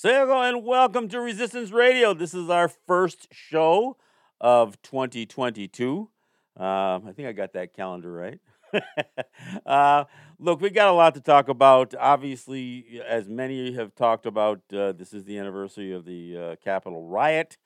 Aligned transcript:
Hello 0.00 0.42
and 0.42 0.64
welcome 0.64 1.08
to 1.08 1.18
Resistance 1.18 1.72
Radio. 1.72 2.14
This 2.14 2.32
is 2.32 2.48
our 2.48 2.68
first 2.68 3.26
show 3.32 3.96
of 4.40 4.80
2022. 4.82 6.08
Um, 6.56 6.62
I 6.64 7.12
think 7.16 7.26
I 7.26 7.32
got 7.32 7.54
that 7.54 7.74
calendar 7.74 8.12
right. 8.12 8.38
uh, 9.66 10.04
look, 10.38 10.60
we 10.60 10.70
got 10.70 10.86
a 10.86 10.92
lot 10.92 11.16
to 11.16 11.20
talk 11.20 11.48
about. 11.48 11.96
Obviously, 11.98 13.00
as 13.04 13.28
many 13.28 13.72
have 13.72 13.92
talked 13.96 14.24
about, 14.24 14.60
uh, 14.72 14.92
this 14.92 15.12
is 15.12 15.24
the 15.24 15.36
anniversary 15.36 15.90
of 15.90 16.04
the 16.04 16.36
uh, 16.36 16.56
Capitol 16.62 17.02
riot, 17.08 17.58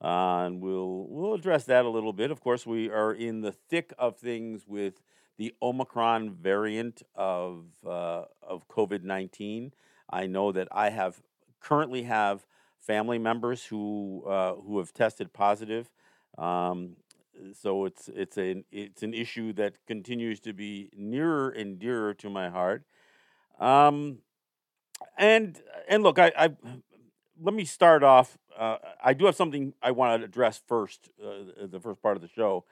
uh, 0.00 0.44
and 0.46 0.60
we'll 0.60 1.08
we'll 1.08 1.34
address 1.34 1.64
that 1.64 1.84
a 1.84 1.90
little 1.90 2.12
bit. 2.12 2.30
Of 2.30 2.40
course, 2.40 2.64
we 2.64 2.88
are 2.88 3.12
in 3.12 3.40
the 3.40 3.50
thick 3.50 3.92
of 3.98 4.16
things 4.16 4.64
with 4.64 5.02
the 5.38 5.56
Omicron 5.60 6.34
variant 6.34 7.02
of 7.16 7.64
uh, 7.84 8.26
of 8.44 8.68
COVID 8.68 9.02
nineteen. 9.02 9.72
I 10.08 10.26
know 10.26 10.52
that 10.52 10.68
I 10.70 10.90
have 10.90 11.20
currently 11.60 12.02
have 12.04 12.46
family 12.78 13.18
members 13.18 13.66
who 13.66 14.24
uh, 14.26 14.54
who 14.54 14.78
have 14.78 14.92
tested 14.92 15.32
positive. 15.32 15.90
Um, 16.38 16.96
so 17.52 17.84
it's 17.84 18.08
it's 18.08 18.36
an 18.36 18.64
it's 18.70 19.02
an 19.02 19.14
issue 19.14 19.52
that 19.54 19.74
continues 19.86 20.40
to 20.40 20.52
be 20.52 20.90
nearer 20.96 21.50
and 21.50 21.78
dearer 21.78 22.14
to 22.14 22.30
my 22.30 22.48
heart. 22.48 22.84
Um, 23.58 24.18
and 25.18 25.60
and 25.88 26.02
look, 26.02 26.18
I, 26.18 26.32
I 26.36 26.50
let 27.40 27.54
me 27.54 27.64
start 27.64 28.02
off. 28.02 28.38
Uh, 28.58 28.76
I 29.02 29.14
do 29.14 29.26
have 29.26 29.36
something 29.36 29.74
I 29.82 29.92
want 29.92 30.20
to 30.20 30.24
address 30.24 30.60
first, 30.66 31.08
uh, 31.24 31.66
the 31.66 31.80
first 31.80 32.02
part 32.02 32.16
of 32.16 32.22
the 32.22 32.28
show. 32.28 32.64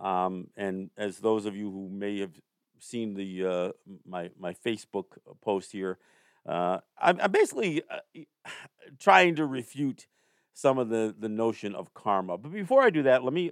Um, 0.00 0.48
and 0.56 0.90
as 0.96 1.18
those 1.18 1.46
of 1.46 1.56
you 1.56 1.70
who 1.70 1.88
may 1.88 2.20
have 2.20 2.32
seen 2.78 3.14
the 3.14 3.46
uh, 3.46 3.72
my 4.06 4.30
my 4.38 4.54
Facebook 4.54 5.18
post 5.42 5.72
here, 5.72 5.98
uh, 6.46 6.78
I'm, 7.00 7.20
I'm, 7.20 7.32
basically 7.32 7.82
uh, 7.90 8.20
trying 8.98 9.36
to 9.36 9.46
refute 9.46 10.06
some 10.54 10.78
of 10.78 10.88
the, 10.88 11.14
the 11.18 11.28
notion 11.28 11.74
of 11.74 11.92
karma. 11.92 12.38
But 12.38 12.52
before 12.52 12.82
I 12.82 12.90
do 12.90 13.02
that, 13.04 13.24
let 13.24 13.32
me, 13.32 13.50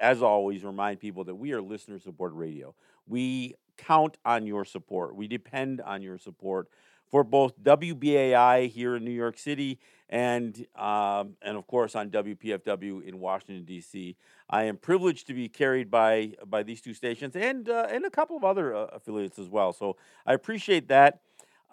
as 0.00 0.22
always, 0.22 0.64
remind 0.64 1.00
people 1.00 1.24
that 1.24 1.34
we 1.34 1.52
are 1.52 1.60
listener 1.60 1.98
supported 1.98 2.34
radio. 2.34 2.74
We 3.06 3.54
count 3.76 4.16
on 4.24 4.46
your 4.46 4.64
support, 4.64 5.16
we 5.16 5.28
depend 5.28 5.80
on 5.80 6.02
your 6.02 6.18
support 6.18 6.68
for 7.10 7.22
both 7.22 7.58
WBAI 7.62 8.68
here 8.68 8.96
in 8.96 9.04
New 9.04 9.10
York 9.10 9.38
City 9.38 9.78
and 10.08 10.66
um, 10.76 11.36
and 11.42 11.56
of 11.56 11.66
course 11.66 11.94
on 11.94 12.10
WPFW 12.10 13.02
in 13.02 13.18
Washington 13.18 13.64
D.C. 13.64 14.16
I 14.48 14.64
am 14.64 14.76
privileged 14.76 15.26
to 15.28 15.34
be 15.34 15.48
carried 15.48 15.90
by 15.90 16.34
by 16.46 16.62
these 16.62 16.80
two 16.80 16.94
stations 16.94 17.34
and 17.36 17.68
uh, 17.68 17.86
and 17.90 18.04
a 18.04 18.10
couple 18.10 18.36
of 18.36 18.44
other 18.44 18.74
uh, 18.74 18.86
affiliates 18.86 19.38
as 19.38 19.48
well. 19.48 19.72
So 19.72 19.96
I 20.24 20.34
appreciate 20.34 20.88
that. 20.88 21.20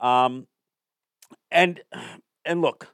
Um, 0.01 0.47
and 1.53 1.81
and 2.43 2.61
look, 2.61 2.93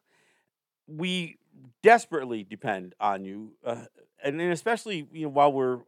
we 0.85 1.37
desperately 1.81 2.43
depend 2.43 2.93
on 2.99 3.23
you, 3.25 3.53
uh, 3.65 3.85
and, 4.23 4.39
and, 4.39 4.51
especially 4.51 5.07
you 5.11 5.23
know 5.23 5.29
while 5.29 5.51
we're 5.51 5.79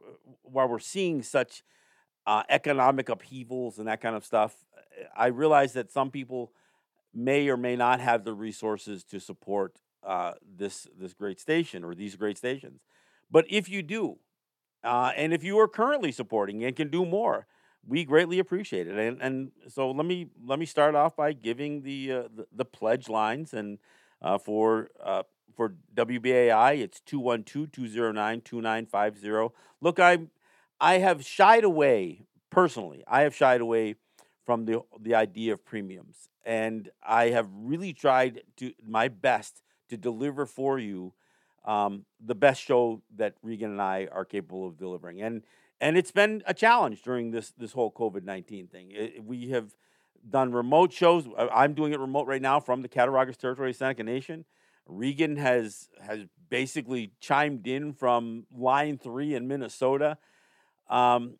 while 0.41 0.67
we're 0.67 0.79
seeing 0.79 1.21
such 1.21 1.63
uh, 2.25 2.43
economic 2.49 3.09
upheavals 3.09 3.77
and 3.77 3.87
that 3.87 4.01
kind 4.01 4.15
of 4.15 4.25
stuff. 4.25 4.55
I 5.15 5.27
realize 5.27 5.73
that 5.73 5.91
some 5.91 6.09
people 6.09 6.51
may 7.13 7.49
or 7.49 7.57
may 7.57 7.75
not 7.75 7.99
have 7.99 8.23
the 8.23 8.33
resources 8.33 9.03
to 9.05 9.19
support 9.19 9.79
uh, 10.03 10.33
this 10.57 10.87
this 10.97 11.13
great 11.13 11.39
station 11.39 11.83
or 11.83 11.93
these 11.93 12.15
great 12.15 12.37
stations. 12.37 12.81
But 13.29 13.45
if 13.49 13.69
you 13.69 13.81
do, 13.81 14.17
uh, 14.83 15.11
and 15.15 15.33
if 15.33 15.43
you 15.43 15.59
are 15.59 15.67
currently 15.67 16.11
supporting 16.11 16.63
and 16.63 16.75
can 16.75 16.89
do 16.89 17.05
more, 17.05 17.47
we 17.87 18.03
greatly 18.05 18.39
appreciate 18.39 18.87
it. 18.87 18.97
And 18.97 19.21
and 19.21 19.51
so 19.67 19.91
let 19.91 20.05
me 20.05 20.27
let 20.45 20.57
me 20.59 20.65
start 20.65 20.95
off 20.95 21.15
by 21.15 21.33
giving 21.33 21.83
the 21.83 22.11
uh, 22.11 22.23
the, 22.33 22.47
the, 22.51 22.65
pledge 22.65 23.07
lines 23.09 23.53
and 23.53 23.77
uh, 24.21 24.37
for 24.37 24.89
uh, 25.03 25.23
for 25.55 25.73
WBAI 25.95 26.79
it's 26.79 27.01
212-209-2950. 27.09 29.51
Look, 29.81 29.99
I 29.99 30.19
I 30.79 30.99
have 30.99 31.25
shied 31.25 31.63
away 31.63 32.27
personally. 32.49 33.03
I 33.07 33.21
have 33.21 33.35
shied 33.35 33.61
away 33.61 33.95
from 34.45 34.65
the 34.65 34.81
the 34.99 35.15
idea 35.15 35.53
of 35.53 35.65
premiums 35.65 36.29
and 36.45 36.89
I 37.03 37.29
have 37.29 37.47
really 37.53 37.93
tried 37.93 38.41
to 38.57 38.73
my 38.85 39.07
best 39.07 39.61
to 39.89 39.97
deliver 39.97 40.45
for 40.45 40.79
you 40.79 41.13
um, 41.65 42.05
the 42.19 42.35
best 42.35 42.61
show 42.61 43.01
that 43.15 43.35
Regan 43.43 43.71
and 43.71 43.81
I 43.81 44.07
are 44.11 44.25
capable 44.25 44.67
of 44.67 44.77
delivering. 44.77 45.21
And 45.21 45.43
and 45.81 45.97
it's 45.97 46.11
been 46.11 46.43
a 46.45 46.53
challenge 46.53 47.01
during 47.01 47.31
this 47.31 47.51
this 47.57 47.73
whole 47.73 47.91
COVID 47.91 48.23
nineteen 48.23 48.67
thing. 48.67 48.91
It, 48.91 49.23
we 49.25 49.49
have 49.49 49.73
done 50.29 50.53
remote 50.53 50.93
shows. 50.93 51.27
I'm 51.37 51.73
doing 51.73 51.91
it 51.91 51.99
remote 51.99 52.27
right 52.27 52.41
now 52.41 52.59
from 52.59 52.83
the 52.83 52.87
Cattaraugus 52.87 53.35
Territory, 53.35 53.71
of 53.71 53.75
Seneca 53.75 54.03
Nation. 54.03 54.45
Regan 54.85 55.35
has 55.37 55.89
has 55.99 56.25
basically 56.49 57.11
chimed 57.19 57.67
in 57.67 57.93
from 57.93 58.45
Line 58.55 58.99
Three 58.99 59.33
in 59.33 59.47
Minnesota. 59.47 60.17
Um, 60.89 61.37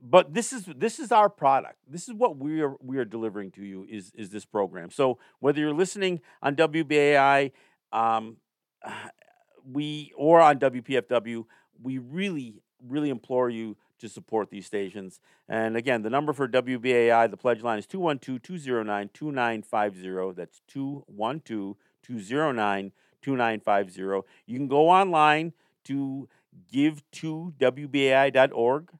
but 0.00 0.32
this 0.32 0.52
is 0.52 0.64
this 0.64 0.98
is 0.98 1.12
our 1.12 1.28
product. 1.28 1.76
This 1.86 2.08
is 2.08 2.14
what 2.14 2.38
we 2.38 2.62
are 2.62 2.76
we 2.80 2.96
are 2.96 3.04
delivering 3.04 3.50
to 3.52 3.62
you 3.62 3.86
is 3.88 4.10
is 4.14 4.30
this 4.30 4.46
program. 4.46 4.90
So 4.90 5.18
whether 5.40 5.60
you're 5.60 5.74
listening 5.74 6.20
on 6.40 6.56
WBAI, 6.56 7.52
um, 7.92 8.38
we 9.64 10.12
or 10.16 10.40
on 10.40 10.58
WPFW, 10.58 11.44
we 11.82 11.98
really 11.98 12.62
really 12.86 13.10
implore 13.10 13.50
you 13.50 13.76
to 13.98 14.08
support 14.08 14.50
these 14.50 14.66
stations. 14.66 15.20
And 15.48 15.76
again, 15.76 16.02
the 16.02 16.10
number 16.10 16.32
for 16.32 16.48
WBAI, 16.48 17.30
the 17.30 17.36
pledge 17.36 17.62
line 17.62 17.78
is 17.78 17.86
212 17.86 18.42
209 18.42 19.10
2950. 19.12 20.34
That's 20.36 20.60
212 20.68 21.76
209 22.02 22.92
2950. 23.22 24.28
You 24.46 24.58
can 24.58 24.68
go 24.68 24.88
online 24.88 25.52
to 25.84 26.28
give 26.70 27.02
to 27.12 27.54
WBAI.org. 27.58 28.90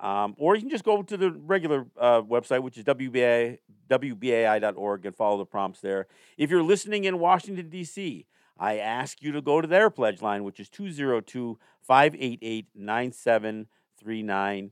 Um, 0.00 0.34
or 0.38 0.54
you 0.54 0.60
can 0.60 0.70
just 0.70 0.84
go 0.84 1.02
to 1.02 1.16
the 1.16 1.30
regular 1.30 1.86
uh, 1.98 2.20
website, 2.20 2.62
which 2.62 2.76
is 2.76 2.84
WBAI, 2.84 3.58
WBAI.org, 3.88 5.06
and 5.06 5.16
follow 5.16 5.38
the 5.38 5.46
prompts 5.46 5.80
there. 5.80 6.06
If 6.36 6.50
you're 6.50 6.62
listening 6.62 7.04
in 7.04 7.18
Washington, 7.18 7.70
D.C., 7.70 8.26
I 8.58 8.78
ask 8.78 9.22
you 9.22 9.32
to 9.32 9.42
go 9.42 9.60
to 9.60 9.66
their 9.66 9.90
pledge 9.90 10.22
line, 10.22 10.44
which 10.44 10.60
is 10.60 10.68
202 10.68 11.58
588 11.82 12.68
9739, 12.74 14.70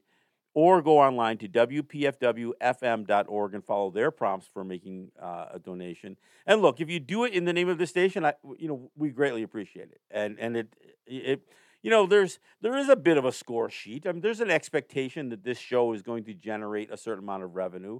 or 0.55 0.83
go 0.83 0.99
online 0.99 1.39
to 1.39 1.49
WPFWFM.org 1.49 3.55
and 3.55 3.65
follow 3.65 3.91
their 3.91 4.11
prompts 4.11 4.47
for 4.47 4.65
making 4.65 5.11
uh, 5.21 5.47
a 5.53 5.59
donation. 5.59 6.17
And 6.47 6.63
look, 6.63 6.81
if 6.81 6.89
you 6.89 7.01
do 7.01 7.25
it 7.25 7.33
in 7.33 7.45
the 7.45 7.53
name 7.53 7.69
of 7.69 7.79
the 7.79 7.87
station, 7.87 8.25
I, 8.25 8.35
you 8.59 8.69
know, 8.69 8.91
we 8.97 9.11
greatly 9.11 9.43
appreciate 9.43 9.91
it. 9.91 10.01
And, 10.11 10.39
and 10.39 10.57
it, 10.57 10.75
it, 11.07 11.43
you 11.83 11.91
know, 11.91 12.07
there's 12.07 12.39
there 12.61 12.77
is 12.77 12.89
a 12.89 12.97
bit 12.97 13.19
of 13.19 13.25
a 13.25 13.33
score 13.33 13.69
sheet. 13.69 14.07
I 14.07 14.13
mean, 14.13 14.21
there's 14.21 14.41
an 14.41 14.51
expectation 14.51 15.31
that 15.31 15.43
this 15.43 15.59
show 15.59 15.93
is 15.93 16.03
going 16.03 16.25
to 16.25 16.35
generate 16.35 16.93
a 16.93 16.97
certain 16.97 17.25
amount 17.25 17.43
of 17.43 17.57
revenue. 17.57 17.99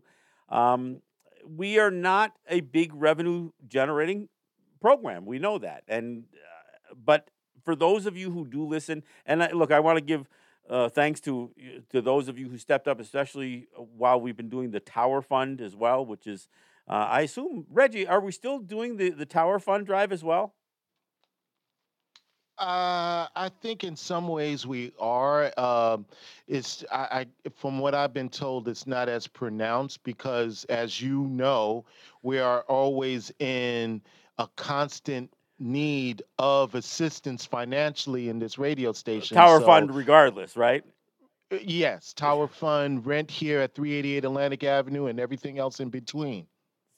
Um, 0.49 1.01
we 1.45 1.81
are 1.81 1.91
not 1.91 2.35
a 2.49 2.61
big 2.61 2.93
revenue 2.95 3.51
generating 3.67 4.29
program. 4.83 5.25
We 5.25 5.39
know 5.39 5.57
that, 5.59 5.85
and 5.89 6.25
uh, 6.35 6.95
but 7.05 7.31
for 7.65 7.75
those 7.75 8.07
of 8.07 8.17
you 8.17 8.31
who 8.31 8.47
do 8.47 8.67
listen, 8.67 9.03
and 9.25 9.43
I, 9.43 9.51
look, 9.53 9.71
I 9.71 9.81
want 9.81 9.97
to 9.97 10.05
give 10.05 10.29
uh, 10.69 10.89
thanks 10.89 11.21
to 11.21 11.51
to 11.91 12.03
those 12.03 12.29
of 12.29 12.39
you 12.39 12.49
who 12.49 12.59
stepped 12.59 12.89
up, 12.89 13.01
especially 13.01 13.69
uh, 13.79 13.83
while 13.83 14.21
we've 14.21 14.37
been 14.37 14.51
doing 14.51 14.71
the 14.71 14.81
Tower 14.81 15.23
Fund 15.23 15.61
as 15.61 15.75
well, 15.75 16.05
which 16.05 16.27
is, 16.27 16.49
uh, 16.89 16.93
I 16.93 17.23
assume, 17.23 17.67
Reggie, 17.71 18.07
are 18.07 18.21
we 18.21 18.33
still 18.33 18.59
doing 18.59 18.97
the 18.97 19.11
the 19.11 19.27
Tower 19.27 19.59
Fund 19.59 19.87
drive 19.87 20.13
as 20.13 20.23
well? 20.23 20.55
Uh, 22.59 23.27
I 23.35 23.51
think 23.61 23.83
in 23.83 23.97
some 23.97 24.29
ways 24.29 24.67
we 24.67 24.93
are. 25.01 25.53
Um, 25.59 26.07
it's 26.47 26.85
I, 26.93 27.27
I, 27.45 27.51
from 27.57 27.81
what 27.81 27.95
I've 27.95 28.13
been 28.13 28.29
told, 28.29 28.69
it's 28.69 28.87
not 28.87 29.09
as 29.09 29.27
pronounced 29.27 30.05
because, 30.05 30.65
as 30.69 31.01
you 31.01 31.27
know, 31.27 31.85
we 32.23 32.39
are 32.39 32.61
always 32.69 33.33
in 33.41 34.01
a 34.43 34.51
constant 34.57 35.33
need 35.59 36.23
of 36.39 36.75
assistance 36.75 37.47
financially 37.47 38.29
in 38.29 38.39
this 38.39 38.59
radio 38.59 38.93
station. 38.93 39.37
Tower 39.37 39.61
so, 39.61 39.67
Fund, 39.67 39.95
regardless, 39.95 40.57
right? 40.57 40.85
Uh, 41.53 41.59
yes, 41.63 42.13
Tower 42.13 42.49
Fund, 42.49 43.07
rent 43.07 43.31
here 43.31 43.61
at 43.61 43.75
388 43.75 44.25
Atlantic 44.25 44.65
Avenue, 44.65 45.07
and 45.07 45.21
everything 45.21 45.59
else 45.59 45.79
in 45.79 45.89
between. 45.89 46.47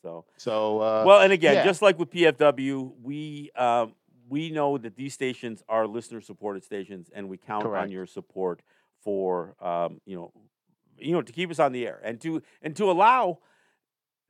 So, 0.02 0.25
so 0.37 0.81
uh, 0.81 1.05
well, 1.06 1.20
and 1.20 1.32
again, 1.32 1.55
yeah. 1.55 1.64
just 1.64 1.82
like 1.82 1.99
with 1.99 2.11
PFW, 2.11 2.93
we 3.02 3.50
um, 3.56 3.94
we 4.29 4.50
know 4.50 4.79
that 4.79 4.97
these 4.97 5.12
stations 5.14 5.62
are 5.69 5.87
listener 5.87 6.20
supported 6.20 6.64
stations, 6.64 7.11
and 7.14 7.29
we 7.29 7.37
count 7.37 7.64
Correct. 7.64 7.85
on 7.85 7.90
your 7.90 8.06
support 8.06 8.61
for 9.02 9.55
um, 9.61 10.00
you 10.06 10.17
know, 10.17 10.32
you 10.99 11.12
know, 11.12 11.23
to 11.23 11.32
keep 11.32 11.50
us 11.50 11.58
on 11.58 11.73
the 11.73 11.87
air 11.87 12.00
and 12.02 12.20
to 12.23 12.43
and 12.62 12.75
to 12.76 12.90
allow 12.90 13.38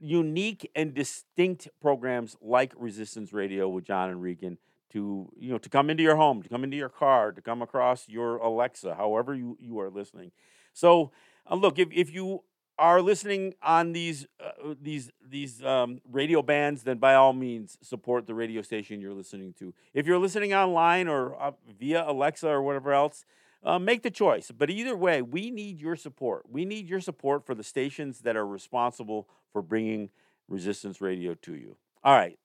unique 0.05 0.71
and 0.75 0.93
distinct 0.93 1.69
programs 1.81 2.37
like 2.43 2.75
Resistance 2.77 3.33
Radio 3.33 3.69
with 3.69 3.85
John 3.85 4.11
and 4.11 4.21
Regan 4.21 4.59
to 4.93 5.31
you 5.37 5.51
know 5.51 5.59
to 5.59 5.69
come 5.71 5.89
into 5.89 6.03
your 6.03 6.17
home, 6.17 6.43
to 6.43 6.49
come 6.49 6.63
into 6.63 6.77
your 6.77 6.91
car, 6.91 7.33
to 7.33 7.41
come 7.41 7.63
across 7.63 8.09
your 8.09 8.37
Alexa, 8.37 8.95
however 8.95 9.35
you, 9.35 9.57
you 9.59 9.81
are 9.81 9.91
listening. 9.91 10.31
So 10.75 11.11
uh, 11.51 11.55
look, 11.55 11.79
if, 11.79 11.89
if 11.91 12.13
you 12.13 12.45
are 12.79 13.01
listening 13.01 13.55
on 13.63 13.93
these 13.93 14.27
uh, 14.39 14.75
these 14.81 15.11
these 15.27 15.65
um, 15.65 16.01
radio 16.11 16.43
bands, 16.43 16.83
then 16.83 16.99
by 16.99 17.15
all 17.15 17.33
means 17.33 17.79
support 17.81 18.27
the 18.27 18.35
radio 18.35 18.61
station 18.61 19.01
you're 19.01 19.15
listening 19.15 19.55
to. 19.59 19.73
If 19.95 20.07
you're 20.07 20.19
listening 20.19 20.53
online 20.53 21.09
or 21.09 21.41
uh, 21.41 21.53
via 21.79 22.05
Alexa 22.07 22.49
or 22.49 22.63
whatever 22.63 22.93
else, 22.93 23.25
uh, 23.65 23.79
make 23.79 24.03
the 24.03 24.11
choice. 24.11 24.51
But 24.51 24.71
either 24.71 24.97
way, 24.97 25.23
we 25.23 25.51
need 25.51 25.81
your 25.81 25.97
support. 25.97 26.45
We 26.51 26.65
need 26.65 26.89
your 26.89 27.01
support 27.01 27.47
for 27.47 27.55
the 27.55 27.65
stations 27.65 28.21
that 28.21 28.37
are 28.37 28.47
responsible 28.47 29.29
for 29.53 29.63
bringing 29.63 30.11
Resistance 30.49 31.01
Radio 31.01 31.35
to 31.35 31.55
you. 31.55 31.77
All 32.03 32.15
right. 32.15 32.39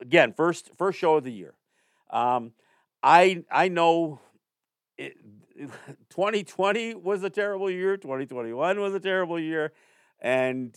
Again, 0.00 0.32
first 0.32 0.70
first 0.76 0.98
show 0.98 1.16
of 1.16 1.24
the 1.24 1.32
year. 1.32 1.54
Um, 2.10 2.52
I 3.02 3.44
I 3.50 3.68
know 3.68 4.20
it, 4.96 5.16
2020 6.10 6.94
was 6.94 7.22
a 7.22 7.30
terrible 7.30 7.70
year. 7.70 7.96
2021 7.96 8.80
was 8.80 8.94
a 8.94 9.00
terrible 9.00 9.38
year, 9.38 9.72
and 10.20 10.74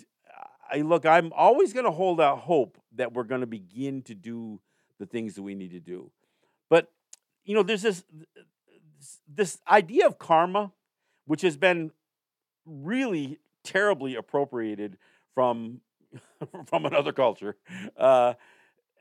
I 0.71 0.77
look. 0.77 1.05
I'm 1.05 1.31
always 1.33 1.73
going 1.73 1.85
to 1.85 1.91
hold 1.91 2.19
out 2.19 2.39
hope 2.39 2.79
that 2.95 3.13
we're 3.13 3.23
going 3.23 3.41
to 3.41 3.47
begin 3.47 4.01
to 4.03 4.15
do 4.15 4.59
the 4.99 5.05
things 5.05 5.35
that 5.35 5.43
we 5.43 5.53
need 5.53 5.71
to 5.71 5.79
do. 5.79 6.09
But 6.69 6.91
you 7.43 7.53
know, 7.53 7.63
there's 7.63 7.83
this 7.83 8.03
this 9.27 9.59
idea 9.69 10.05
of 10.05 10.17
karma, 10.17 10.71
which 11.25 11.41
has 11.41 11.57
been 11.57 11.91
really 12.65 13.39
terribly 13.63 14.15
appropriated 14.15 14.97
from 15.33 15.81
from 16.65 16.85
another 16.85 17.11
culture. 17.11 17.57
Uh, 17.97 18.33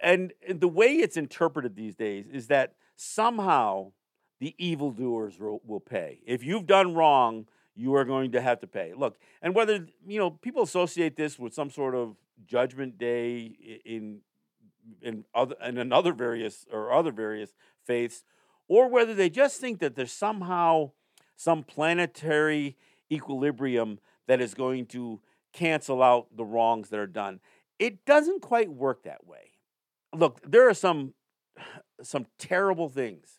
and 0.02 0.32
the 0.48 0.68
way 0.68 0.94
it's 0.96 1.16
interpreted 1.16 1.76
these 1.76 1.94
days 1.94 2.26
is 2.30 2.48
that 2.48 2.74
somehow 2.96 3.92
the 4.40 4.54
evildoers 4.58 5.38
will, 5.38 5.80
pay. 5.80 6.20
If 6.26 6.44
you've 6.44 6.66
done 6.66 6.94
wrong, 6.94 7.46
you 7.74 7.94
are 7.94 8.04
going 8.04 8.32
to 8.32 8.40
have 8.40 8.60
to 8.60 8.66
pay. 8.66 8.92
Look, 8.94 9.16
and 9.40 9.54
whether 9.54 9.86
you 10.06 10.18
know 10.18 10.30
people 10.30 10.62
associate 10.62 11.16
this 11.16 11.38
with 11.38 11.54
some 11.54 11.70
sort 11.70 11.94
of 11.94 12.16
judgment 12.46 12.98
day 12.98 13.80
in 13.84 14.20
in 15.00 15.24
other 15.34 15.54
in 15.64 15.78
another 15.78 16.12
various 16.12 16.66
or 16.70 16.92
other 16.92 17.12
various 17.12 17.54
faiths, 17.84 18.22
or 18.68 18.88
whether 18.88 19.14
they 19.14 19.30
just 19.30 19.60
think 19.60 19.78
that 19.80 19.94
there's 19.94 20.12
somehow 20.12 20.90
some 21.36 21.62
planetary 21.62 22.76
equilibrium 23.10 23.98
that 24.26 24.40
is 24.40 24.54
going 24.54 24.86
to 24.86 25.20
cancel 25.52 26.02
out 26.02 26.28
the 26.36 26.44
wrongs 26.44 26.88
that 26.90 26.98
are 26.98 27.06
done. 27.06 27.40
It 27.78 28.04
doesn't 28.04 28.42
quite 28.42 28.70
work 28.70 29.04
that 29.04 29.26
way. 29.26 29.52
Look, 30.14 30.40
there 30.48 30.68
are 30.68 30.74
some 30.74 31.14
some 32.02 32.26
terrible 32.38 32.88
things 32.88 33.38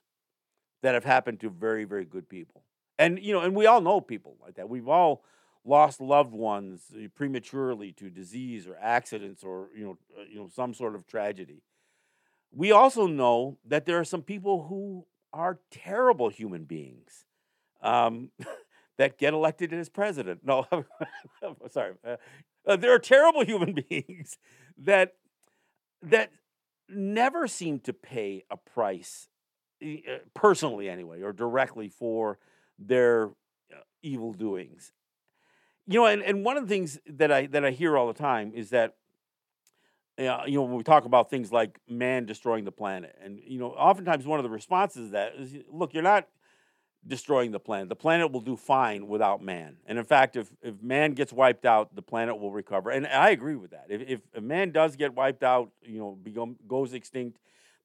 that 0.82 0.94
have 0.94 1.04
happened 1.04 1.40
to 1.42 1.50
very 1.50 1.84
very 1.86 2.06
good 2.06 2.30
people. 2.30 2.64
And 2.98 3.20
you 3.20 3.34
know, 3.34 3.42
and 3.42 3.56
we 3.56 3.66
all 3.66 3.82
know 3.82 4.02
people 4.02 4.38
like 4.42 4.56
that. 4.56 4.70
We've 4.70 4.88
all 4.88 5.24
lost 5.66 6.00
loved 6.00 6.32
ones 6.32 6.84
prematurely 7.16 7.92
to 7.94 8.10
disease 8.10 8.68
or 8.68 8.78
accidents 8.80 9.44
or 9.44 9.70
you 9.76 9.84
know, 9.84 9.98
uh, 10.18 10.24
you 10.30 10.40
know 10.40 10.50
some 10.54 10.74
sort 10.74 10.96
of 10.96 11.08
tragedy. 11.08 11.64
We 12.52 12.72
also 12.72 13.08
know 13.08 13.58
that 13.66 13.86
there 13.86 14.00
are 14.00 14.06
some 14.06 14.22
people 14.22 14.68
who 14.68 15.06
are 15.36 15.60
terrible 15.70 16.30
human 16.30 16.64
beings 16.64 17.26
um, 17.82 18.32
that 18.98 19.18
get 19.18 19.34
elected 19.34 19.72
as 19.74 19.90
president. 19.90 20.42
No, 20.46 20.66
sorry. 21.70 21.94
Uh, 22.08 22.16
uh, 22.66 22.76
there 22.78 22.94
are 22.94 23.00
terrible 23.00 23.46
human 23.46 23.76
beings 23.88 24.38
that 24.78 25.14
that 26.02 26.32
never 26.88 27.48
seem 27.48 27.80
to 27.80 27.94
pay 27.94 28.44
a 28.50 28.58
price 28.58 29.28
uh, 29.84 30.18
personally 30.34 30.90
anyway 30.90 31.22
or 31.22 31.34
directly 31.34 31.90
for 31.90 32.40
their 32.78 33.28
uh, 33.72 33.82
evil 34.04 34.34
doings 34.34 34.92
you 35.88 36.00
know 36.00 36.06
and, 36.06 36.22
and 36.22 36.46
one 36.46 36.58
of 36.58 36.68
the 36.68 36.70
things 36.70 37.00
that 37.08 37.32
i 37.32 37.48
that 37.48 37.66
i 37.66 37.72
hear 37.72 37.98
all 37.98 38.08
the 38.08 38.14
time 38.14 38.52
is 38.54 38.70
that 38.70 38.96
uh, 40.20 40.44
you 40.46 40.54
know 40.54 40.64
when 40.64 40.76
we 40.76 40.84
talk 40.84 41.06
about 41.06 41.30
things 41.30 41.52
like 41.52 41.80
man 41.90 42.26
destroying 42.26 42.64
the 42.64 42.72
planet 42.72 43.16
and 43.24 43.40
you 43.46 43.60
know 43.60 43.72
oftentimes 43.72 44.26
one 44.26 44.40
of 44.40 44.44
the 44.44 44.50
responses 44.50 45.08
to 45.08 45.12
that 45.12 45.36
is 45.36 45.54
look 45.70 45.94
you're 45.94 46.04
not 46.04 46.28
destroying 47.08 47.52
the 47.52 47.60
planet. 47.60 47.90
The 47.90 47.96
planet 47.96 48.32
will 48.32 48.42
do 48.42 48.56
fine 48.56 49.08
without 49.08 49.42
man. 49.42 49.78
And 49.86 49.98
in 49.98 50.06
fact, 50.06 50.36
if, 50.36 50.50
if 50.62 50.82
man 50.82 51.14
gets 51.14 51.32
wiped 51.32 51.66
out, 51.66 51.96
the 51.96 52.02
planet 52.02 52.40
will 52.40 52.52
recover. 52.52 52.90
And 52.90 53.06
I 53.06 53.30
agree 53.30 53.56
with 53.56 53.72
that. 53.72 53.86
If, 53.90 54.22
if 54.34 54.42
man 54.42 54.72
does 54.72 54.96
get 54.96 55.14
wiped 55.14 55.44
out, 55.44 55.72
you 55.84 56.00
know, 56.00 56.18
become, 56.22 56.58
goes 56.68 56.94
extinct, 56.94 57.40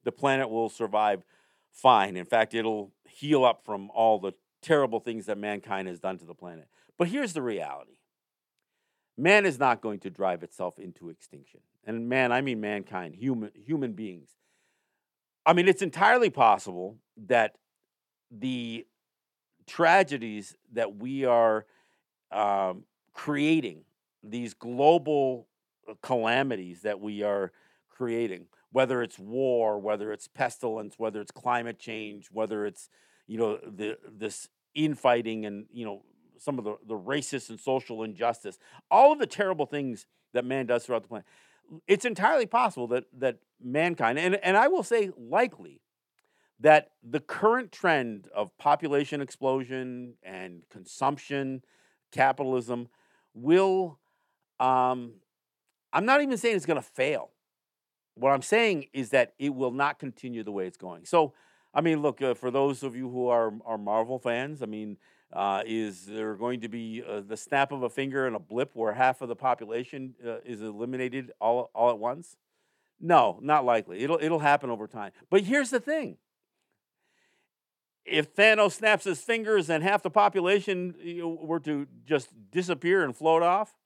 the 0.05 0.12
planet 0.12 0.49
will 0.49 0.69
survive 0.69 1.23
fine. 1.71 2.17
In 2.17 2.25
fact, 2.25 2.55
it'll 2.55 2.93
heal 3.09 3.44
up 3.44 3.62
from 3.65 3.91
all 3.91 4.19
the 4.19 4.33
terrible 4.62 5.00
things 5.00 5.26
that 5.26 5.38
mankind 5.38 5.88
has 5.88 6.00
done 6.00 6.19
to 6.19 6.25
the 6.25 6.35
planet. 6.35 6.69
But 6.99 7.09
here's 7.09 7.33
the 7.33 7.43
reality 7.43 7.93
man 9.19 9.44
is 9.44 9.59
not 9.59 9.83
going 9.83 9.99
to 10.00 10.09
drive 10.09 10.43
itself 10.43 10.79
into 10.79 11.11
extinction. 11.11 11.61
And 11.85 12.09
man, 12.09 12.32
I 12.32 12.41
mean 12.41 12.61
mankind, 12.61 13.15
human, 13.15 13.50
human 13.55 13.93
beings. 13.93 14.31
I 15.47 15.53
mean, 15.53 15.69
it's 15.69 15.82
entirely 15.82 16.31
possible 16.31 16.99
that 17.27 17.56
the 18.31 18.87
tragedies 19.67 20.55
that 20.73 20.97
we 20.97 21.25
are 21.25 21.67
um, 22.31 22.85
creating, 23.15 23.85
these 24.23 24.55
global 24.55 25.49
uh, 25.88 25.94
calamities 26.03 26.82
that 26.82 27.00
we 27.00 27.23
are 27.23 27.53
creating, 27.88 28.47
whether 28.73 29.03
it's 29.03 29.19
war, 29.19 29.79
whether 29.79 30.12
it's 30.12 30.29
pestilence, 30.29 30.94
whether 30.99 31.21
it's 31.21 31.31
climate 31.31 31.79
change, 31.79 32.29
whether 32.31 32.67
it's 32.67 32.88
you 33.26 33.38
know 33.38 33.59
the 33.59 33.97
this 34.11 34.49
infighting 34.75 35.47
and 35.47 35.67
you 35.73 35.85
know 35.85 36.03
some 36.38 36.59
of 36.59 36.65
the, 36.65 36.76
the 36.87 36.94
racist 36.94 37.50
and 37.50 37.61
social 37.61 38.03
injustice, 38.03 38.59
all 38.91 39.12
of 39.12 39.19
the 39.19 39.26
terrible 39.26 39.67
things 39.67 40.06
that 40.33 40.44
man 40.44 40.67
does 40.67 40.85
throughout 40.85 41.03
the 41.03 41.09
planet. 41.09 41.26
It's 41.87 42.05
entirely 42.05 42.46
possible 42.46 42.87
that 42.88 43.05
that 43.19 43.38
mankind, 43.62 44.19
and, 44.19 44.37
and 44.37 44.56
I 44.56 44.69
will 44.69 44.82
say 44.82 45.11
likely, 45.17 45.81
that 46.61 46.90
the 47.02 47.20
current 47.20 47.72
trend 47.72 48.28
of 48.34 48.56
population 48.58 49.20
explosion 49.20 50.14
and 50.22 50.62
consumption, 50.70 51.62
capitalism, 52.12 52.88
will, 53.34 53.99
um, 54.58 55.12
I'm 55.93 56.05
not 56.05 56.20
even 56.22 56.37
saying 56.37 56.56
it's 56.56 56.67
going 56.67 56.81
to 56.81 56.87
fail. 56.87 57.31
What 58.14 58.31
I'm 58.31 58.43
saying 58.43 58.87
is 58.93 59.11
that 59.11 59.32
it 59.38 59.55
will 59.55 59.70
not 59.70 59.99
continue 59.99 60.43
the 60.43 60.52
way 60.52 60.66
it's 60.66 60.76
going. 60.76 61.06
So, 61.06 61.32
I 61.73 61.81
mean, 61.81 62.02
look, 62.02 62.20
uh, 62.20 62.34
for 62.34 62.50
those 62.50 62.82
of 62.82 62.94
you 62.94 63.08
who 63.08 63.28
are, 63.28 63.52
are 63.64 63.78
Marvel 63.78 64.19
fans, 64.19 64.62
I 64.62 64.66
mean, 64.66 64.99
uh, 65.32 65.62
is 65.65 66.06
there 66.06 66.35
going 66.35 66.61
to 66.61 66.69
be 66.69 67.03
uh, 67.06 67.21
the 67.21 67.37
snap 67.37 67.73
of 67.73 67.82
a 67.82 67.91
finger 67.91 68.27
and 68.27 68.35
a 68.35 68.41
blip 68.41 68.71
where 68.75 68.93
half 68.93 69.23
of 69.23 69.29
the 69.29 69.37
population 69.37 70.15
uh, 70.27 70.38
is 70.44 70.61
eliminated 70.61 71.32
all, 71.41 71.71
all 71.75 71.91
at 71.91 71.99
once? 71.99 72.37
No, 73.00 73.38
not 73.41 73.65
likely. 73.65 74.00
It'll, 74.03 74.19
it'll 74.21 74.41
happen 74.41 74.71
over 74.71 74.87
time. 74.87 75.12
But 75.31 75.43
here's 75.43 75.71
the 75.71 75.81
thing 75.81 76.19
if 78.04 78.35
Thanos 78.35 78.73
snaps 78.73 79.04
his 79.04 79.21
fingers 79.21 79.71
and 79.71 79.85
half 79.85 80.02
the 80.02 80.11
population 80.11 80.95
were 81.40 81.61
to 81.61 81.87
just 82.04 82.28
disappear 82.50 83.04
and 83.04 83.16
float 83.16 83.43
off, 83.43 83.76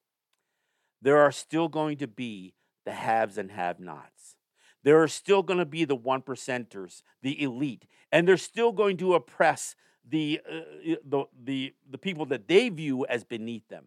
there 1.03 1.19
are 1.19 1.33
still 1.33 1.69
going 1.69 1.99
to 1.99 2.07
be 2.07 2.55
the 2.87 2.93
haves 2.93 3.37
and 3.37 3.51
have 3.51 3.79
nots. 3.81 4.37
There 4.83 5.03
are 5.03 5.09
still 5.09 5.43
going 5.43 5.59
to 5.59 5.65
be 5.67 5.85
the 5.85 5.97
one 5.97 6.23
percenters, 6.23 7.03
the 7.23 7.43
elite, 7.43 7.87
and 8.13 8.27
they're 8.27 8.37
still 8.37 8.73
going 8.73 8.97
to 8.99 9.15
oppress 9.15 9.75
the, 10.09 10.41
uh, 10.49 10.95
the, 11.05 11.25
the, 11.45 11.75
the 11.91 11.99
people 11.99 12.27
that 12.27 12.49
they 12.49 12.69
view 12.69 13.07
as 13.07 13.25
beneath 13.25 13.67
them. 13.69 13.87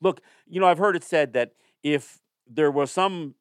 Look, 0.00 0.20
you 0.46 0.60
know, 0.60 0.66
I've 0.66 0.78
heard 0.78 0.96
it 0.96 1.04
said 1.04 1.32
that 1.32 1.52
if 1.82 2.20
there 2.46 2.70
was 2.70 2.90
some 2.90 3.34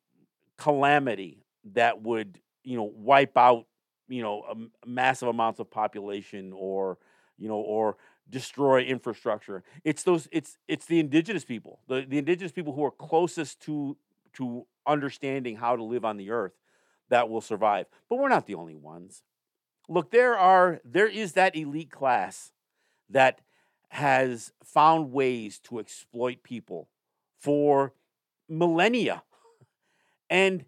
calamity 0.58 1.44
that 1.74 2.01
would, 2.01 2.39
you 2.63 2.77
know, 2.77 2.92
wipe 2.96 3.38
out 3.38 3.65
you 4.08 4.22
know 4.22 4.70
massive 4.86 5.27
amounts 5.27 5.60
of 5.60 5.70
population 5.70 6.53
or 6.56 6.98
you 7.38 7.48
know 7.48 7.56
or 7.56 7.98
destroy 8.30 8.82
infrastructure 8.82 9.63
it's 9.84 10.03
those 10.03 10.27
it's 10.32 10.58
it's 10.68 10.86
the 10.86 11.00
indigenous 11.00 11.44
people 11.44 11.80
the, 11.88 12.06
the 12.08 12.18
indigenous 12.18 12.51
people 12.51 12.74
who 12.74 12.84
are 12.84 12.92
closest 12.92 13.60
to 13.62 13.98
to 14.34 14.65
understanding 14.86 15.56
how 15.56 15.75
to 15.75 15.84
live 15.84 16.06
on 16.06 16.18
the 16.18 16.32
earth 16.32 16.53
that 17.10 17.30
will 17.30 17.42
survive 17.42 17.86
but 18.10 18.18
we're 18.18 18.30
not 18.30 18.46
the 18.46 18.56
only 18.56 18.75
ones 18.75 19.24
look 19.90 20.12
there 20.12 20.38
are 20.38 20.80
there 20.84 21.08
is 21.08 21.34
that 21.34 21.56
elite 21.56 21.92
class 21.92 22.52
that 23.10 23.42
has 23.90 24.52
found 24.63 25.12
ways 25.12 25.60
to 25.60 25.80
exploit 25.80 26.44
people 26.44 26.90
for 27.40 27.94
millennia 28.50 29.24
and 30.30 30.66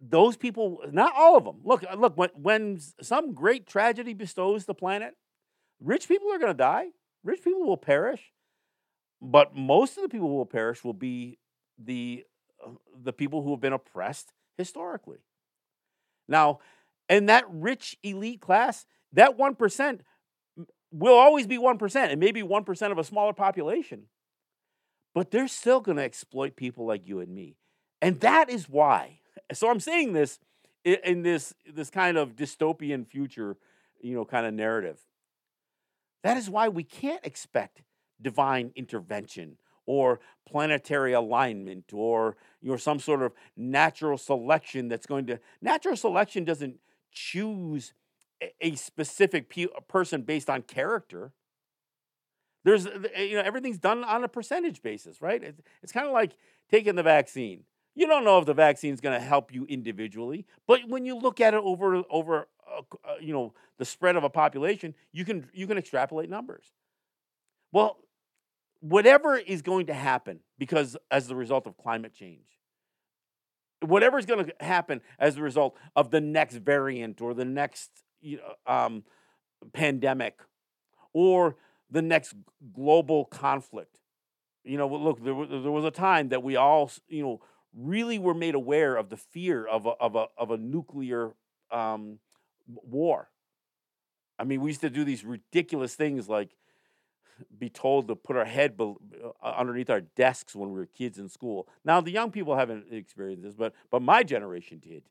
those 0.00 0.36
people, 0.36 0.80
not 0.90 1.12
all 1.16 1.36
of 1.36 1.44
them. 1.44 1.60
Look, 1.64 1.84
look. 1.96 2.16
When, 2.16 2.30
when 2.34 2.80
some 3.00 3.34
great 3.34 3.66
tragedy 3.66 4.14
bestows 4.14 4.64
the 4.64 4.74
planet, 4.74 5.14
rich 5.80 6.08
people 6.08 6.32
are 6.32 6.38
going 6.38 6.52
to 6.52 6.56
die. 6.56 6.88
Rich 7.24 7.42
people 7.42 7.66
will 7.66 7.76
perish, 7.76 8.32
but 9.20 9.54
most 9.54 9.96
of 9.96 10.02
the 10.02 10.08
people 10.08 10.28
who 10.28 10.36
will 10.36 10.46
perish 10.46 10.84
will 10.84 10.92
be 10.92 11.38
the 11.78 12.24
uh, 12.64 12.70
the 13.02 13.12
people 13.12 13.42
who 13.42 13.50
have 13.50 13.60
been 13.60 13.72
oppressed 13.72 14.32
historically. 14.56 15.18
Now, 16.28 16.60
and 17.08 17.28
that 17.28 17.44
rich 17.50 17.96
elite 18.02 18.40
class, 18.40 18.86
that 19.12 19.36
one 19.36 19.54
percent 19.54 20.02
will 20.92 21.14
always 21.16 21.46
be 21.46 21.58
one 21.58 21.78
percent, 21.78 22.10
and 22.12 22.20
maybe 22.20 22.42
one 22.42 22.64
percent 22.64 22.92
of 22.92 22.98
a 22.98 23.04
smaller 23.04 23.32
population. 23.32 24.06
but 25.14 25.30
they're 25.30 25.48
still 25.48 25.80
going 25.80 25.96
to 25.96 26.02
exploit 26.02 26.56
people 26.56 26.86
like 26.86 27.06
you 27.08 27.20
and 27.20 27.34
me. 27.34 27.56
And 28.02 28.20
that 28.20 28.50
is 28.50 28.68
why. 28.68 29.20
So 29.52 29.70
I'm 29.70 29.78
saying 29.80 30.12
this 30.12 30.40
in 30.84 31.22
this 31.22 31.54
this 31.72 31.88
kind 31.90 32.16
of 32.16 32.34
dystopian 32.34 33.06
future, 33.06 33.56
you 34.00 34.14
know, 34.16 34.24
kind 34.24 34.44
of 34.44 34.54
narrative. 34.54 34.98
That 36.22 36.36
is 36.36 36.50
why 36.50 36.68
we 36.68 36.82
can't 36.84 37.24
expect 37.24 37.82
divine 38.20 38.72
intervention 38.74 39.58
or 39.86 40.20
planetary 40.48 41.12
alignment 41.12 41.92
or 41.92 42.36
you 42.60 42.70
know 42.70 42.76
some 42.76 42.98
sort 42.98 43.22
of 43.22 43.32
natural 43.56 44.18
selection 44.18 44.88
that's 44.88 45.06
going 45.06 45.26
to 45.26 45.38
natural 45.60 45.96
selection 45.96 46.44
doesn't 46.44 46.80
choose 47.16 47.94
a 48.60 48.74
specific 48.76 49.48
pe- 49.48 49.66
person 49.88 50.22
based 50.22 50.50
on 50.50 50.62
character. 50.62 51.32
There's 52.64 52.86
you 53.16 53.36
know 53.36 53.42
everything's 53.42 53.78
done 53.78 54.04
on 54.04 54.22
a 54.22 54.28
percentage 54.28 54.82
basis 54.82 55.22
right? 55.22 55.42
It's, 55.42 55.60
it's 55.82 55.92
kind 55.92 56.06
of 56.06 56.12
like 56.12 56.36
taking 56.70 56.94
the 56.94 57.02
vaccine. 57.02 57.64
You 57.94 58.06
don't 58.06 58.24
know 58.24 58.38
if 58.38 58.44
the 58.44 58.54
vaccine 58.54 58.92
is 58.92 59.00
going 59.00 59.18
to 59.18 59.24
help 59.24 59.54
you 59.54 59.64
individually 59.66 60.46
but 60.66 60.80
when 60.86 61.06
you 61.06 61.16
look 61.16 61.40
at 61.40 61.54
it 61.54 61.60
over 61.64 62.02
over 62.10 62.48
uh, 62.70 62.82
you 63.20 63.32
know 63.32 63.54
the 63.78 63.84
spread 63.84 64.16
of 64.16 64.24
a 64.24 64.30
population 64.30 64.94
you 65.12 65.24
can 65.24 65.48
you 65.54 65.66
can 65.66 65.78
extrapolate 65.78 66.28
numbers. 66.28 66.74
Well 67.72 67.98
whatever 68.80 69.36
is 69.36 69.62
going 69.62 69.86
to 69.86 69.94
happen 69.94 70.40
because 70.58 70.96
as 71.10 71.28
the 71.28 71.36
result 71.36 71.66
of 71.66 71.78
climate 71.78 72.12
change 72.12 72.55
whatever 73.80 74.18
is 74.18 74.26
going 74.26 74.46
to 74.46 74.54
happen 74.60 75.00
as 75.18 75.36
a 75.36 75.42
result 75.42 75.76
of 75.94 76.10
the 76.10 76.20
next 76.20 76.56
variant 76.56 77.20
or 77.20 77.34
the 77.34 77.44
next 77.44 77.90
um, 78.66 79.04
pandemic 79.72 80.40
or 81.12 81.56
the 81.90 82.02
next 82.02 82.34
global 82.74 83.24
conflict. 83.24 83.98
You 84.64 84.78
know, 84.78 84.88
look, 84.88 85.22
there 85.22 85.34
was, 85.34 85.48
there 85.48 85.70
was 85.70 85.84
a 85.84 85.90
time 85.90 86.30
that 86.30 86.42
we 86.42 86.56
all, 86.56 86.90
you 87.08 87.22
know, 87.22 87.40
really 87.74 88.18
were 88.18 88.34
made 88.34 88.54
aware 88.54 88.96
of 88.96 89.10
the 89.10 89.16
fear 89.16 89.66
of 89.66 89.86
a, 89.86 89.90
of 89.90 90.16
a, 90.16 90.26
of 90.36 90.50
a 90.50 90.56
nuclear 90.56 91.32
um, 91.70 92.18
war. 92.66 93.28
I 94.38 94.44
mean, 94.44 94.60
we 94.60 94.70
used 94.70 94.80
to 94.80 94.90
do 94.90 95.04
these 95.04 95.24
ridiculous 95.24 95.94
things 95.94 96.28
like 96.28 96.50
be 97.58 97.68
told 97.68 98.08
to 98.08 98.16
put 98.16 98.36
our 98.36 98.44
head 98.44 98.76
be- 98.76 98.94
uh, 99.42 99.46
underneath 99.46 99.90
our 99.90 100.00
desks 100.00 100.54
when 100.54 100.70
we 100.70 100.78
were 100.78 100.86
kids 100.86 101.18
in 101.18 101.28
school. 101.28 101.68
Now, 101.84 102.00
the 102.00 102.10
young 102.10 102.30
people 102.30 102.56
haven't 102.56 102.92
experienced 102.92 103.42
this, 103.42 103.54
but, 103.54 103.74
but 103.90 104.02
my 104.02 104.22
generation 104.22 104.78
did. 104.78 105.04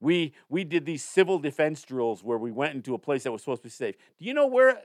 We, 0.00 0.34
we 0.48 0.64
did 0.64 0.84
these 0.84 1.02
civil 1.02 1.38
defense 1.38 1.82
drills 1.82 2.22
where 2.22 2.36
we 2.36 2.50
went 2.50 2.74
into 2.74 2.94
a 2.94 2.98
place 2.98 3.22
that 3.22 3.32
was 3.32 3.42
supposed 3.42 3.62
to 3.62 3.68
be 3.68 3.70
safe. 3.70 3.96
Do 4.18 4.26
you 4.26 4.34
know 4.34 4.46
where 4.46 4.82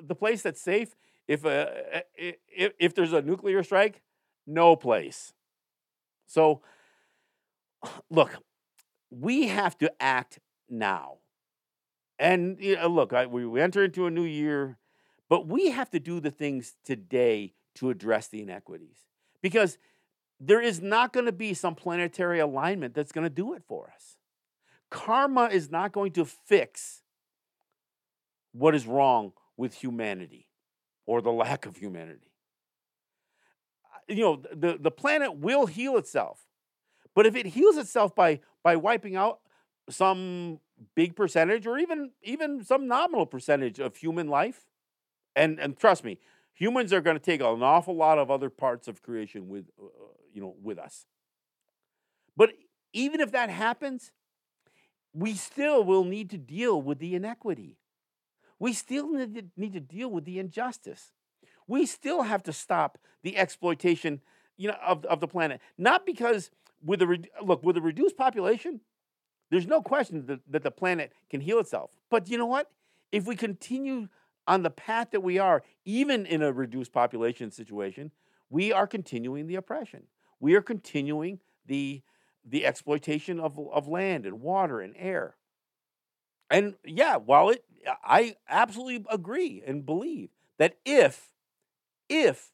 the 0.00 0.14
place 0.14 0.42
that's 0.42 0.60
safe 0.60 0.94
if, 1.26 1.46
uh, 1.46 1.66
if, 2.14 2.72
if 2.78 2.94
there's 2.94 3.12
a 3.12 3.22
nuclear 3.22 3.62
strike? 3.62 4.02
No 4.46 4.76
place. 4.76 5.32
So, 6.26 6.60
look, 8.10 8.36
we 9.10 9.48
have 9.48 9.76
to 9.78 9.92
act 10.00 10.38
now. 10.68 11.18
And 12.18 12.58
you 12.60 12.76
know, 12.76 12.88
look, 12.88 13.12
I, 13.12 13.26
we, 13.26 13.46
we 13.46 13.60
enter 13.60 13.84
into 13.84 14.06
a 14.06 14.10
new 14.10 14.24
year, 14.24 14.76
but 15.30 15.46
we 15.46 15.70
have 15.70 15.88
to 15.90 16.00
do 16.00 16.20
the 16.20 16.30
things 16.30 16.74
today 16.84 17.54
to 17.76 17.88
address 17.88 18.28
the 18.28 18.42
inequities 18.42 18.98
because 19.40 19.78
there 20.40 20.60
is 20.60 20.82
not 20.82 21.12
going 21.12 21.26
to 21.26 21.32
be 21.32 21.54
some 21.54 21.74
planetary 21.74 22.40
alignment 22.40 22.94
that's 22.94 23.12
going 23.12 23.24
to 23.24 23.30
do 23.30 23.54
it 23.54 23.62
for 23.66 23.90
us. 23.94 24.16
Karma 24.90 25.44
is 25.44 25.70
not 25.70 25.92
going 25.92 26.12
to 26.12 26.24
fix 26.24 27.02
what 28.52 28.74
is 28.74 28.86
wrong 28.86 29.32
with 29.56 29.74
humanity 29.74 30.48
or 31.06 31.22
the 31.22 31.30
lack 31.30 31.64
of 31.64 31.76
humanity. 31.76 32.32
You 34.08 34.22
know, 34.22 34.42
the, 34.52 34.78
the 34.80 34.90
planet 34.90 35.36
will 35.36 35.66
heal 35.66 35.96
itself. 35.96 36.46
But 37.14 37.26
if 37.26 37.36
it 37.36 37.46
heals 37.46 37.76
itself 37.76 38.14
by 38.14 38.40
by 38.62 38.76
wiping 38.76 39.14
out 39.14 39.40
some 39.88 40.60
big 40.94 41.14
percentage 41.14 41.66
or 41.66 41.78
even 41.78 42.10
even 42.22 42.64
some 42.64 42.88
nominal 42.88 43.26
percentage 43.26 43.78
of 43.78 43.96
human 43.96 44.28
life, 44.28 44.66
and 45.36 45.58
and 45.58 45.78
trust 45.78 46.04
me, 46.04 46.18
humans 46.52 46.92
are 46.92 47.00
going 47.00 47.16
to 47.16 47.22
take 47.22 47.40
an 47.40 47.62
awful 47.62 47.96
lot 47.96 48.18
of 48.18 48.30
other 48.30 48.50
parts 48.50 48.88
of 48.88 49.02
creation 49.02 49.48
with 49.48 49.66
uh, 49.80 49.86
uh 49.86 49.88
you 50.32 50.40
know 50.40 50.54
with 50.62 50.78
us. 50.78 51.06
But 52.36 52.52
even 52.92 53.20
if 53.20 53.32
that 53.32 53.50
happens, 53.50 54.12
we 55.12 55.34
still 55.34 55.84
will 55.84 56.04
need 56.04 56.30
to 56.30 56.38
deal 56.38 56.80
with 56.80 56.98
the 56.98 57.14
inequity. 57.14 57.76
We 58.58 58.72
still 58.72 59.10
need 59.10 59.34
to, 59.34 59.44
need 59.56 59.72
to 59.72 59.80
deal 59.80 60.10
with 60.10 60.24
the 60.24 60.38
injustice. 60.38 61.12
We 61.66 61.86
still 61.86 62.22
have 62.22 62.42
to 62.44 62.52
stop 62.52 62.98
the 63.22 63.36
exploitation 63.36 64.20
you 64.56 64.68
know, 64.68 64.76
of, 64.86 65.04
of 65.06 65.20
the 65.20 65.28
planet. 65.28 65.60
Not 65.78 66.04
because 66.04 66.50
with 66.84 67.00
a 67.02 67.24
look 67.42 67.62
with 67.62 67.76
a 67.76 67.80
reduced 67.80 68.16
population, 68.16 68.80
there's 69.50 69.66
no 69.66 69.80
question 69.80 70.26
that, 70.26 70.40
that 70.48 70.62
the 70.62 70.70
planet 70.70 71.12
can 71.30 71.40
heal 71.40 71.58
itself. 71.58 71.90
But 72.10 72.28
you 72.28 72.38
know 72.38 72.46
what? 72.46 72.70
If 73.10 73.26
we 73.26 73.36
continue 73.36 74.08
on 74.50 74.64
the 74.64 74.70
path 74.70 75.12
that 75.12 75.20
we 75.20 75.38
are, 75.38 75.62
even 75.84 76.26
in 76.26 76.42
a 76.42 76.52
reduced 76.52 76.92
population 76.92 77.52
situation, 77.52 78.10
we 78.50 78.72
are 78.72 78.84
continuing 78.84 79.46
the 79.46 79.54
oppression. 79.54 80.02
We 80.40 80.56
are 80.56 80.60
continuing 80.60 81.38
the 81.66 82.02
the 82.44 82.66
exploitation 82.66 83.38
of, 83.38 83.56
of 83.58 83.86
land 83.86 84.26
and 84.26 84.40
water 84.40 84.80
and 84.80 84.94
air. 84.98 85.36
And 86.50 86.74
yeah, 86.84 87.16
while 87.16 87.50
it, 87.50 87.62
I 88.02 88.34
absolutely 88.48 89.04
agree 89.08 89.62
and 89.64 89.86
believe 89.86 90.30
that 90.58 90.78
if, 90.86 91.28
if 92.08 92.50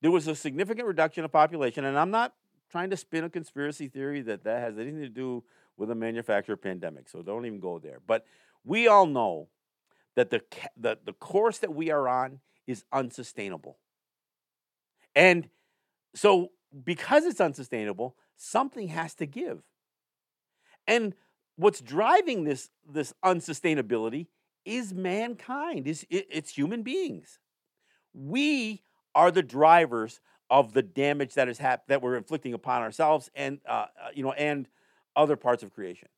there 0.00 0.10
was 0.10 0.26
a 0.26 0.34
significant 0.34 0.88
reduction 0.88 1.24
of 1.24 1.30
population, 1.30 1.84
and 1.84 1.98
I'm 1.98 2.10
not 2.10 2.32
trying 2.70 2.88
to 2.90 2.96
spin 2.96 3.22
a 3.22 3.30
conspiracy 3.30 3.86
theory 3.86 4.22
that 4.22 4.44
that 4.44 4.60
has 4.60 4.78
anything 4.78 5.02
to 5.02 5.10
do 5.10 5.44
with 5.76 5.90
a 5.90 5.94
manufactured 5.94 6.56
pandemic, 6.56 7.08
so 7.08 7.22
don't 7.22 7.44
even 7.46 7.60
go 7.60 7.78
there. 7.78 8.00
But 8.04 8.24
we 8.64 8.88
all 8.88 9.06
know 9.06 9.48
that 10.16 10.30
the, 10.30 10.42
the, 10.76 10.98
the 11.04 11.12
course 11.12 11.58
that 11.58 11.74
we 11.74 11.90
are 11.90 12.08
on 12.08 12.40
is 12.66 12.84
unsustainable. 12.92 13.78
And 15.14 15.48
so, 16.14 16.48
because 16.84 17.24
it's 17.24 17.40
unsustainable, 17.40 18.16
something 18.36 18.88
has 18.88 19.14
to 19.16 19.26
give. 19.26 19.62
And 20.86 21.14
what's 21.56 21.80
driving 21.80 22.44
this, 22.44 22.70
this 22.88 23.12
unsustainability 23.24 24.26
is 24.64 24.94
mankind, 24.94 25.86
is 25.86 26.06
it's 26.08 26.50
human 26.50 26.82
beings. 26.82 27.38
We 28.14 28.82
are 29.14 29.30
the 29.30 29.42
drivers 29.42 30.20
of 30.50 30.72
the 30.72 30.82
damage 30.82 31.34
that 31.34 31.48
is 31.48 31.58
hap- 31.58 31.86
that 31.88 32.02
we're 32.02 32.16
inflicting 32.16 32.54
upon 32.54 32.82
ourselves 32.82 33.30
and 33.34 33.58
uh, 33.66 33.86
uh, 34.00 34.08
you 34.14 34.22
know 34.22 34.32
and 34.32 34.68
other 35.16 35.36
parts 35.36 35.62
of 35.62 35.72
creation. 35.72 36.08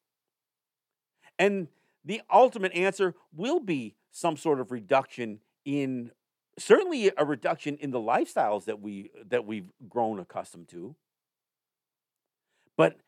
And 1.39 1.69
the 2.05 2.21
ultimate 2.33 2.73
answer 2.73 3.15
will 3.35 3.61
be 3.61 3.95
some 4.11 4.37
sort 4.37 4.61
of 4.61 4.71
reduction 4.71 5.41
in 5.65 6.11
certainly 6.59 7.11
a 7.17 7.25
reduction 7.25 7.77
in 7.77 7.91
the 7.91 7.99
lifestyles 7.99 8.65
that 8.67 8.81
we 8.81 9.11
that 9.27 9.45
we've 9.45 9.71
grown 9.89 10.19
accustomed 10.19 10.69
to 10.69 10.95
but 12.77 12.99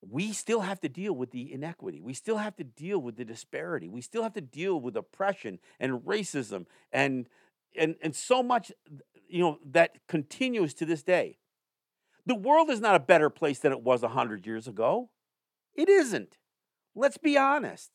we 0.00 0.32
still 0.32 0.60
have 0.60 0.80
to 0.80 0.88
deal 0.88 1.12
with 1.12 1.32
the 1.32 1.52
inequity. 1.52 2.00
We 2.00 2.14
still 2.14 2.36
have 2.38 2.56
to 2.56 2.64
deal 2.64 3.00
with 3.00 3.16
the 3.16 3.24
disparity. 3.24 3.88
We 3.88 4.00
still 4.00 4.22
have 4.22 4.34
to 4.34 4.40
deal 4.40 4.80
with 4.80 4.96
oppression 4.96 5.58
and 5.80 6.00
racism 6.00 6.66
and 6.92 7.28
and 7.76 7.96
and 8.02 8.14
so 8.14 8.42
much 8.42 8.72
you 9.28 9.40
know 9.40 9.58
that 9.70 9.98
continues 10.06 10.74
to 10.74 10.86
this 10.86 11.02
day. 11.02 11.38
The 12.26 12.34
world 12.34 12.70
is 12.70 12.80
not 12.80 12.94
a 12.94 13.00
better 13.00 13.30
place 13.30 13.58
than 13.58 13.72
it 13.72 13.82
was 13.82 14.02
100 14.02 14.46
years 14.46 14.68
ago. 14.68 15.10
It 15.74 15.88
isn't. 15.88 16.36
Let's 16.98 17.16
be 17.16 17.36
honest. 17.36 17.90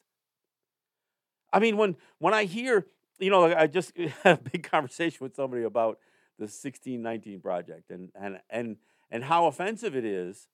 I 1.52 1.60
mean 1.60 1.78
when 1.78 1.96
when 2.20 2.34
I 2.34 2.46
hear, 2.46 2.88
you 3.20 3.30
know, 3.30 3.54
I 3.54 3.68
just 3.68 3.96
had 4.24 4.40
a 4.40 4.50
big 4.50 4.64
conversation 4.64 5.20
with 5.22 5.36
somebody 5.36 5.64
about 5.64 6.00
the 6.38 6.46
1619 6.46 7.42
project 7.42 7.92
and 7.92 8.10
and 8.16 8.40
and 8.50 8.78
and 9.12 9.24
how 9.26 9.46
offensive 9.46 9.96
it 9.96 10.06
is 10.06 10.48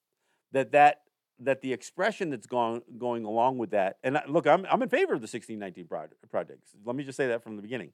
that 0.52 0.72
that 0.72 1.02
that 1.40 1.62
the 1.62 1.72
expression 1.72 2.30
that's 2.30 2.48
going 2.48 2.82
going 2.98 3.24
along 3.24 3.58
with 3.58 3.72
that, 3.72 3.98
and 4.04 4.20
look, 4.28 4.46
I'm 4.46 4.66
I'm 4.70 4.82
in 4.82 4.90
favor 4.90 5.14
of 5.14 5.22
the 5.22 5.30
1619 5.32 5.88
project. 6.30 6.62
Let 6.86 6.96
me 6.96 7.04
just 7.04 7.18
say 7.18 7.28
that 7.28 7.44
from 7.44 7.56
the 7.56 7.62
beginning. 7.62 7.92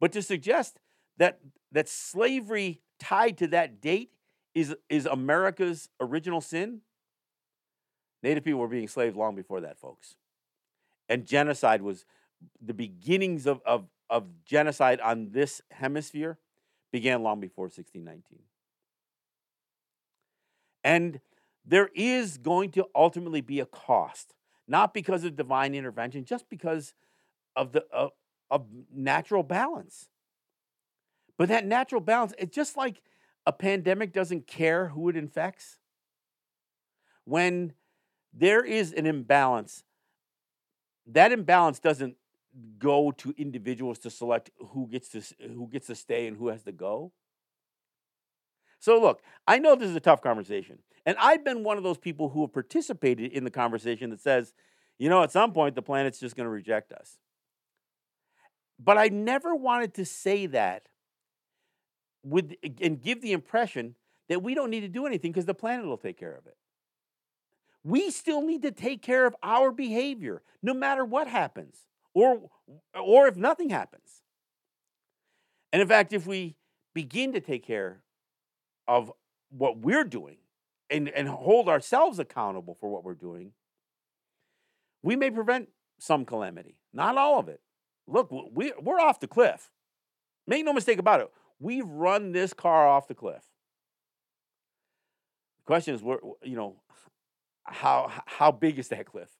But 0.00 0.12
to 0.12 0.22
suggest 0.22 0.78
that 1.16 1.40
that 1.72 1.88
slavery 1.88 2.82
tied 3.00 3.36
to 3.38 3.48
that 3.48 3.80
date 3.80 4.12
is 4.54 4.74
is 4.88 5.06
America's 5.06 5.88
original 6.00 6.40
sin. 6.40 6.82
Native 8.22 8.44
people 8.44 8.60
were 8.60 8.68
being 8.68 8.82
enslaved 8.82 9.16
long 9.16 9.34
before 9.34 9.60
that, 9.60 9.78
folks. 9.78 10.16
And 11.08 11.26
genocide 11.26 11.82
was 11.82 12.04
the 12.60 12.74
beginnings 12.74 13.46
of, 13.46 13.60
of, 13.64 13.86
of 14.10 14.44
genocide 14.44 15.00
on 15.00 15.30
this 15.30 15.60
hemisphere 15.70 16.38
began 16.92 17.22
long 17.22 17.40
before 17.40 17.64
1619. 17.64 18.40
And 20.84 21.20
there 21.64 21.90
is 21.94 22.38
going 22.38 22.70
to 22.72 22.86
ultimately 22.94 23.40
be 23.40 23.60
a 23.60 23.66
cost, 23.66 24.34
not 24.66 24.94
because 24.94 25.24
of 25.24 25.36
divine 25.36 25.74
intervention, 25.74 26.24
just 26.24 26.48
because 26.48 26.94
of 27.56 27.72
the 27.72 27.84
of, 27.92 28.12
of 28.50 28.66
natural 28.92 29.42
balance. 29.42 30.08
But 31.36 31.48
that 31.50 31.66
natural 31.66 32.00
balance, 32.00 32.32
it's 32.38 32.54
just 32.54 32.76
like 32.76 33.02
a 33.46 33.52
pandemic 33.52 34.12
doesn't 34.12 34.46
care 34.46 34.88
who 34.88 35.08
it 35.08 35.16
infects. 35.16 35.78
When 37.24 37.74
there 38.32 38.64
is 38.64 38.92
an 38.92 39.06
imbalance, 39.06 39.84
that 41.06 41.32
imbalance 41.32 41.78
doesn't 41.78 42.16
go 42.78 43.12
to 43.12 43.34
individuals 43.36 43.98
to 44.00 44.10
select 44.10 44.50
who 44.58 44.86
gets 44.88 45.08
to 45.10 45.22
who 45.40 45.68
gets 45.68 45.86
to 45.86 45.94
stay 45.94 46.26
and 46.26 46.36
who 46.36 46.48
has 46.48 46.62
to 46.64 46.72
go. 46.72 47.12
So 48.80 49.00
look, 49.00 49.22
I 49.46 49.58
know 49.58 49.74
this 49.74 49.90
is 49.90 49.96
a 49.96 50.00
tough 50.00 50.22
conversation. 50.22 50.78
And 51.06 51.16
I've 51.18 51.44
been 51.44 51.64
one 51.64 51.78
of 51.78 51.82
those 51.82 51.98
people 51.98 52.28
who 52.28 52.42
have 52.42 52.52
participated 52.52 53.32
in 53.32 53.44
the 53.44 53.50
conversation 53.50 54.10
that 54.10 54.20
says, 54.20 54.52
you 54.98 55.08
know, 55.08 55.22
at 55.22 55.32
some 55.32 55.52
point 55.52 55.74
the 55.74 55.82
planet's 55.82 56.20
just 56.20 56.36
going 56.36 56.44
to 56.44 56.50
reject 56.50 56.92
us. 56.92 57.18
But 58.78 58.98
I 58.98 59.08
never 59.08 59.54
wanted 59.54 59.94
to 59.94 60.04
say 60.04 60.46
that 60.46 60.88
with 62.22 62.54
and 62.80 63.00
give 63.00 63.22
the 63.22 63.32
impression 63.32 63.94
that 64.28 64.42
we 64.42 64.54
don't 64.54 64.70
need 64.70 64.80
to 64.80 64.88
do 64.88 65.06
anything 65.06 65.32
because 65.32 65.46
the 65.46 65.54
planet 65.54 65.86
will 65.86 65.96
take 65.96 66.18
care 66.18 66.34
of 66.34 66.46
it. 66.46 66.56
We 67.84 68.10
still 68.10 68.42
need 68.42 68.62
to 68.62 68.70
take 68.70 69.02
care 69.02 69.26
of 69.26 69.34
our 69.42 69.70
behavior 69.70 70.42
no 70.62 70.74
matter 70.74 71.04
what 71.04 71.28
happens 71.28 71.86
or 72.14 72.50
or 72.94 73.28
if 73.28 73.36
nothing 73.36 73.70
happens. 73.70 74.22
And 75.72 75.82
in 75.82 75.88
fact, 75.88 76.12
if 76.12 76.26
we 76.26 76.56
begin 76.94 77.32
to 77.32 77.40
take 77.40 77.64
care 77.64 78.02
of 78.86 79.12
what 79.50 79.78
we're 79.78 80.04
doing 80.04 80.38
and, 80.90 81.08
and 81.08 81.28
hold 81.28 81.68
ourselves 81.68 82.18
accountable 82.18 82.74
for 82.80 82.88
what 82.88 83.04
we're 83.04 83.14
doing, 83.14 83.52
we 85.02 85.14
may 85.14 85.30
prevent 85.30 85.68
some 85.98 86.24
calamity. 86.24 86.76
Not 86.92 87.16
all 87.16 87.38
of 87.38 87.48
it. 87.48 87.60
Look, 88.06 88.32
we, 88.52 88.72
we're 88.80 89.00
off 89.00 89.20
the 89.20 89.28
cliff. 89.28 89.70
Make 90.46 90.64
no 90.64 90.72
mistake 90.72 90.98
about 90.98 91.20
it. 91.20 91.30
We've 91.60 91.86
run 91.86 92.32
this 92.32 92.54
car 92.54 92.88
off 92.88 93.06
the 93.08 93.14
cliff. 93.14 93.44
The 95.58 95.66
question 95.66 95.94
is, 95.94 96.00
you 96.00 96.56
know, 96.56 96.76
how 97.68 98.10
how 98.26 98.50
big 98.50 98.78
is 98.78 98.88
that 98.88 99.06
cliff? 99.06 99.30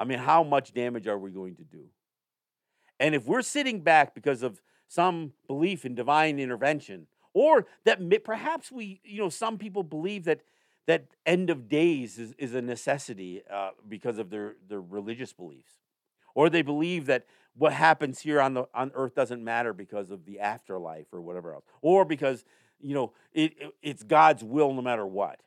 I 0.00 0.04
mean, 0.04 0.18
how 0.18 0.42
much 0.42 0.72
damage 0.72 1.06
are 1.06 1.18
we 1.18 1.30
going 1.30 1.56
to 1.56 1.64
do? 1.64 1.84
And 3.00 3.14
if 3.14 3.26
we're 3.26 3.42
sitting 3.42 3.80
back 3.80 4.14
because 4.14 4.42
of 4.42 4.60
some 4.86 5.32
belief 5.46 5.84
in 5.84 5.94
divine 5.94 6.38
intervention, 6.38 7.06
or 7.34 7.66
that 7.84 8.00
perhaps 8.24 8.72
we, 8.72 9.00
you 9.04 9.18
know, 9.18 9.28
some 9.28 9.58
people 9.58 9.82
believe 9.82 10.24
that 10.24 10.40
that 10.86 11.04
end 11.26 11.50
of 11.50 11.68
days 11.68 12.18
is, 12.18 12.34
is 12.38 12.54
a 12.54 12.62
necessity 12.62 13.42
uh, 13.52 13.70
because 13.86 14.18
of 14.18 14.30
their, 14.30 14.54
their 14.68 14.80
religious 14.80 15.34
beliefs. 15.34 15.72
Or 16.34 16.48
they 16.48 16.62
believe 16.62 17.06
that 17.06 17.26
what 17.54 17.74
happens 17.74 18.20
here 18.20 18.40
on, 18.40 18.54
the, 18.54 18.64
on 18.72 18.90
earth 18.94 19.14
doesn't 19.14 19.44
matter 19.44 19.74
because 19.74 20.10
of 20.10 20.24
the 20.24 20.40
afterlife 20.40 21.06
or 21.12 21.20
whatever 21.20 21.52
else. 21.52 21.64
Or 21.82 22.06
because, 22.06 22.42
you 22.80 22.94
know, 22.94 23.12
it, 23.34 23.52
it, 23.60 23.74
it's 23.82 24.02
God's 24.02 24.42
will 24.42 24.72
no 24.72 24.80
matter 24.80 25.06
what. 25.06 25.40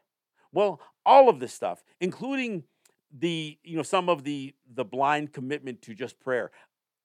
Well, 0.51 0.79
all 1.05 1.29
of 1.29 1.39
this 1.39 1.53
stuff, 1.53 1.83
including 1.99 2.63
the, 3.11 3.57
you 3.63 3.77
know, 3.77 3.83
some 3.83 4.09
of 4.09 4.23
the, 4.23 4.53
the 4.73 4.85
blind 4.85 5.33
commitment 5.33 5.81
to 5.83 5.93
just 5.93 6.19
prayer. 6.19 6.51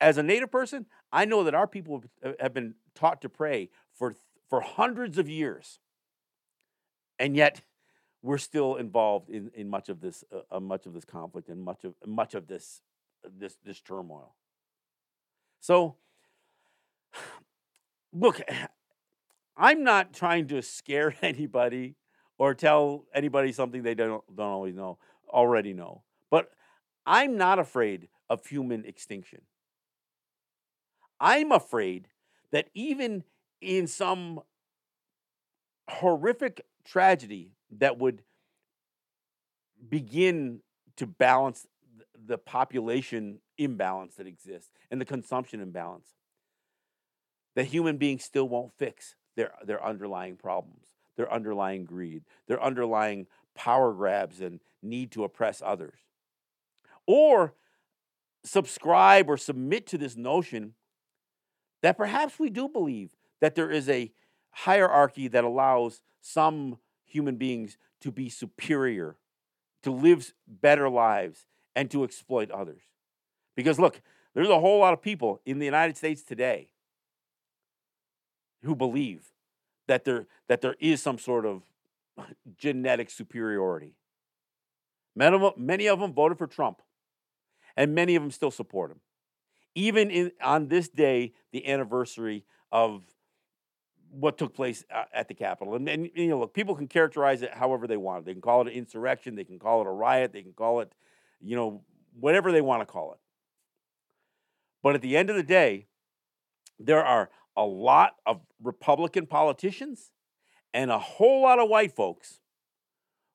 As 0.01 0.19
a 0.19 0.23
Native 0.23 0.51
person, 0.51 0.87
I 1.13 1.25
know 1.25 1.45
that 1.45 1.55
our 1.55 1.67
people 1.67 2.05
have 2.41 2.53
been 2.53 2.75
taught 2.95 3.23
to 3.23 3.29
pray 3.29 3.71
for, 3.93 4.15
for 4.49 4.61
hundreds 4.61 5.19
of 5.19 5.29
years. 5.29 5.79
And 7.19 7.35
yet, 7.37 7.63
we're 8.27 8.39
still 8.39 8.75
involved 8.75 9.31
in, 9.31 9.51
in 9.55 9.69
much 9.69 9.89
of 9.89 10.01
this 10.01 10.25
uh, 10.35 10.57
uh, 10.57 10.61
much 10.61 10.85
of 10.87 10.93
this 10.93 11.05
conflict 11.05 11.49
and 11.49 11.63
much 11.63 11.85
of 11.85 11.95
much 12.05 12.35
of 12.35 12.49
this 12.49 12.83
this 13.39 13.57
this 13.65 13.81
turmoil. 13.81 14.35
So 15.61 15.97
look, 18.13 18.41
I'm 19.57 19.85
not 19.85 20.13
trying 20.13 20.49
to 20.49 20.61
scare 20.61 21.15
anybody 21.23 21.95
or 22.39 22.55
tell 22.55 23.05
anybody 23.15 23.53
something 23.53 23.83
they 23.83 23.95
don't 23.95 24.25
don't 24.35 24.49
always 24.49 24.75
know 24.75 24.99
already 25.29 25.73
know. 25.73 26.03
But 26.31 26.51
I'm 27.07 27.37
not 27.37 27.59
afraid 27.59 28.09
of 28.29 28.47
human 28.47 28.85
extinction. 28.85 29.43
I'm 31.21 31.53
afraid 31.53 32.09
that 32.53 32.69
even 32.75 33.25
in 33.61 33.87
some 33.87 34.41
horrific 35.89 36.67
tragedy 36.85 37.53
that 37.79 37.99
would 37.99 38.23
begin 39.89 40.61
to 40.97 41.07
balance 41.07 41.67
the 42.27 42.39
population 42.39 43.39
imbalance 43.59 44.17
that 44.17 44.27
exists 44.27 44.71
and 44.91 45.01
the 45.01 45.05
consumption 45.05 45.61
imbalance. 45.61 46.09
The 47.55 47.65
human 47.65 47.97
beings 47.97 48.25
still 48.25 48.49
won't 48.49 48.73
fix 48.77 49.15
their, 49.37 49.53
their 49.65 49.85
underlying 49.85 50.37
problems, 50.37 50.87
their 51.17 51.33
underlying 51.33 51.85
greed, 51.85 52.25
their 52.47 52.63
underlying 52.63 53.27
power 53.55 53.93
grabs 53.93 54.41
and 54.41 54.61
need 54.83 55.11
to 55.13 55.25
oppress 55.25 55.63
others. 55.65 55.99
Or 57.07 57.55
subscribe 58.45 59.29
or 59.29 59.37
submit 59.37 59.87
to 59.89 59.99
this 59.99 60.17
notion 60.17 60.75
that 61.83 61.97
perhaps 61.97 62.39
we 62.39 62.51
do 62.51 62.69
believe 62.69 63.17
that 63.41 63.55
there 63.55 63.71
is 63.71 63.89
a 63.89 64.13
hierarchy 64.51 65.29
that 65.29 65.45
allows 65.45 66.01
some 66.21 66.79
human 67.05 67.37
beings 67.37 67.77
to 68.01 68.11
be 68.11 68.29
superior, 68.29 69.17
to 69.83 69.91
live 69.91 70.33
better 70.47 70.89
lives, 70.89 71.47
and 71.75 71.91
to 71.91 72.05
exploit 72.05 72.51
others. 72.51 72.83
Because 73.55 73.79
look, 73.79 74.01
there's 74.35 74.49
a 74.49 74.61
whole 74.61 74.81
lot 74.81 74.93
of 74.93 75.01
people 75.01 75.41
in 75.45 75.59
the 75.59 75.65
United 75.65 75.97
States 75.97 76.23
today 76.23 76.69
who 78.63 78.75
believe 78.75 79.33
that 79.87 80.05
there, 80.05 80.27
that 80.49 80.61
there 80.61 80.77
is 80.81 81.03
some 81.03 81.19
sort 81.19 81.47
of 81.47 81.63
genetic 82.57 83.11
superiority. 83.11 83.95
Many 85.15 85.89
of, 85.89 85.99
them, 85.99 86.13
voted 86.13 86.37
for 86.37 86.47
Trump, 86.47 86.83
and 87.75 87.95
many 87.95 88.17
of 88.17 88.23
them 88.23 88.31
still 88.31 88.51
support 88.51 88.91
him. 88.91 89.01
Even 89.75 90.11
in, 90.11 90.33
on 90.43 90.69
this 90.69 90.89
day, 90.89 91.33
the 91.53 91.67
anniversary 91.67 92.45
of 92.71 93.03
what 94.11 94.37
took 94.39 94.55
place 94.55 94.85
uh, 94.95 95.05
at 95.13 95.29
the 95.29 95.35
Capitol. 95.35 95.75
And, 95.75 95.89
and, 95.89 96.11
you 96.15 96.29
know, 96.29 96.41
look, 96.41 96.55
people 96.55 96.75
can 96.75 96.87
characterize 96.87 97.43
it 97.43 97.53
however 97.53 97.87
they 97.87 97.97
want. 97.97 98.27
They 98.27 98.33
can 98.33 98.43
call 98.43 98.63
it 98.63 98.69
an 98.69 98.75
insurrection. 98.75 99.35
They 99.35 99.45
can 99.45 99.59
call 99.59 99.81
it 99.81 99.87
a 99.87 99.91
riot. 99.91 100.33
They 100.33 100.43
can 100.43 100.53
call 100.53 100.81
it, 100.81 100.93
you 101.41 101.57
know, 101.57 101.83
whatever 102.19 102.53
they 102.53 102.61
want 102.61 102.83
to 102.83 102.87
call 102.87 103.13
it. 103.13 103.19
But 104.83 104.95
at 104.95 105.03
the 105.03 105.17
end 105.17 105.31
of 105.31 105.37
the 105.37 105.43
day, 105.43 105.87
there 106.79 107.05
are 107.05 107.31
a 107.57 107.65
lot 107.65 108.17
of 108.27 108.41
Republican 108.63 109.27
politicians 109.27 110.11
and 110.75 110.91
a 110.91 110.99
whole 110.99 111.43
lot 111.43 111.59
of 111.59 111.69
white 111.69 111.93
folks 111.93 112.41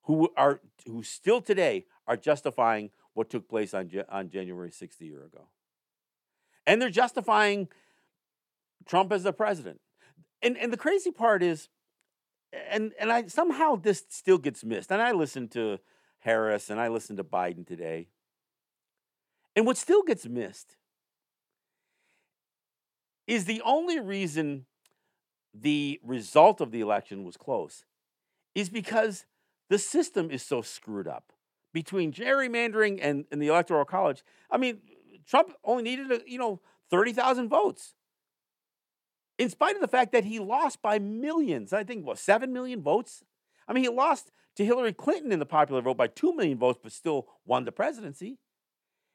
who 0.04 0.28
are 0.36 0.60
who 0.86 1.02
still 1.02 1.40
today 1.40 1.86
are 2.06 2.16
justifying 2.16 2.90
what 3.14 3.30
took 3.30 3.48
place 3.48 3.74
on 3.74 3.90
on 4.08 4.28
January 4.28 4.70
6th 4.70 5.00
a 5.00 5.04
year 5.04 5.24
ago. 5.24 5.48
And 6.66 6.80
they're 6.80 6.90
justifying 6.90 7.68
Trump 8.86 9.12
as 9.12 9.22
the 9.22 9.32
president 9.32 9.80
and 10.42 10.58
and 10.58 10.72
the 10.72 10.76
crazy 10.76 11.10
part 11.10 11.42
is, 11.42 11.68
and 12.68 12.92
and 12.98 13.10
I 13.10 13.26
somehow 13.28 13.76
this 13.76 14.04
still 14.08 14.38
gets 14.38 14.64
missed. 14.64 14.90
And 14.90 15.00
I 15.00 15.12
listened 15.12 15.52
to 15.52 15.78
Harris 16.18 16.68
and 16.68 16.80
I 16.80 16.88
listened 16.88 17.18
to 17.18 17.24
Biden 17.24 17.66
today. 17.66 18.08
And 19.54 19.66
what 19.66 19.76
still 19.76 20.02
gets 20.02 20.26
missed 20.26 20.76
is 23.26 23.44
the 23.44 23.62
only 23.64 24.00
reason 24.00 24.66
the 25.54 26.00
result 26.02 26.60
of 26.60 26.70
the 26.70 26.80
election 26.80 27.24
was 27.24 27.36
close 27.36 27.84
is 28.54 28.68
because 28.68 29.26
the 29.68 29.78
system 29.78 30.30
is 30.30 30.42
so 30.42 30.62
screwed 30.62 31.06
up 31.06 31.32
between 31.72 32.12
gerrymandering 32.12 32.98
and, 33.00 33.24
and 33.30 33.40
the 33.40 33.48
electoral 33.48 33.84
college. 33.84 34.22
I 34.50 34.58
mean, 34.58 34.80
Trump 35.26 35.52
only 35.64 35.82
needed, 35.82 36.10
a, 36.10 36.20
you 36.26 36.38
know, 36.38 36.60
30,000 36.90 37.48
votes 37.48 37.94
in 39.38 39.48
spite 39.48 39.74
of 39.74 39.80
the 39.80 39.88
fact 39.88 40.12
that 40.12 40.24
he 40.24 40.38
lost 40.38 40.82
by 40.82 40.98
millions. 40.98 41.72
I 41.72 41.84
think, 41.84 42.06
what, 42.06 42.18
7 42.18 42.52
million 42.52 42.82
votes? 42.82 43.24
I 43.66 43.72
mean, 43.72 43.84
he 43.84 43.90
lost 43.90 44.30
to 44.56 44.64
Hillary 44.64 44.92
Clinton 44.92 45.32
in 45.32 45.38
the 45.38 45.46
popular 45.46 45.80
vote 45.80 45.96
by 45.96 46.06
2 46.06 46.34
million 46.34 46.58
votes, 46.58 46.78
but 46.82 46.92
still 46.92 47.28
won 47.46 47.64
the 47.64 47.72
presidency. 47.72 48.38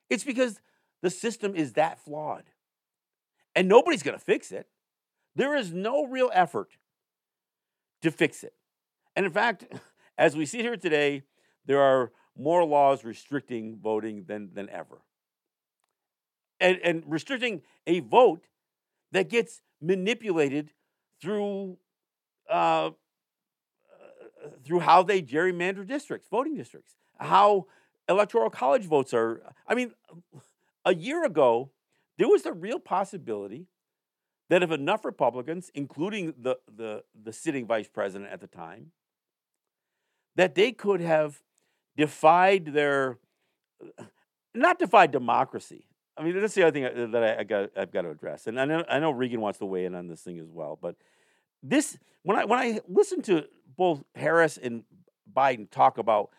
It's 0.10 0.24
because 0.24 0.60
the 1.02 1.10
system 1.10 1.56
is 1.56 1.74
that 1.74 2.00
flawed. 2.00 2.46
And 3.58 3.68
nobody's 3.68 4.04
going 4.04 4.16
to 4.16 4.24
fix 4.24 4.52
it. 4.52 4.68
There 5.36 5.56
is 5.56 5.74
no 5.74 6.06
real 6.06 6.30
effort 6.32 6.78
to 8.04 8.12
fix 8.12 8.44
it. 8.44 8.54
And 9.16 9.26
in 9.26 9.32
fact, 9.32 9.66
as 10.18 10.38
we 10.38 10.46
see 10.46 10.60
here 10.60 10.78
today, 10.78 11.24
there 11.66 11.82
are 11.82 12.12
more 12.38 12.64
laws 12.64 13.04
restricting 13.04 13.80
voting 13.82 14.26
than, 14.28 14.52
than 14.54 14.70
ever. 14.70 15.02
And, 16.60 16.78
and 16.84 17.04
restricting 17.08 17.64
a 17.88 18.02
vote 18.02 18.46
that 19.12 19.28
gets 19.28 19.64
manipulated 19.82 20.70
through 21.20 21.78
uh, 22.48 22.92
through 24.64 24.82
how 24.82 25.02
they 25.02 25.22
gerrymander 25.22 25.86
districts, 25.86 26.28
voting 26.30 26.56
districts, 26.56 26.96
how 27.20 27.66
electoral 28.08 28.52
college 28.52 28.86
votes 28.86 29.16
are. 29.16 29.42
I 29.68 29.74
mean, 29.74 29.94
a 30.86 30.94
year 30.94 31.26
ago, 31.26 31.72
there 32.18 32.28
was 32.28 32.46
a 32.46 32.54
real 32.54 32.80
possibility 32.80 33.68
that 34.50 34.64
if 34.64 34.72
enough 34.72 35.06
Republicans, 35.06 35.72
including 35.74 36.34
the, 36.40 36.58
the, 36.74 37.04
the 37.22 37.34
sitting 37.34 37.68
vice 37.68 37.88
president 37.88 38.32
at 38.32 38.40
the 38.40 38.48
time, 38.48 38.92
that 40.36 40.56
they 40.56 40.72
could 40.72 41.02
have 41.02 41.42
defied 41.98 42.68
their, 42.68 43.18
uh, 44.00 44.04
not 44.54 44.80
defied 44.80 45.12
democracy. 45.12 45.88
I 46.16 46.24
mean, 46.24 46.40
that's 46.40 46.54
the 46.54 46.64
other 46.64 46.72
thing 46.72 47.12
that 47.12 47.24
I, 47.24 47.42
I 47.42 47.44
got, 47.44 47.70
I've 47.78 47.92
got 47.92 48.04
to 48.04 48.10
address. 48.10 48.48
And 48.48 48.60
I 48.60 48.66
know, 48.66 48.84
I 48.90 49.00
know 49.00 49.12
Regan 49.12 49.42
wants 49.42 49.60
to 49.60 49.66
weigh 49.66 49.86
in 49.86 49.94
on 49.94 50.08
this 50.08 50.22
thing 50.22 50.40
as 50.40 50.50
well. 50.50 50.78
But 50.82 50.96
this, 51.62 51.98
when 52.24 52.38
I, 52.38 52.46
when 52.46 52.60
I 52.60 52.80
listen 52.88 53.22
to 53.24 53.46
both 53.78 54.04
Harris 54.16 54.58
and 54.58 54.84
Biden 55.32 55.70
talk 55.70 55.98
about 55.98 56.30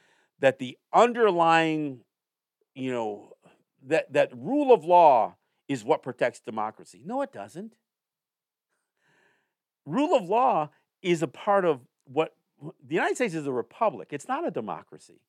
that 0.41 0.59
the 0.59 0.79
underlying, 0.93 2.01
you 2.75 2.91
know, 2.91 3.33
that, 3.87 4.13
that 4.13 4.33
rule 4.37 4.73
of 4.73 4.85
law 4.85 5.37
is 5.69 5.85
what 5.85 6.03
protects 6.03 6.41
democracy. 6.41 7.03
No, 7.05 7.23
it 7.23 7.33
doesn't. 7.33 7.75
Rule 9.85 10.17
of 10.17 10.29
law 10.29 10.71
is 11.03 11.23
a 11.23 11.29
part 11.29 11.65
of 11.65 11.81
what 12.05 12.35
the 12.61 12.95
United 12.95 13.17
States 13.17 13.35
is 13.35 13.47
a 13.47 13.53
republic. 13.53 14.09
It's 14.11 14.27
not 14.27 14.47
a 14.47 14.51
democracy. 14.51 15.21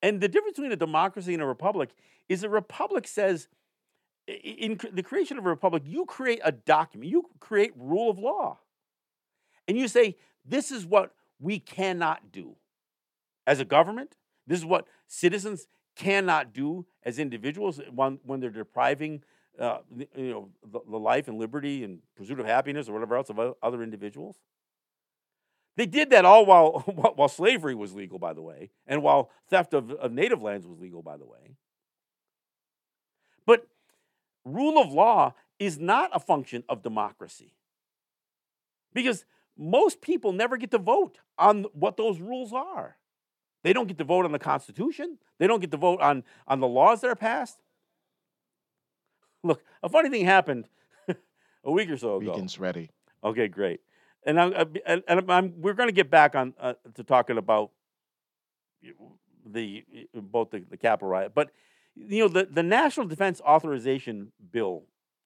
And 0.00 0.20
the 0.20 0.28
difference 0.28 0.56
between 0.56 0.72
a 0.72 0.76
democracy 0.76 1.34
and 1.34 1.42
a 1.42 1.46
republic 1.46 1.90
is 2.28 2.42
a 2.42 2.48
republic 2.48 3.06
says, 3.06 3.48
in 4.26 4.78
the 4.92 5.02
creation 5.02 5.36
of 5.36 5.44
a 5.44 5.48
republic, 5.48 5.82
you 5.84 6.06
create 6.06 6.40
a 6.42 6.52
document, 6.52 7.10
you 7.10 7.24
create 7.40 7.72
rule 7.76 8.10
of 8.10 8.18
law. 8.18 8.58
And 9.68 9.76
you 9.76 9.88
say, 9.88 10.16
this 10.44 10.70
is 10.70 10.86
what 10.86 11.12
we 11.38 11.58
cannot 11.58 12.32
do 12.32 12.56
as 13.46 13.60
a 13.60 13.64
government. 13.64 14.16
This 14.46 14.58
is 14.58 14.64
what 14.64 14.86
citizens 15.06 15.66
cannot 15.96 16.52
do 16.52 16.86
as 17.04 17.18
individuals 17.18 17.80
when, 17.94 18.18
they're 18.40 18.50
depriving 18.50 19.22
uh, 19.58 19.78
you 20.16 20.30
know 20.30 20.48
the, 20.68 20.80
the, 20.88 20.98
life 20.98 21.28
and 21.28 21.38
liberty 21.38 21.84
and 21.84 22.00
pursuit 22.16 22.40
of 22.40 22.46
happiness 22.46 22.88
or 22.88 22.92
whatever 22.92 23.16
else 23.16 23.30
of 23.30 23.38
other 23.62 23.82
individuals. 23.82 24.36
They 25.76 25.86
did 25.86 26.10
that 26.10 26.24
all 26.24 26.44
while 26.50 26.80
while 26.80 27.28
slavery 27.28 27.74
was 27.74 27.94
legal, 27.94 28.18
by 28.18 28.32
the 28.32 28.42
way, 28.42 28.70
and 28.86 29.02
while 29.02 29.30
theft 29.48 29.74
of, 29.74 29.92
of 29.92 30.12
native 30.12 30.42
lands 30.42 30.66
was 30.66 30.78
legal, 30.80 31.02
by 31.02 31.16
the 31.16 31.24
way. 31.24 31.56
But 33.46 33.68
rule 34.44 34.80
of 34.80 34.92
law 34.92 35.34
is 35.58 35.78
not 35.78 36.10
a 36.12 36.20
function 36.20 36.64
of 36.68 36.82
democracy 36.82 37.54
because 38.92 39.24
most 39.56 40.00
people 40.00 40.32
never 40.32 40.56
get 40.56 40.70
to 40.72 40.78
vote 40.78 41.18
on 41.38 41.64
what 41.72 41.96
those 41.96 42.20
rules 42.20 42.52
are. 42.52 42.96
They 43.64 43.72
don't 43.72 43.88
get 43.88 43.98
to 43.98 44.04
vote 44.04 44.26
on 44.26 44.32
the 44.32 44.38
Constitution. 44.38 45.18
They 45.38 45.46
don't 45.46 45.60
get 45.60 45.70
to 45.72 45.78
vote 45.78 46.00
on, 46.00 46.22
on 46.46 46.60
the 46.60 46.68
laws 46.68 47.00
that 47.00 47.08
are 47.08 47.16
passed. 47.16 47.58
Look, 49.42 49.62
a 49.82 49.88
funny 49.88 50.10
thing 50.10 50.26
happened 50.26 50.68
a 51.64 51.72
week 51.72 51.90
or 51.90 51.96
so 51.96 52.16
ago. 52.16 52.32
Regan's 52.32 52.58
ready. 52.60 52.90
Okay, 53.24 53.48
great. 53.48 53.80
And, 54.26 54.38
I, 54.38 54.66
and, 54.86 55.02
and 55.08 55.30
I'm, 55.32 55.54
we're 55.60 55.72
going 55.72 55.88
to 55.88 55.94
get 55.94 56.10
back 56.10 56.34
on 56.36 56.52
uh, 56.60 56.74
to 56.94 57.02
talking 57.02 57.38
about 57.38 57.70
the 59.46 59.84
both 60.14 60.50
the, 60.50 60.60
the 60.70 60.76
Capitol 60.76 61.08
riot, 61.08 61.32
but 61.34 61.50
you 61.94 62.20
know 62.20 62.28
the, 62.28 62.46
the 62.50 62.62
National 62.62 63.06
Defense 63.06 63.40
Authorization 63.40 64.32
Bill 64.52 64.84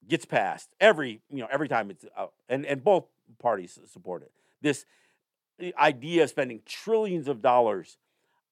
gets 0.08 0.24
passed 0.24 0.70
every 0.80 1.20
you 1.30 1.38
know 1.38 1.48
every 1.50 1.68
time 1.68 1.90
it's 1.90 2.04
out, 2.16 2.34
and 2.48 2.66
and 2.66 2.82
both 2.82 3.06
parties 3.40 3.78
support 3.86 4.22
it. 4.22 4.32
This 4.60 4.84
idea 5.78 6.24
of 6.24 6.30
spending 6.30 6.60
trillions 6.66 7.28
of 7.28 7.42
dollars 7.42 7.96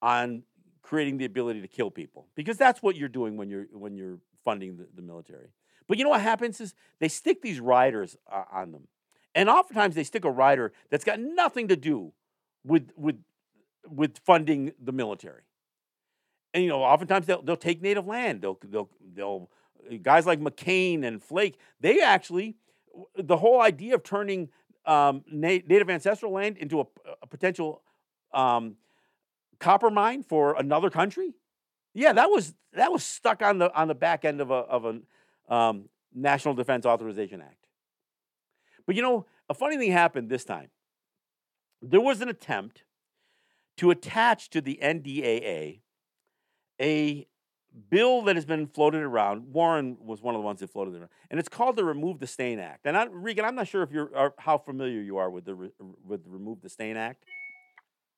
on 0.02 0.42
creating 0.82 1.18
the 1.18 1.24
ability 1.24 1.60
to 1.60 1.68
kill 1.68 1.90
people 1.90 2.28
because 2.36 2.56
that's 2.56 2.82
what 2.82 2.96
you're 2.96 3.08
doing 3.08 3.36
when 3.36 3.50
you're 3.50 3.66
when 3.72 3.96
you're 3.96 4.18
funding 4.44 4.76
the, 4.76 4.86
the 4.94 5.02
military. 5.02 5.48
But 5.88 5.98
you 5.98 6.04
know 6.04 6.10
what 6.10 6.20
happens 6.20 6.60
is 6.60 6.74
they 7.00 7.08
stick 7.08 7.42
these 7.42 7.60
riders 7.60 8.16
uh, 8.30 8.44
on 8.52 8.72
them, 8.72 8.88
and 9.34 9.48
oftentimes 9.48 9.94
they 9.94 10.04
stick 10.04 10.24
a 10.24 10.30
rider 10.30 10.72
that's 10.90 11.04
got 11.04 11.20
nothing 11.20 11.68
to 11.68 11.76
do 11.76 12.12
with 12.64 12.90
with 12.96 13.22
with 13.88 14.18
funding 14.24 14.72
the 14.82 14.92
military. 14.92 15.42
And 16.54 16.62
you 16.62 16.68
know, 16.68 16.82
oftentimes 16.82 17.26
they'll 17.26 17.42
they'll 17.42 17.56
take 17.56 17.82
native 17.82 18.06
land. 18.06 18.42
They'll 18.42 18.58
they'll 18.64 18.90
they'll 19.14 19.50
guys 20.02 20.26
like 20.26 20.40
McCain 20.40 21.04
and 21.04 21.22
Flake. 21.22 21.58
They 21.80 22.00
actually 22.00 22.56
the 23.16 23.36
whole 23.36 23.60
idea 23.60 23.94
of 23.94 24.02
turning 24.02 24.48
um, 24.86 25.24
native 25.30 25.90
ancestral 25.90 26.32
land 26.32 26.56
into 26.58 26.80
a, 26.80 26.86
a 27.22 27.26
potential 27.26 27.82
um, 28.32 28.76
copper 29.58 29.90
mine 29.90 30.22
for 30.22 30.56
another 30.56 30.90
country? 30.90 31.34
Yeah, 31.94 32.12
that 32.12 32.30
was 32.30 32.54
that 32.74 32.92
was 32.92 33.02
stuck 33.02 33.42
on 33.42 33.58
the 33.58 33.74
on 33.74 33.88
the 33.88 33.94
back 33.94 34.24
end 34.24 34.40
of 34.40 34.50
a 34.50 34.54
of 34.54 34.84
a 34.84 35.54
um, 35.54 35.88
National 36.14 36.54
Defense 36.54 36.84
Authorization 36.84 37.40
Act. 37.40 37.66
But 38.86 38.96
you 38.96 39.02
know, 39.02 39.26
a 39.48 39.54
funny 39.54 39.76
thing 39.76 39.92
happened 39.92 40.28
this 40.28 40.44
time. 40.44 40.68
There 41.82 42.00
was 42.00 42.20
an 42.20 42.28
attempt 42.28 42.84
to 43.78 43.90
attach 43.90 44.50
to 44.50 44.60
the 44.60 44.78
NDAA 44.82 45.80
a 46.80 47.26
bill 47.90 48.22
that 48.22 48.36
has 48.36 48.44
been 48.44 48.66
floated 48.66 49.02
around. 49.02 49.52
Warren 49.52 49.96
was 50.00 50.22
one 50.22 50.34
of 50.34 50.40
the 50.40 50.44
ones 50.44 50.60
that 50.60 50.70
floated 50.70 50.94
it 50.94 50.98
around, 50.98 51.10
and 51.30 51.38
it's 51.38 51.48
called 51.48 51.76
the 51.76 51.84
Remove 51.84 52.18
the 52.18 52.26
Stain 52.26 52.58
Act. 52.58 52.86
And 52.86 52.96
I, 52.96 53.06
Regan, 53.10 53.44
I'm 53.44 53.54
not 53.54 53.68
sure 53.68 53.82
if 53.82 53.90
you're 53.90 54.34
how 54.38 54.58
familiar 54.58 55.00
you 55.00 55.18
are 55.18 55.30
with 55.30 55.44
the 55.44 55.72
with 56.04 56.24
the 56.24 56.30
Remove 56.30 56.62
the 56.62 56.68
Stain 56.68 56.96
Act. 56.96 57.24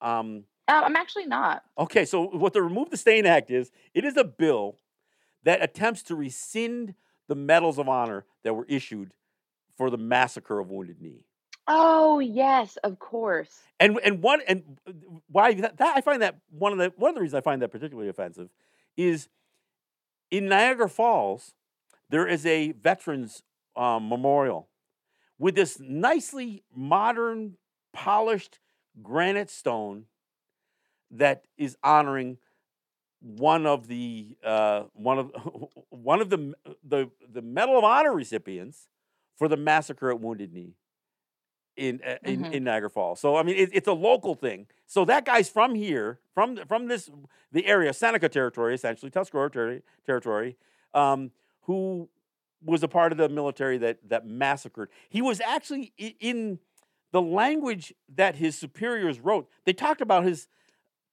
Um, 0.00 0.44
uh, 0.68 0.82
I'm 0.84 0.96
actually 0.96 1.26
not. 1.26 1.64
Okay, 1.78 2.04
so 2.04 2.24
what 2.24 2.52
the 2.52 2.62
Remove 2.62 2.90
the 2.90 2.96
Stain 2.96 3.26
Act 3.26 3.50
is, 3.50 3.70
it 3.94 4.04
is 4.04 4.16
a 4.16 4.24
bill 4.24 4.76
that 5.44 5.62
attempts 5.62 6.02
to 6.04 6.14
rescind 6.14 6.94
the 7.26 7.34
medals 7.34 7.78
of 7.78 7.88
honor 7.88 8.24
that 8.44 8.54
were 8.54 8.66
issued 8.68 9.12
for 9.76 9.90
the 9.90 9.96
massacre 9.96 10.58
of 10.58 10.70
Wounded 10.70 11.00
Knee. 11.00 11.24
Oh 11.66 12.18
yes, 12.18 12.78
of 12.82 12.98
course. 12.98 13.60
And 13.78 13.98
and 14.02 14.22
one 14.22 14.40
and 14.48 14.78
why 15.30 15.52
that, 15.54 15.76
that 15.76 15.96
I 15.96 16.00
find 16.00 16.22
that 16.22 16.38
one 16.50 16.72
of 16.72 16.78
the 16.78 16.92
one 16.96 17.10
of 17.10 17.14
the 17.14 17.20
reasons 17.20 17.38
I 17.38 17.42
find 17.42 17.60
that 17.60 17.68
particularly 17.68 18.08
offensive 18.08 18.48
is 18.96 19.28
in 20.30 20.48
Niagara 20.48 20.88
Falls 20.88 21.52
there 22.08 22.26
is 22.26 22.46
a 22.46 22.72
veterans 22.72 23.42
um, 23.76 24.08
memorial 24.08 24.68
with 25.38 25.54
this 25.54 25.78
nicely 25.78 26.64
modern, 26.74 27.56
polished 27.92 28.58
granite 29.02 29.50
stone 29.50 30.04
that 31.10 31.44
is 31.56 31.76
honoring 31.82 32.38
one 33.20 33.66
of 33.66 33.88
the 33.88 34.36
uh, 34.44 34.84
one 34.92 35.18
of 35.18 35.32
one 35.90 36.20
of 36.20 36.30
the 36.30 36.54
the 36.86 37.10
the 37.30 37.42
Medal 37.42 37.78
of 37.78 37.84
Honor 37.84 38.12
recipients 38.12 38.88
for 39.36 39.48
the 39.48 39.56
massacre 39.56 40.10
at 40.10 40.20
Wounded 40.20 40.52
Knee 40.52 40.74
in 41.76 42.00
uh, 42.06 42.16
in, 42.24 42.42
mm-hmm. 42.42 42.52
in 42.52 42.64
Niagara 42.64 42.90
Falls. 42.90 43.20
So 43.20 43.36
I 43.36 43.42
mean, 43.42 43.56
it, 43.56 43.70
it's 43.72 43.88
a 43.88 43.92
local 43.92 44.34
thing. 44.34 44.66
So 44.86 45.04
that 45.06 45.24
guy's 45.24 45.48
from 45.48 45.74
here, 45.74 46.20
from 46.34 46.56
from 46.66 46.88
this 46.88 47.10
the 47.52 47.66
area, 47.66 47.92
Seneca 47.92 48.28
territory, 48.28 48.74
essentially 48.74 49.10
Tuscarora 49.10 49.50
ter- 49.50 49.82
territory, 50.04 50.56
um, 50.94 51.30
who 51.62 52.08
was 52.64 52.82
a 52.82 52.88
part 52.88 53.12
of 53.12 53.18
the 53.18 53.28
military 53.28 53.78
that 53.78 53.98
that 54.08 54.26
massacred. 54.26 54.90
He 55.08 55.22
was 55.22 55.40
actually 55.40 55.92
in 56.20 56.58
the 57.12 57.22
language 57.22 57.94
that 58.14 58.36
his 58.36 58.58
superiors 58.58 59.20
wrote. 59.20 59.48
They 59.64 59.72
talked 59.72 60.00
about 60.00 60.24
his 60.24 60.48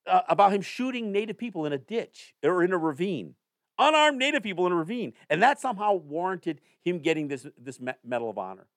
uh, 0.07 0.21
about 0.27 0.53
him 0.53 0.61
shooting 0.61 1.11
native 1.11 1.37
people 1.37 1.65
in 1.65 1.73
a 1.73 1.77
ditch 1.77 2.35
or 2.43 2.63
in 2.63 2.73
a 2.73 2.77
ravine, 2.77 3.35
unarmed 3.77 4.17
native 4.17 4.43
people 4.43 4.65
in 4.65 4.71
a 4.71 4.75
ravine, 4.75 5.13
and 5.29 5.41
that 5.41 5.59
somehow 5.59 5.93
warranted 5.93 6.61
him 6.81 6.99
getting 6.99 7.27
this 7.27 7.45
this 7.57 7.79
Medal 8.03 8.29
of 8.29 8.37
Honor. 8.37 8.67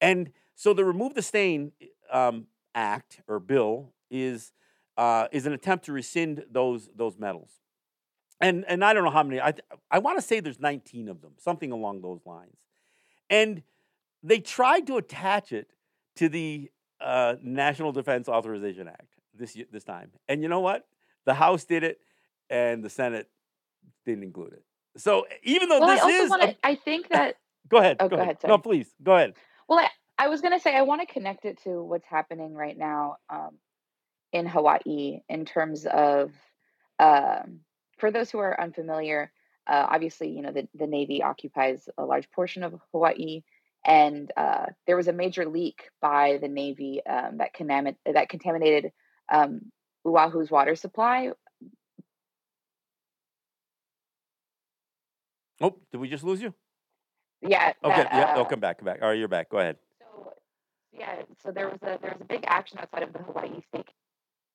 And 0.00 0.32
so 0.54 0.72
the 0.74 0.84
Remove 0.84 1.14
the 1.14 1.22
Stain 1.22 1.72
um, 2.10 2.46
Act 2.74 3.20
or 3.28 3.38
bill 3.38 3.92
is 4.10 4.52
uh, 4.96 5.28
is 5.32 5.46
an 5.46 5.52
attempt 5.52 5.86
to 5.86 5.92
rescind 5.92 6.44
those 6.50 6.88
those 6.94 7.18
medals. 7.18 7.50
And 8.40 8.64
and 8.66 8.84
I 8.84 8.92
don't 8.92 9.04
know 9.04 9.10
how 9.10 9.22
many. 9.22 9.40
I 9.40 9.54
I 9.90 9.98
want 9.98 10.18
to 10.18 10.22
say 10.22 10.40
there's 10.40 10.60
19 10.60 11.08
of 11.08 11.20
them, 11.20 11.32
something 11.38 11.72
along 11.72 12.02
those 12.02 12.20
lines. 12.24 12.56
And 13.30 13.62
they 14.22 14.38
tried 14.38 14.86
to 14.86 14.96
attach 14.96 15.52
it 15.52 15.70
to 16.16 16.28
the 16.28 16.70
uh, 17.00 17.36
National 17.42 17.92
Defense 17.92 18.28
Authorization 18.28 18.88
Act 18.88 19.13
this 19.36 19.56
this 19.70 19.84
time. 19.84 20.10
And 20.28 20.42
you 20.42 20.48
know 20.48 20.60
what? 20.60 20.86
The 21.26 21.34
House 21.34 21.64
did 21.64 21.84
it, 21.84 21.98
and 22.50 22.84
the 22.84 22.90
Senate 22.90 23.28
didn't 24.04 24.24
include 24.24 24.54
it. 24.54 24.64
So 24.96 25.26
even 25.42 25.68
though 25.68 25.80
well, 25.80 25.88
this 25.88 26.02
I 26.02 26.08
is, 26.10 26.30
wanna, 26.30 26.44
a, 26.44 26.66
I 26.66 26.74
think 26.76 27.08
that. 27.08 27.36
go 27.68 27.78
ahead. 27.78 27.96
Oh, 28.00 28.08
go, 28.08 28.16
go 28.16 28.22
ahead. 28.22 28.36
ahead 28.36 28.48
no, 28.48 28.58
please 28.58 28.88
go 29.02 29.16
ahead. 29.16 29.34
Well, 29.68 29.78
I, 29.78 29.88
I 30.18 30.28
was 30.28 30.40
going 30.40 30.52
to 30.52 30.60
say 30.60 30.76
I 30.76 30.82
want 30.82 31.00
to 31.00 31.12
connect 31.12 31.44
it 31.44 31.58
to 31.64 31.82
what's 31.82 32.06
happening 32.06 32.54
right 32.54 32.76
now 32.76 33.16
um, 33.30 33.58
in 34.32 34.46
Hawaii 34.46 35.20
in 35.28 35.44
terms 35.44 35.86
of, 35.86 36.32
um, 36.98 37.60
for 37.98 38.10
those 38.10 38.30
who 38.30 38.38
are 38.38 38.60
unfamiliar, 38.60 39.32
uh, 39.66 39.86
obviously, 39.88 40.28
you 40.28 40.42
know, 40.42 40.52
the, 40.52 40.68
the 40.74 40.86
Navy 40.86 41.22
occupies 41.22 41.88
a 41.96 42.04
large 42.04 42.30
portion 42.30 42.62
of 42.62 42.74
Hawaii 42.92 43.42
and 43.84 44.32
uh, 44.36 44.66
there 44.86 44.96
was 44.96 45.08
a 45.08 45.12
major 45.12 45.44
leak 45.46 45.90
by 46.00 46.38
the 46.40 46.48
Navy 46.48 47.02
um, 47.04 47.38
that, 47.38 47.50
that 48.06 48.28
contaminated 48.28 48.92
um, 49.32 49.60
Oahu's 50.06 50.50
water 50.50 50.76
supply. 50.76 51.30
Oh, 55.60 55.76
did 55.92 55.98
we 55.98 56.08
just 56.08 56.24
lose 56.24 56.42
you? 56.42 56.52
yeah. 57.40 57.72
Okay, 57.84 58.02
that, 58.02 58.12
yeah, 58.12 58.40
uh, 58.40 58.44
come 58.44 58.60
back, 58.60 58.78
come 58.78 58.86
back. 58.86 59.00
All 59.02 59.08
right, 59.08 59.18
you're 59.18 59.28
back. 59.28 59.50
Go 59.50 59.58
ahead. 59.58 59.76
So 60.00 60.32
yeah, 60.92 61.22
so 61.42 61.52
there 61.52 61.68
was 61.68 61.78
a 61.82 61.98
there 62.00 62.12
was 62.12 62.20
a 62.20 62.24
big 62.24 62.44
action 62.46 62.78
outside 62.78 63.02
of 63.02 63.12
the 63.12 63.20
Hawaii 63.20 63.60
State 63.68 63.88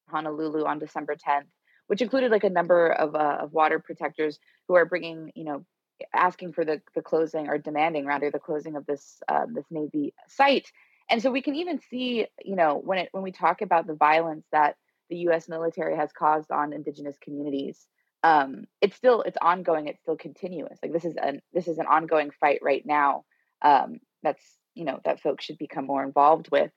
Honolulu 0.10 0.66
on 0.66 0.80
December 0.80 1.16
10th, 1.16 1.48
which 1.88 2.02
included 2.02 2.32
like 2.32 2.44
a 2.44 2.50
number 2.50 2.92
of 2.92 3.16
uh, 3.16 3.38
of 3.42 3.54
water 3.54 3.80
protectors 3.80 4.40
who 4.68 4.76
are 4.76 4.86
bringing, 4.86 5.32
you 5.36 5.46
know, 5.46 5.66
asking 6.14 6.54
for 6.54 6.66
the 6.66 6.82
the 6.96 7.02
closing 7.02 7.48
or 7.48 7.58
demanding 7.58 8.06
rather 8.06 8.32
the 8.32 8.40
closing 8.40 8.76
of 8.76 8.86
this 8.86 9.22
um, 9.28 9.54
this 9.54 9.66
Navy 9.70 10.14
site. 10.28 10.72
And 11.10 11.22
so 11.22 11.32
we 11.32 11.42
can 11.42 11.56
even 11.56 11.80
see, 11.80 12.28
you 12.44 12.56
know, 12.56 12.76
when 12.84 13.00
it 13.00 13.10
when 13.12 13.24
we 13.24 13.32
talk 13.32 13.62
about 13.62 13.88
the 13.88 13.96
violence 13.96 14.46
that 14.52 14.76
the 15.10 15.18
U.S. 15.18 15.50
military 15.50 15.96
has 15.96 16.12
caused 16.12 16.52
on 16.52 16.72
indigenous 16.72 17.18
communities, 17.22 17.88
um, 18.24 18.66
it's 18.82 18.96
still 18.96 19.22
it's 19.24 19.38
ongoing. 19.42 19.88
It's 19.88 20.02
still 20.02 20.18
continuous. 20.18 20.78
Like 20.84 20.94
this 20.94 21.06
is 21.06 21.16
an 21.16 21.42
this 21.54 21.68
is 21.68 21.80
an 21.80 21.88
ongoing 21.88 22.32
fight 22.40 22.60
right 22.62 22.86
now. 22.86 23.24
Um, 23.62 24.00
that's 24.24 24.44
you 24.76 24.86
know 24.86 25.00
that 25.06 25.22
folks 25.22 25.46
should 25.46 25.58
become 25.58 25.86
more 25.86 26.04
involved 26.04 26.50
with. 26.52 26.72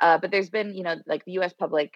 Uh, 0.00 0.18
but 0.18 0.30
there's 0.30 0.50
been 0.50 0.74
you 0.74 0.82
know 0.82 0.96
like 1.06 1.24
the 1.24 1.32
U.S. 1.32 1.52
public 1.52 1.92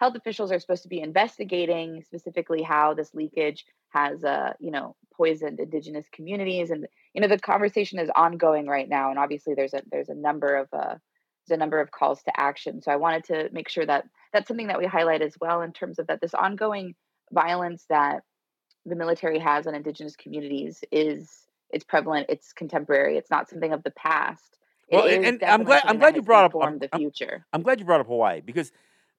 health 0.00 0.16
officials 0.16 0.50
are 0.50 0.58
supposed 0.58 0.82
to 0.82 0.88
be 0.88 1.00
investigating 1.00 2.02
specifically 2.04 2.62
how 2.62 2.94
this 2.94 3.14
leakage 3.14 3.64
has 3.90 4.24
uh, 4.24 4.52
you 4.60 4.70
know 4.70 4.96
poisoned 5.16 5.60
indigenous 5.60 6.06
communities 6.12 6.70
and 6.70 6.86
you 7.12 7.20
know 7.20 7.28
the 7.28 7.38
conversation 7.38 7.98
is 7.98 8.10
ongoing 8.16 8.66
right 8.66 8.88
now 8.88 9.10
and 9.10 9.18
obviously 9.18 9.54
there's 9.54 9.74
a 9.74 9.82
there's 9.90 10.08
a 10.08 10.14
number 10.14 10.56
of 10.56 10.68
uh, 10.72 10.94
there's 11.46 11.56
a 11.56 11.58
number 11.58 11.80
of 11.80 11.90
calls 11.90 12.22
to 12.22 12.40
action. 12.40 12.80
So 12.82 12.90
i 12.92 12.96
wanted 12.96 13.24
to 13.24 13.48
make 13.52 13.68
sure 13.68 13.86
that 13.86 14.04
that's 14.32 14.48
something 14.48 14.66
that 14.68 14.78
we 14.78 14.86
highlight 14.86 15.22
as 15.22 15.34
well 15.40 15.62
in 15.62 15.72
terms 15.72 15.98
of 15.98 16.06
that 16.08 16.20
this 16.20 16.34
ongoing 16.34 16.94
violence 17.32 17.84
that 17.88 18.22
the 18.86 18.96
military 18.96 19.38
has 19.38 19.66
on 19.66 19.74
indigenous 19.74 20.16
communities 20.16 20.84
is 20.92 21.30
it's 21.70 21.84
prevalent 21.84 22.26
it's 22.28 22.52
contemporary 22.52 23.16
it's 23.16 23.30
not 23.30 23.48
something 23.48 23.72
of 23.72 23.82
the 23.82 23.90
past. 23.92 24.58
It 24.88 24.96
Well, 24.96 25.06
and- 25.06 25.42
I'm 25.42 25.64
glad- 25.64 25.84
I'm 25.86 25.98
glad 25.98 26.14
you 26.16 26.22
brought 26.22 26.44
up- 26.44 26.62
I'm- 26.62 26.78
the 26.78 26.88
I'm- 26.92 27.00
future. 27.00 27.46
I'm 27.52 27.62
glad 27.62 27.80
you 27.80 27.86
brought 27.86 28.00
up 28.00 28.06
Hawaii 28.06 28.40
because 28.40 28.70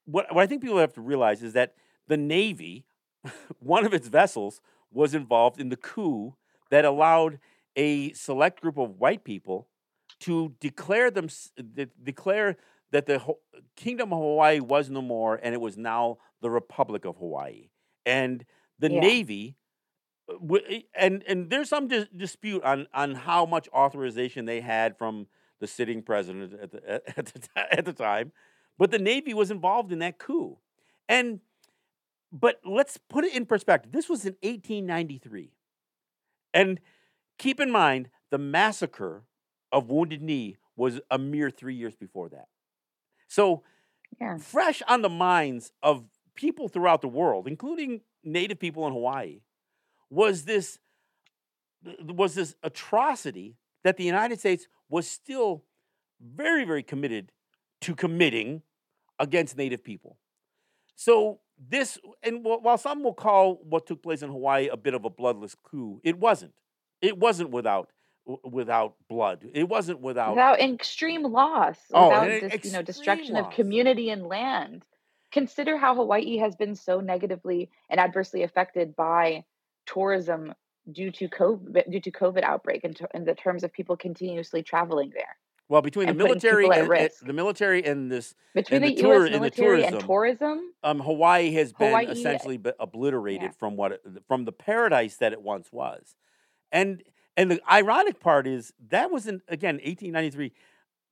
what, 0.05 0.33
what 0.33 0.41
I 0.43 0.47
think 0.47 0.61
people 0.61 0.77
have 0.77 0.93
to 0.93 1.01
realize 1.01 1.41
is 1.41 1.53
that 1.53 1.73
the 2.07 2.17
Navy, 2.17 2.85
one 3.59 3.85
of 3.85 3.93
its 3.93 4.07
vessels, 4.07 4.61
was 4.91 5.15
involved 5.15 5.59
in 5.59 5.69
the 5.69 5.75
coup 5.77 6.35
that 6.69 6.85
allowed 6.85 7.39
a 7.75 8.13
select 8.13 8.61
group 8.61 8.77
of 8.77 8.99
white 8.99 9.23
people 9.23 9.67
to 10.21 10.53
declare 10.59 11.11
them 11.11 11.27
de- 11.73 11.87
declare 12.03 12.57
that 12.91 13.05
the 13.05 13.19
Ho- 13.19 13.39
Kingdom 13.75 14.13
of 14.13 14.19
Hawaii 14.19 14.59
was 14.59 14.89
no 14.89 15.01
more 15.01 15.39
and 15.41 15.53
it 15.53 15.61
was 15.61 15.77
now 15.77 16.17
the 16.41 16.49
Republic 16.49 17.05
of 17.05 17.17
Hawaii. 17.17 17.69
And 18.05 18.45
the 18.79 18.91
Yeah. 18.91 18.99
Navy 19.01 19.57
uh, 20.29 20.33
w- 20.33 20.83
and 20.95 21.23
and 21.27 21.49
there's 21.49 21.69
some 21.69 21.87
dis- 21.87 22.07
dispute 22.15 22.63
on 22.63 22.87
on 22.93 23.15
how 23.15 23.45
much 23.45 23.67
authorization 23.73 24.45
they 24.45 24.61
had 24.61 24.97
from 24.97 25.27
the 25.59 25.67
sitting 25.67 26.01
president 26.01 26.53
at 26.53 26.71
the 26.71 27.01
at 27.17 27.25
the, 27.25 27.49
at 27.77 27.85
the 27.85 27.93
time, 27.93 28.31
but 28.77 28.91
the 28.91 28.99
Navy 28.99 29.33
was 29.33 29.51
involved 29.51 29.91
in 29.91 29.99
that 29.99 30.17
coup, 30.19 30.57
and 31.07 31.39
but 32.31 32.59
let's 32.65 32.97
put 32.97 33.23
it 33.23 33.33
in 33.35 33.45
perspective. 33.45 33.91
This 33.91 34.09
was 34.09 34.25
in 34.25 34.35
1893, 34.41 35.51
and 36.53 36.79
keep 37.37 37.59
in 37.59 37.71
mind 37.71 38.09
the 38.31 38.37
massacre 38.37 39.23
of 39.75 39.89
Wounded 39.89 40.21
Knee 40.21 40.55
was 40.77 41.01
a 41.11 41.17
mere 41.17 41.51
three 41.51 41.75
years 41.75 41.95
before 41.95 42.29
that. 42.29 42.47
So 43.27 43.63
yeah 44.19 44.37
fresh 44.37 44.81
on 44.87 45.01
the 45.01 45.09
minds 45.09 45.71
of 45.83 46.05
people 46.35 46.69
throughout 46.69 47.01
the 47.01 47.07
world, 47.07 47.47
including 47.47 48.01
Native 48.23 48.59
people 48.59 48.87
in 48.87 48.93
Hawaii, 48.93 49.41
was 50.09 50.45
this 50.45 50.79
was 52.01 52.33
this 52.33 52.55
atrocity 52.63 53.57
that 53.83 53.97
the 53.97 54.03
United 54.03 54.39
States 54.39 54.67
was 54.89 55.07
still 55.07 55.63
very, 56.19 56.65
very 56.65 56.81
committed 56.81 57.31
to 57.81 57.93
committing 57.93 58.63
against 59.19 59.57
Native 59.57 59.83
people. 59.83 60.17
So 60.95 61.41
this, 61.59 61.99
and 62.23 62.43
while 62.43 62.77
some 62.77 63.03
will 63.03 63.13
call 63.13 63.59
what 63.63 63.85
took 63.85 64.01
place 64.01 64.21
in 64.21 64.31
Hawaii 64.31 64.67
a 64.67 64.77
bit 64.77 64.93
of 64.93 65.05
a 65.05 65.09
bloodless 65.09 65.55
coup, 65.63 65.99
it 66.03 66.17
wasn't. 66.17 66.53
It 67.01 67.19
wasn't 67.19 67.51
without 67.51 67.91
without 68.43 68.95
blood. 69.07 69.45
It 69.53 69.69
wasn't 69.69 69.99
without. 70.01 70.31
without 70.31 70.59
extreme 70.61 71.23
loss, 71.23 71.77
Oh, 71.93 72.09
without 72.09 72.29
and 72.29 72.51
dis, 72.51 72.65
you 72.65 72.71
know 72.71 72.79
extreme 72.79 72.83
destruction 72.85 73.35
of 73.35 73.51
community 73.51 74.09
and 74.09 74.25
land. 74.27 74.83
Consider 75.31 75.77
how 75.77 75.95
Hawaii 75.95 76.37
has 76.37 76.55
been 76.55 76.75
so 76.75 76.99
negatively 77.01 77.69
and 77.89 77.99
adversely 77.99 78.43
affected 78.43 78.95
by 78.95 79.43
tourism 79.85 80.53
due 80.91 81.11
to 81.11 81.27
COVID, 81.27 81.91
due 81.91 81.99
to 81.99 82.11
COVID 82.11 82.43
outbreak, 82.43 82.83
in, 82.83 82.93
ter- 82.93 83.07
in 83.13 83.25
the 83.25 83.33
terms 83.35 83.63
of 83.63 83.73
people 83.73 83.97
continuously 83.97 84.63
traveling 84.63 85.11
there. 85.13 85.35
well, 85.67 85.81
between 85.81 86.07
the 86.07 86.13
military 86.13 86.65
and, 86.69 86.87
and 86.91 87.09
the 87.25 87.33
military 87.33 87.83
and 87.83 88.11
this, 88.11 88.33
Between 88.53 88.83
And 88.83 88.91
the, 88.91 88.95
the 88.95 89.01
U.S. 89.01 89.15
tour- 89.17 89.25
and 89.25 89.33
the 89.35 89.39
military 89.39 89.83
and 89.83 89.99
tourism. 89.99 90.07
tourism, 90.59 90.73
um, 90.83 90.99
Hawaii 90.99 91.51
has 91.53 91.73
been 91.73 91.87
Hawaii- 91.89 92.07
essentially 92.07 92.59
obliterated 92.79 93.41
yeah. 93.41 93.49
from 93.59 93.75
what 93.75 94.01
from 94.27 94.45
the 94.45 94.51
paradise 94.51 95.17
that 95.17 95.33
it 95.33 95.41
once 95.41 95.69
was, 95.71 96.15
and 96.71 97.01
and 97.37 97.51
the 97.51 97.61
ironic 97.71 98.19
part 98.19 98.47
is 98.47 98.73
that 98.89 99.11
was 99.11 99.27
in 99.27 99.41
again 99.47 99.75
1893 99.75 100.51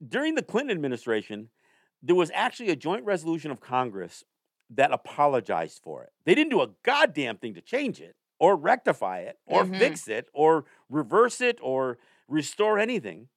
during 0.07 0.36
the 0.36 0.43
Clinton 0.43 0.71
administration. 0.75 1.49
There 2.01 2.15
was 2.15 2.31
actually 2.33 2.69
a 2.69 2.75
joint 2.75 3.05
resolution 3.05 3.49
of 3.51 3.62
Congress 3.62 4.23
that 4.69 4.91
apologized 4.91 5.79
for 5.83 6.03
it. 6.03 6.09
They 6.25 6.36
didn't 6.36 6.49
do 6.51 6.62
a 6.62 6.69
goddamn 6.83 7.38
thing 7.38 7.53
to 7.53 7.62
change 7.62 8.01
it 8.01 8.15
or 8.39 8.55
rectify 8.55 9.19
it 9.19 9.38
or 9.45 9.63
Mhm. 9.63 9.77
fix 9.79 10.07
it 10.07 10.27
or 10.33 10.65
reverse 10.89 11.39
it 11.39 11.59
or 11.62 11.97
restore 12.27 12.77
anything. 12.79 13.29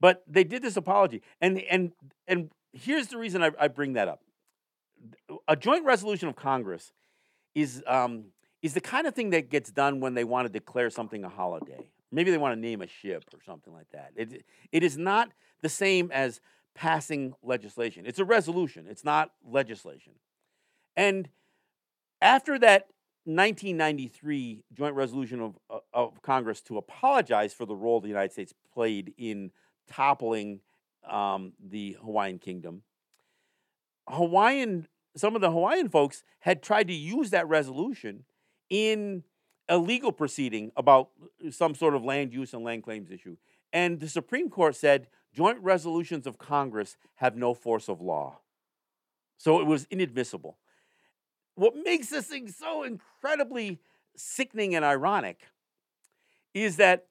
But 0.00 0.22
they 0.26 0.44
did 0.44 0.62
this 0.62 0.76
apology. 0.76 1.22
And 1.40 1.60
and 1.70 1.92
and 2.26 2.50
here's 2.72 3.08
the 3.08 3.18
reason 3.18 3.42
I, 3.42 3.52
I 3.58 3.68
bring 3.68 3.92
that 3.94 4.08
up. 4.08 4.22
A 5.48 5.56
joint 5.56 5.84
resolution 5.84 6.28
of 6.28 6.36
Congress 6.36 6.92
is 7.54 7.82
um, 7.86 8.26
is 8.62 8.74
the 8.74 8.80
kind 8.80 9.06
of 9.06 9.14
thing 9.14 9.30
that 9.30 9.50
gets 9.50 9.70
done 9.70 10.00
when 10.00 10.14
they 10.14 10.24
want 10.24 10.46
to 10.46 10.52
declare 10.52 10.88
something 10.88 11.24
a 11.24 11.28
holiday. 11.28 11.90
Maybe 12.12 12.30
they 12.30 12.38
want 12.38 12.54
to 12.54 12.60
name 12.60 12.80
a 12.80 12.86
ship 12.86 13.24
or 13.34 13.40
something 13.44 13.72
like 13.72 13.90
that. 13.92 14.12
It, 14.16 14.44
it 14.70 14.82
is 14.82 14.96
not 14.96 15.32
the 15.62 15.68
same 15.68 16.10
as 16.12 16.40
passing 16.74 17.34
legislation. 17.42 18.04
It's 18.06 18.18
a 18.18 18.24
resolution. 18.24 18.86
It's 18.88 19.04
not 19.04 19.32
legislation. 19.44 20.12
And 20.96 21.28
after 22.20 22.58
that 22.60 22.88
1993 23.24 24.64
joint 24.72 24.94
resolution 24.94 25.40
of, 25.40 25.58
uh, 25.70 25.78
of 25.92 26.22
Congress 26.22 26.60
to 26.62 26.76
apologize 26.76 27.52
for 27.52 27.66
the 27.66 27.76
role 27.76 28.00
the 28.00 28.08
United 28.08 28.32
States 28.32 28.52
played 28.72 29.14
in 29.16 29.50
toppling 29.88 30.60
um, 31.08 31.52
the 31.62 31.96
Hawaiian 32.02 32.38
kingdom, 32.38 32.82
Hawaiian 34.08 34.88
some 35.16 35.34
of 35.34 35.42
the 35.42 35.50
Hawaiian 35.50 35.88
folks 35.88 36.24
had 36.40 36.62
tried 36.62 36.88
to 36.88 36.94
use 36.94 37.30
that 37.30 37.46
resolution 37.48 38.24
in 38.70 39.24
a 39.68 39.78
legal 39.78 40.12
proceeding 40.12 40.72
about 40.76 41.10
uh, 41.22 41.50
some 41.50 41.74
sort 41.74 41.94
of 41.94 42.04
land 42.04 42.32
use 42.32 42.52
and 42.52 42.64
land 42.64 42.82
claims 42.82 43.10
issue. 43.10 43.36
And 43.72 44.00
the 44.00 44.08
Supreme 44.08 44.50
Court 44.50 44.76
said 44.76 45.06
joint 45.32 45.58
resolutions 45.60 46.26
of 46.26 46.38
Congress 46.38 46.96
have 47.16 47.36
no 47.36 47.54
force 47.54 47.88
of 47.88 48.00
law. 48.00 48.38
So 49.38 49.60
it 49.60 49.66
was 49.66 49.86
inadmissible. 49.90 50.58
What 51.54 51.74
makes 51.82 52.08
this 52.08 52.26
thing 52.26 52.48
so 52.48 52.82
incredibly 52.82 53.78
sickening 54.16 54.74
and 54.74 54.84
ironic 54.84 55.40
is 56.54 56.76
that 56.76 57.06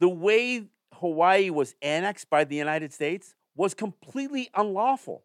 the 0.00 0.08
way 0.08 0.66
Hawaii 0.94 1.50
was 1.50 1.74
annexed 1.82 2.28
by 2.30 2.44
the 2.44 2.56
United 2.56 2.92
States 2.92 3.34
was 3.56 3.74
completely 3.74 4.50
unlawful. 4.54 5.24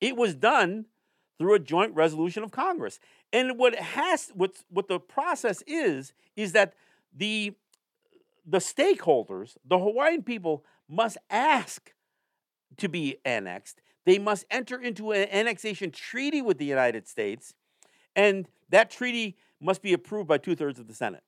It 0.00 0.16
was 0.16 0.34
done 0.34 0.86
through 1.38 1.54
a 1.54 1.58
joint 1.58 1.94
resolution 1.94 2.42
of 2.42 2.50
Congress. 2.50 2.98
And 3.32 3.58
what 3.58 3.74
has 3.74 4.30
what 4.34 4.52
what 4.70 4.88
the 4.88 5.00
process 5.00 5.62
is 5.66 6.12
is 6.36 6.52
that 6.52 6.74
the 7.14 7.54
the 8.46 8.58
stakeholders, 8.58 9.56
the 9.64 9.78
Hawaiian 9.78 10.22
people 10.22 10.64
must 10.88 11.18
ask 11.30 11.92
to 12.76 12.88
be 12.88 13.16
annexed. 13.24 13.80
They 14.04 14.18
must 14.18 14.44
enter 14.50 14.80
into 14.80 15.10
an 15.12 15.28
annexation 15.30 15.90
treaty 15.90 16.40
with 16.40 16.58
the 16.58 16.64
United 16.64 17.08
States, 17.08 17.54
and 18.14 18.46
that 18.68 18.90
treaty 18.90 19.36
must 19.60 19.82
be 19.82 19.92
approved 19.92 20.28
by 20.28 20.38
two 20.38 20.54
thirds 20.54 20.78
of 20.78 20.86
the 20.86 20.94
Senate. 20.94 21.24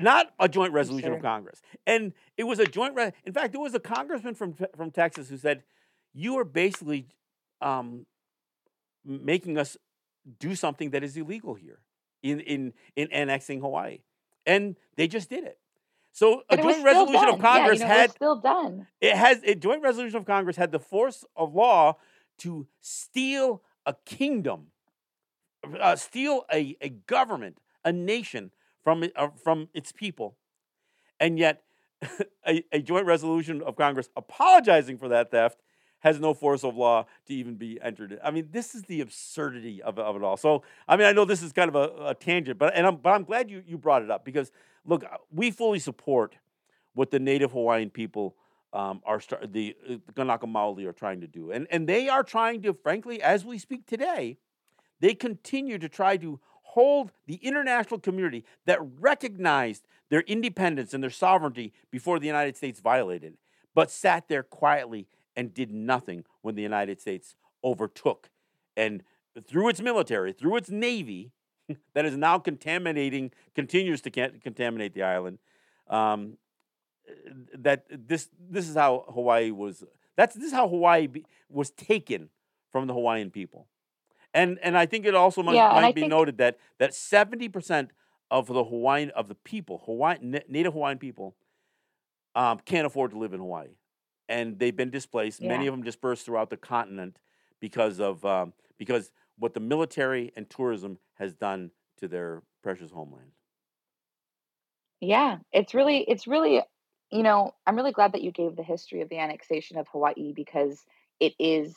Not 0.00 0.32
a 0.38 0.48
joint 0.48 0.72
resolution 0.72 1.08
Sure. 1.08 1.16
of 1.16 1.22
Congress. 1.22 1.60
And 1.86 2.12
it 2.36 2.44
was 2.44 2.60
a 2.60 2.66
joint. 2.66 2.94
Re- 2.94 3.12
In 3.24 3.32
fact, 3.32 3.52
there 3.52 3.60
was 3.60 3.74
a 3.74 3.80
congressman 3.80 4.34
from 4.34 4.54
from 4.76 4.90
Texas 4.92 5.28
who 5.28 5.36
said, 5.38 5.64
"You 6.12 6.38
are 6.38 6.44
basically 6.44 7.08
um, 7.60 8.06
making 9.04 9.58
us 9.58 9.76
do 10.38 10.54
something 10.54 10.90
that 10.90 11.02
is 11.02 11.16
illegal 11.16 11.54
here 11.54 11.80
in 12.22 12.40
in 12.40 12.72
in 12.96 13.08
annexing 13.12 13.60
Hawaii," 13.60 13.98
and 14.46 14.76
they 14.96 15.08
just 15.08 15.30
did 15.30 15.44
it. 15.44 15.58
So 16.12 16.42
a 16.48 16.56
but 16.56 16.60
it 16.60 16.62
joint 16.62 16.84
resolution 16.84 17.28
of 17.28 17.38
Congress 17.40 17.80
yeah, 17.80 17.86
you 17.86 17.88
know, 17.88 17.94
it 17.94 17.98
had 17.98 18.08
was 18.08 18.14
still 18.14 18.40
done. 18.40 18.86
it 19.00 19.16
has 19.16 19.40
a 19.44 19.54
joint 19.54 19.82
resolution 19.82 20.18
of 20.18 20.26
Congress 20.26 20.56
had 20.56 20.72
the 20.72 20.80
force 20.80 21.24
of 21.36 21.54
law 21.54 21.96
to 22.38 22.66
steal 22.80 23.62
a 23.86 23.94
kingdom, 24.04 24.68
uh, 25.80 25.96
steal 25.96 26.44
a, 26.52 26.76
a 26.80 26.88
government, 26.88 27.60
a 27.84 27.92
nation 27.92 28.50
from 28.82 29.04
uh, 29.16 29.28
from 29.42 29.68
its 29.74 29.92
people, 29.92 30.36
and 31.20 31.38
yet 31.38 31.62
a, 32.46 32.64
a 32.72 32.80
joint 32.80 33.06
resolution 33.06 33.62
of 33.62 33.76
Congress 33.76 34.08
apologizing 34.16 34.98
for 34.98 35.08
that 35.08 35.30
theft 35.30 35.58
has 36.00 36.20
no 36.20 36.34
force 36.34 36.64
of 36.64 36.76
law 36.76 37.06
to 37.26 37.34
even 37.34 37.54
be 37.54 37.78
entered. 37.82 38.18
I 38.22 38.30
mean, 38.30 38.48
this 38.52 38.74
is 38.74 38.82
the 38.84 39.00
absurdity 39.00 39.82
of, 39.82 39.98
of 39.98 40.16
it 40.16 40.22
all. 40.22 40.36
So, 40.36 40.62
I 40.86 40.96
mean, 40.96 41.06
I 41.06 41.12
know 41.12 41.24
this 41.24 41.42
is 41.42 41.52
kind 41.52 41.68
of 41.68 41.74
a, 41.74 42.10
a 42.10 42.14
tangent, 42.14 42.58
but 42.58 42.74
and 42.74 42.86
I'm, 42.86 42.96
but 42.96 43.10
I'm 43.10 43.24
glad 43.24 43.50
you, 43.50 43.62
you 43.66 43.78
brought 43.78 44.02
it 44.02 44.10
up 44.10 44.24
because 44.24 44.52
look, 44.84 45.04
we 45.32 45.50
fully 45.50 45.78
support 45.78 46.36
what 46.94 47.10
the 47.10 47.18
Native 47.18 47.52
Hawaiian 47.52 47.90
people 47.90 48.36
um, 48.72 49.00
are 49.04 49.20
start, 49.20 49.52
the 49.52 49.76
uh, 49.88 49.94
Kanaka 50.14 50.46
Maoli 50.46 50.86
are 50.86 50.92
trying 50.92 51.20
to 51.20 51.26
do, 51.26 51.50
and 51.50 51.66
and 51.70 51.88
they 51.88 52.08
are 52.08 52.22
trying 52.22 52.62
to, 52.62 52.74
frankly, 52.74 53.22
as 53.22 53.44
we 53.44 53.58
speak 53.58 53.86
today, 53.86 54.36
they 55.00 55.14
continue 55.14 55.78
to 55.78 55.88
try 55.88 56.16
to 56.18 56.38
hold 56.62 57.12
the 57.26 57.36
international 57.36 57.98
community 57.98 58.44
that 58.66 58.78
recognized 59.00 59.86
their 60.10 60.20
independence 60.20 60.92
and 60.92 61.02
their 61.02 61.10
sovereignty 61.10 61.72
before 61.90 62.18
the 62.18 62.26
United 62.26 62.56
States 62.56 62.78
violated, 62.80 63.38
but 63.74 63.90
sat 63.90 64.28
there 64.28 64.42
quietly 64.42 65.06
and 65.38 65.54
did 65.54 65.70
nothing 65.70 66.24
when 66.42 66.56
the 66.56 66.62
United 66.62 67.00
States 67.00 67.36
overtook 67.62 68.28
and 68.76 69.04
through 69.46 69.68
its 69.68 69.80
military, 69.80 70.32
through 70.32 70.56
its 70.56 70.68
navy, 70.68 71.30
that 71.94 72.04
is 72.04 72.16
now 72.16 72.38
contaminating, 72.38 73.30
continues 73.54 74.02
to 74.02 74.10
contaminate 74.10 74.94
the 74.94 75.04
island. 75.04 75.38
Um, 75.88 76.38
that 77.56 77.84
this 77.90 78.28
this 78.50 78.68
is 78.68 78.74
how 78.74 79.04
Hawaii 79.08 79.50
was. 79.50 79.84
That's 80.16 80.34
this 80.34 80.46
is 80.46 80.52
how 80.52 80.68
Hawaii 80.68 81.06
be, 81.06 81.24
was 81.48 81.70
taken 81.70 82.28
from 82.70 82.86
the 82.86 82.92
Hawaiian 82.92 83.30
people, 83.30 83.66
and 84.34 84.58
and 84.62 84.76
I 84.76 84.84
think 84.84 85.06
it 85.06 85.14
also 85.14 85.42
might, 85.42 85.54
Yeah, 85.54 85.70
might 85.70 85.94
be 85.94 86.02
think 86.02 86.10
noted 86.10 86.36
that 86.38 86.58
that 86.78 86.92
seventy 86.92 87.48
percent 87.48 87.92
of 88.30 88.46
the 88.48 88.64
Hawaiian 88.64 89.10
of 89.10 89.28
the 89.28 89.34
people, 89.34 89.82
Hawaiian 89.86 90.38
Native 90.48 90.74
Hawaiian 90.74 90.98
people, 90.98 91.34
um, 92.34 92.58
can't 92.66 92.86
afford 92.86 93.12
to 93.12 93.18
live 93.18 93.32
in 93.32 93.40
Hawaii, 93.40 93.68
and 94.28 94.58
they've 94.58 94.76
been 94.76 94.90
displaced. 94.90 95.40
Many 95.40 95.66
of 95.66 95.74
them 95.74 95.82
dispersed 95.82 96.26
throughout 96.26 96.50
the 96.50 96.56
continent 96.56 97.18
because 97.60 98.00
of 98.00 98.24
um, 98.24 98.52
because 98.78 99.10
what 99.38 99.54
the 99.54 99.60
military 99.60 100.32
and 100.36 100.48
tourism 100.48 100.98
has 101.14 101.32
done 101.32 101.70
to 101.98 102.08
their 102.08 102.42
precious 102.62 102.90
homeland. 102.90 103.30
Yeah, 105.00 105.38
it's 105.52 105.74
really 105.74 106.00
it's 106.00 106.26
really 106.26 106.62
you 107.10 107.22
know, 107.22 107.54
I'm 107.66 107.76
really 107.76 107.92
glad 107.92 108.12
that 108.12 108.22
you 108.22 108.30
gave 108.30 108.56
the 108.56 108.62
history 108.62 109.00
of 109.00 109.08
the 109.08 109.18
annexation 109.18 109.78
of 109.78 109.88
Hawaii 109.88 110.32
because 110.34 110.84
it 111.20 111.32
is 111.38 111.74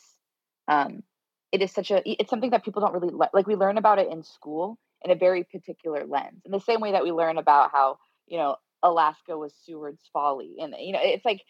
um 0.67 1.03
it 1.51 1.61
is 1.61 1.71
such 1.71 1.91
a 1.91 2.01
it's 2.05 2.29
something 2.29 2.51
that 2.51 2.63
people 2.63 2.81
don't 2.81 2.93
really 2.93 3.13
le- 3.13 3.29
like 3.33 3.47
we 3.47 3.55
learn 3.55 3.77
about 3.77 3.99
it 3.99 4.11
in 4.11 4.23
school 4.23 4.77
in 5.03 5.11
a 5.11 5.15
very 5.15 5.43
particular 5.43 6.05
lens. 6.05 6.41
In 6.45 6.51
the 6.51 6.59
same 6.59 6.79
way 6.79 6.91
that 6.91 7.03
we 7.03 7.11
learn 7.11 7.37
about 7.37 7.71
how, 7.71 7.97
you 8.27 8.37
know, 8.37 8.55
Alaska 8.83 9.37
was 9.37 9.53
Seward's 9.65 10.09
folly 10.13 10.57
and 10.59 10.75
you 10.79 10.93
know, 10.93 10.99
it's 11.01 11.25
like 11.25 11.41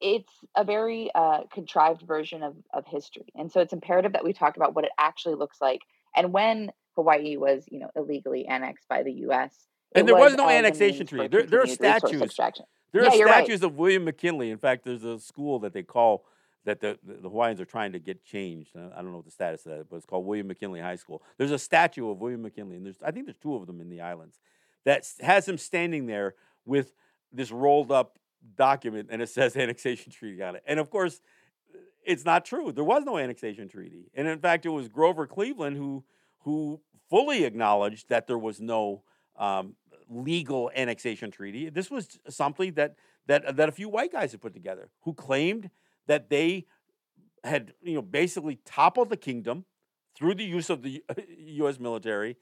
it's 0.00 0.32
a 0.56 0.64
very 0.64 1.10
uh, 1.14 1.40
contrived 1.52 2.02
version 2.02 2.42
of, 2.42 2.54
of 2.72 2.84
history. 2.86 3.26
And 3.34 3.50
so 3.50 3.60
it's 3.60 3.72
imperative 3.72 4.12
that 4.12 4.24
we 4.24 4.32
talk 4.32 4.56
about 4.56 4.74
what 4.74 4.84
it 4.84 4.90
actually 4.98 5.36
looks 5.36 5.60
like. 5.60 5.80
And 6.14 6.32
when 6.32 6.70
Hawaii 6.94 7.36
was, 7.36 7.64
you 7.70 7.78
know, 7.78 7.90
illegally 7.96 8.46
annexed 8.46 8.88
by 8.88 9.02
the 9.02 9.12
US, 9.28 9.54
And 9.94 10.06
there 10.06 10.14
was 10.14 10.32
was 10.32 10.36
no 10.36 10.48
annexation 10.48 11.06
treaty. 11.06 11.28
There, 11.28 11.44
there 11.44 11.62
are 11.62 11.66
statues. 11.66 12.36
There 12.92 13.02
Yeah, 13.02 13.10
are 13.10 13.16
you're 13.16 13.26
right. 13.26 13.44
statues 13.44 13.62
of 13.62 13.76
William 13.76 14.04
McKinley. 14.04 14.50
In 14.50 14.58
fact, 14.58 14.84
there's 14.84 15.04
a 15.04 15.18
school 15.18 15.58
that 15.60 15.72
they 15.72 15.82
call 15.82 16.24
that 16.64 16.80
the, 16.80 16.98
the 17.02 17.28
Hawaiians 17.28 17.60
are 17.60 17.64
trying 17.66 17.92
to 17.92 17.98
get 17.98 18.24
changed. 18.24 18.70
I 18.76 18.96
don't 18.96 19.10
know 19.10 19.16
what 19.18 19.24
the 19.24 19.30
status 19.30 19.64
of 19.66 19.72
that, 19.78 19.88
but 19.88 19.96
it's 19.96 20.06
called 20.06 20.26
William 20.26 20.48
McKinley 20.48 20.80
High 20.80 20.96
School. 20.96 21.22
There's 21.38 21.52
a 21.52 21.58
statue 21.58 22.10
of 22.10 22.18
William 22.18 22.42
McKinley, 22.42 22.76
and 22.76 22.84
there's 22.84 22.96
I 23.02 23.12
think 23.12 23.26
there's 23.26 23.38
two 23.38 23.54
of 23.54 23.66
them 23.66 23.80
in 23.80 23.88
the 23.88 24.00
islands 24.00 24.40
that 24.84 25.06
has 25.20 25.48
him 25.48 25.58
standing 25.58 26.06
there 26.06 26.34
with 26.64 26.92
this 27.32 27.50
rolled 27.52 27.92
up 27.92 28.18
document, 28.56 29.08
and 29.10 29.22
it 29.22 29.28
says 29.28 29.56
annexation 29.56 30.12
treaty 30.12 30.42
on 30.42 30.56
it. 30.56 30.62
And 30.66 30.78
of 30.78 30.90
course, 30.90 31.20
it's 32.04 32.24
not 32.24 32.44
true. 32.44 32.72
There 32.72 32.84
was 32.84 33.04
no 33.04 33.18
annexation 33.18 33.68
treaty, 33.68 34.10
and 34.14 34.28
in 34.28 34.38
fact, 34.38 34.66
it 34.66 34.70
was 34.70 34.88
Grover 34.88 35.26
Cleveland 35.26 35.76
who 35.76 36.04
who 36.40 36.80
fully 37.10 37.44
acknowledged 37.44 38.08
that 38.08 38.26
there 38.26 38.38
was 38.38 38.60
no 38.60 39.02
um, 39.36 39.74
legal 40.08 40.70
annexation 40.74 41.30
treaty. 41.30 41.68
This 41.68 41.90
was 41.90 42.18
something 42.28 42.74
that 42.74 42.96
that 43.26 43.56
that 43.56 43.68
a 43.68 43.72
few 43.72 43.88
white 43.88 44.12
guys 44.12 44.32
had 44.32 44.40
put 44.40 44.54
together, 44.54 44.90
who 45.02 45.14
claimed 45.14 45.70
that 46.06 46.30
they 46.30 46.66
had 47.44 47.72
you 47.82 47.94
know 47.94 48.02
basically 48.02 48.60
toppled 48.64 49.10
the 49.10 49.16
kingdom 49.16 49.64
through 50.14 50.34
the 50.34 50.44
use 50.44 50.70
of 50.70 50.82
the 50.82 51.02
U.S. 51.38 51.78
military 51.78 52.36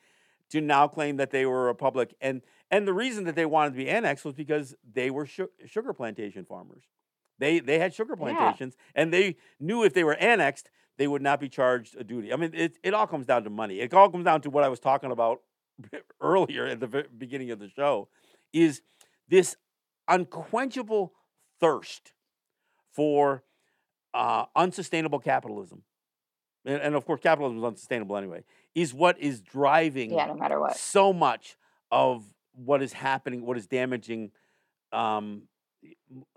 to 0.51 0.61
now 0.61 0.87
claim 0.87 1.17
that 1.17 1.31
they 1.31 1.47
were 1.47 1.65
a 1.65 1.67
republic. 1.67 2.15
And 2.21 2.43
and 2.75 2.87
the 2.89 2.93
reason 2.93 3.25
that 3.25 3.35
they 3.35 3.47
wanted 3.47 3.71
to 3.71 3.77
be 3.77 3.89
annexed 3.89 4.25
was 4.25 4.35
because 4.35 4.75
they 4.93 5.11
were 5.11 5.27
su- 5.27 5.51
sugar 5.67 5.93
plantation 5.93 6.45
farmers. 6.45 6.83
They 7.39 7.61
they 7.61 7.79
had 7.79 7.95
sugar 7.95 8.15
Yeah. 8.19 8.23
plantations, 8.25 8.77
and 8.95 9.13
they 9.13 9.37
knew 9.61 9.85
if 9.85 9.93
they 9.95 10.05
were 10.05 10.15
annexed, 10.15 10.71
they 10.99 11.07
would 11.09 11.23
not 11.23 11.41
be 11.41 11.49
charged 11.49 11.97
a 11.97 12.05
duty. 12.05 12.33
I 12.33 12.37
mean, 12.37 12.53
it 12.55 12.79
it 12.83 12.95
all 12.95 13.07
comes 13.07 13.27
down 13.27 13.45
to 13.45 13.51
money. 13.51 13.81
It 13.81 13.93
all 13.95 14.11
comes 14.11 14.25
down 14.25 14.41
to 14.43 14.51
what 14.51 14.65
I 14.65 14.69
was 14.69 14.81
talking 14.81 15.11
about 15.11 15.41
earlier 16.21 16.67
at 16.67 16.81
the 16.81 17.05
beginning 17.17 17.51
of 17.51 17.59
the 17.59 17.69
show, 17.69 18.09
is 18.53 18.83
this 19.29 19.57
unquenchable 20.09 21.13
thirst 21.61 22.13
for 22.93 23.43
uh, 24.13 24.45
unsustainable 24.55 25.19
capitalism, 25.19 25.83
and, 26.65 26.81
and 26.81 26.95
of 26.95 27.05
course, 27.05 27.21
capitalism 27.21 27.59
is 27.59 27.65
unsustainable 27.65 28.17
anyway. 28.17 28.45
Is 28.75 28.95
what 28.95 29.19
is 29.19 29.41
driving 29.41 30.13
Yeah, 30.13 30.27
no 30.27 30.35
matter 30.35 30.61
what. 30.61 30.77
so 30.77 31.13
much 31.13 31.57
of 31.91 32.25
what 32.55 32.83
is 32.83 32.93
happening, 32.93 33.45
what 33.47 33.57
is 33.57 33.67
damaging 33.67 34.31
um, 34.93 35.45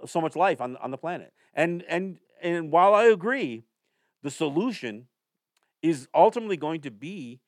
so 0.06 0.22
much 0.22 0.36
life 0.36 0.62
on 0.62 0.78
on 0.78 0.92
the 0.92 0.98
planet. 0.98 1.34
And 1.54 1.84
and 1.88 2.18
and 2.42 2.72
while 2.72 2.94
I 2.94 3.06
agree, 3.06 3.64
the 4.24 4.32
solution 4.32 5.08
is 5.82 6.08
ultimately 6.16 6.58
going 6.58 6.82
to 6.82 6.92
be 6.92 7.42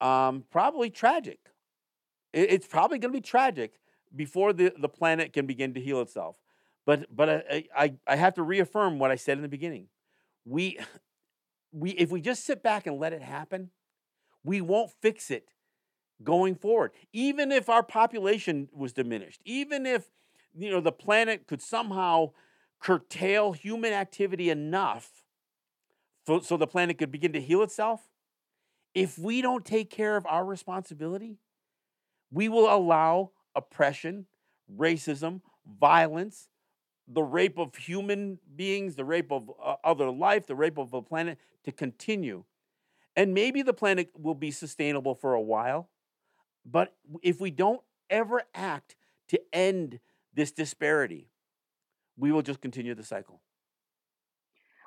um, 0.00 0.44
probably 0.50 0.90
tragic. 0.90 1.38
It- 2.32 2.50
it's 2.52 2.66
probably 2.66 2.98
going 2.98 3.12
to 3.12 3.18
be 3.18 3.22
tragic 3.22 3.74
before 4.14 4.52
the, 4.52 4.72
the 4.78 4.88
planet 4.88 5.32
can 5.32 5.46
begin 5.46 5.74
to 5.74 5.80
heal 5.80 6.00
itself. 6.00 6.36
But 6.86 7.06
but 7.14 7.28
I, 7.50 7.64
I 7.76 7.94
I 8.06 8.16
have 8.16 8.34
to 8.34 8.42
reaffirm 8.42 8.98
what 8.98 9.10
I 9.10 9.16
said 9.16 9.38
in 9.38 9.42
the 9.42 9.48
beginning. 9.48 9.88
We 10.44 10.78
we 11.72 11.90
if 11.92 12.10
we 12.10 12.20
just 12.20 12.44
sit 12.44 12.62
back 12.62 12.86
and 12.86 12.98
let 12.98 13.12
it 13.12 13.22
happen, 13.22 13.70
we 14.44 14.60
won't 14.60 14.92
fix 15.02 15.30
it 15.30 15.48
going 16.22 16.54
forward. 16.54 16.92
Even 17.12 17.50
if 17.52 17.68
our 17.68 17.82
population 17.82 18.68
was 18.72 18.92
diminished, 18.92 19.40
even 19.44 19.86
if 19.86 20.08
you 20.56 20.70
know 20.70 20.80
the 20.80 20.92
planet 20.92 21.46
could 21.46 21.60
somehow 21.60 22.30
curtail 22.80 23.52
human 23.52 23.92
activity 23.92 24.50
enough 24.50 25.24
so, 26.26 26.40
so 26.40 26.56
the 26.56 26.66
planet 26.66 26.98
could 26.98 27.10
begin 27.10 27.32
to 27.32 27.40
heal 27.40 27.62
itself, 27.62 28.08
if 28.94 29.18
we 29.18 29.42
don't 29.42 29.64
take 29.64 29.90
care 29.90 30.16
of 30.16 30.26
our 30.26 30.44
responsibility, 30.44 31.38
we 32.30 32.48
will 32.48 32.72
allow 32.72 33.30
oppression, 33.54 34.26
racism, 34.74 35.40
violence, 35.80 36.48
the 37.06 37.22
rape 37.22 37.58
of 37.58 37.74
human 37.74 38.38
beings, 38.56 38.96
the 38.96 39.04
rape 39.04 39.30
of 39.30 39.50
uh, 39.62 39.76
other 39.84 40.10
life, 40.10 40.46
the 40.46 40.54
rape 40.54 40.78
of 40.78 40.90
the 40.90 41.02
planet 41.02 41.38
to 41.64 41.72
continue. 41.72 42.44
And 43.16 43.34
maybe 43.34 43.62
the 43.62 43.74
planet 43.74 44.10
will 44.18 44.34
be 44.34 44.50
sustainable 44.50 45.14
for 45.14 45.34
a 45.34 45.40
while, 45.40 45.88
but 46.64 46.94
if 47.22 47.40
we 47.40 47.50
don't 47.50 47.80
ever 48.10 48.42
act 48.54 48.96
to 49.28 49.40
end 49.52 50.00
this 50.32 50.52
disparity, 50.52 51.30
we 52.16 52.32
will 52.32 52.42
just 52.42 52.60
continue 52.60 52.94
the 52.94 53.04
cycle. 53.04 53.40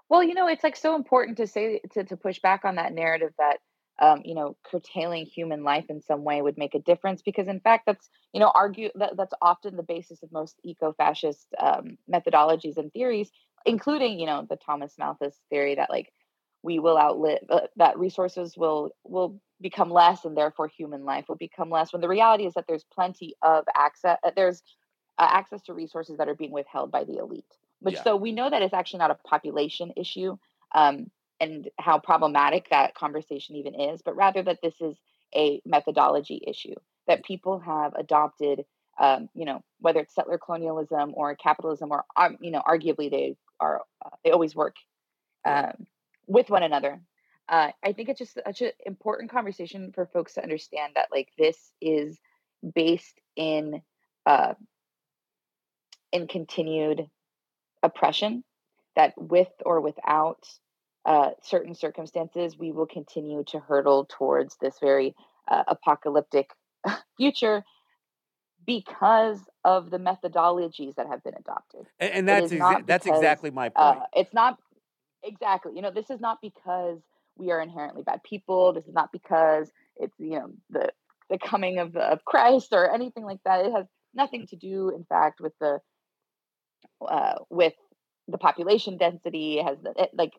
Well, 0.10 0.24
you 0.24 0.34
know, 0.34 0.48
it's 0.48 0.63
like 0.63 0.76
so 0.76 0.96
important 0.96 1.38
to 1.38 1.48
say 1.48 1.82
to 1.94 2.04
to 2.06 2.18
push 2.18 2.40
back 2.40 2.63
on 2.63 2.76
that 2.76 2.94
narrative 2.94 3.34
that 3.38 3.58
um, 4.00 4.22
you 4.24 4.36
know, 4.36 4.56
curtailing 4.63 5.26
human 5.26 5.63
life 5.63 5.86
in 5.90 6.02
some 6.02 6.24
way 6.24 6.42
would 6.42 6.58
make 6.58 6.76
a 6.76 6.80
difference 6.80 7.22
because 7.22 7.48
in 7.48 7.60
fact 7.60 7.86
that's, 7.86 8.10
you 8.32 8.40
know, 8.40 8.52
argue 8.54 8.90
that 8.96 9.18
that's 9.18 9.34
often 9.42 9.76
the 9.76 9.84
basis 9.84 10.22
of 10.22 10.32
most 10.32 10.56
eco-fascist 10.63 11.48
um, 11.60 11.98
methodologies 12.12 12.78
and 12.78 12.92
theories, 12.94 13.32
including, 13.66 14.20
you 14.20 14.28
know, 14.28 14.45
the 14.47 14.56
Thomas 14.56 14.93
Malthus 14.99 15.36
theory 15.49 15.76
that 15.76 15.89
like 15.89 16.14
we 16.62 16.80
will 16.80 16.97
outlive 16.97 17.39
uh, 17.49 17.62
that 17.78 17.97
resources 17.97 18.56
will 18.56 18.91
will 19.04 19.39
become 19.62 19.89
less 19.89 20.26
and 20.26 20.38
therefore 20.38 20.68
human 20.68 21.03
life 21.03 21.26
will 21.28 21.36
become 21.36 21.70
less 21.70 21.91
when 21.91 22.01
the 22.01 22.08
reality 22.08 22.45
is 22.45 22.53
that 22.53 22.66
there's 22.68 22.84
plenty 22.93 23.36
of 23.41 23.66
access 23.76 24.18
uh, 24.24 24.32
there's 24.36 24.62
uh, 25.18 25.28
access 25.30 25.62
to 25.64 25.74
resources 25.74 26.18
that 26.18 26.28
are 26.30 26.36
being 26.36 26.51
withheld 26.51 26.91
by 26.91 27.03
the 27.03 27.18
elite 27.18 27.45
which 27.80 27.95
Yeah. 27.95 28.03
so 28.03 28.16
we 28.16 28.32
know 28.32 28.49
that 28.49 28.62
it's 28.62 28.74
actually 28.74 28.99
not 28.99 29.12
a 29.12 29.16
population 29.16 29.93
issue 29.95 30.38
um, 30.76 31.10
and 31.39 31.70
how 31.80 31.99
problematic 31.99 32.70
that 32.70 32.95
conversation 32.95 33.55
even 33.55 33.80
is 33.80 34.01
but 34.01 34.16
rather 34.16 34.43
that 34.43 34.62
this 34.62 34.80
is 34.82 34.95
a 35.36 35.62
methodology 35.66 36.41
issue 36.47 36.76
that 37.08 37.24
people 37.24 37.60
have 37.60 37.93
adopted 37.95 38.66
um, 38.99 39.30
you 39.34 39.45
know 39.45 39.64
whether 39.80 39.99
it's 40.01 40.14
settler 40.14 40.38
colonialism 40.38 41.14
or 41.16 41.36
capitalism 41.36 41.91
or 41.91 42.03
um, 42.16 42.38
you 42.41 42.51
know 42.51 42.62
arguably 42.68 43.10
they 43.10 43.36
are 43.60 43.82
uh, 44.05 44.10
they 44.24 44.32
always 44.32 44.55
work 44.55 44.76
um, 45.45 45.88
with 46.28 46.49
one 46.49 46.64
another 46.64 47.01
uh, 47.50 47.70
i 47.84 47.93
think 47.93 48.10
it's 48.10 48.20
just 48.20 48.39
such 48.45 48.62
an 48.62 48.72
important 48.86 49.32
conversation 49.32 49.91
for 49.93 50.06
folks 50.06 50.34
to 50.34 50.43
understand 50.43 50.93
that 50.95 51.08
like 51.12 51.30
this 51.38 51.72
is 51.82 52.20
based 52.74 53.20
in 53.36 53.82
uh, 54.26 54.54
in 56.12 56.28
continued 56.28 57.10
oppression, 57.84 58.43
that 58.95 59.14
with 59.18 59.50
or 59.66 59.82
without 59.82 60.48
uh, 61.06 61.30
certain 61.41 61.76
circumstances, 61.76 62.58
we 62.58 62.72
will 62.72 62.86
continue 62.86 63.43
to 63.48 63.60
hurtle 63.60 64.06
towards 64.10 64.58
this 64.58 64.76
very 64.80 65.16
uh, 65.48 65.64
apocalyptic 65.68 66.52
future 67.18 67.64
because 68.66 69.39
of 69.64 69.89
the 69.89 70.00
methodologies 70.00 70.95
that 70.95 71.08
have 71.08 71.24
been 71.24 71.36
adopted. 71.36 71.86
And, 72.00 72.14
and 72.14 72.28
that's 72.28 72.52
exa- 72.52 72.86
that's 72.86 73.06
because, 73.06 73.20
exactly 73.20 73.52
my 73.52 73.72
uh, 73.76 73.93
point. 73.93 74.06
It's 74.14 74.34
not 74.34 74.58
exactly. 75.24 75.74
You 75.76 75.82
know, 75.82 75.91
this 75.91 76.10
is 76.10 76.20
not 76.20 76.39
because 76.41 77.00
we 77.38 77.52
are 77.52 77.62
inherently 77.62 78.04
bad 78.04 78.24
people. 78.24 78.74
This 78.74 78.86
is 78.86 78.94
not 78.94 79.12
because 79.12 79.72
it's 79.96 80.16
you 80.20 80.40
know 80.40 80.52
the 80.70 80.92
the 81.30 81.38
coming 81.38 81.80
of, 81.80 81.96
of 81.96 82.24
Christ 82.26 82.70
or 82.72 82.94
anything 82.94 83.26
like 83.26 83.40
that. 83.46 83.66
It 83.66 83.74
has 83.74 83.86
nothing 84.14 84.48
to 84.48 84.56
do, 84.56 84.90
in 84.96 85.04
fact, 85.04 85.40
with 85.42 85.54
the 85.60 85.80
uh, 87.08 87.36
with 87.50 87.74
the 88.28 88.38
population 88.38 88.98
density. 88.98 89.60
It 89.60 89.66
has 89.66 89.78
it, 89.98 90.10
like 90.14 90.34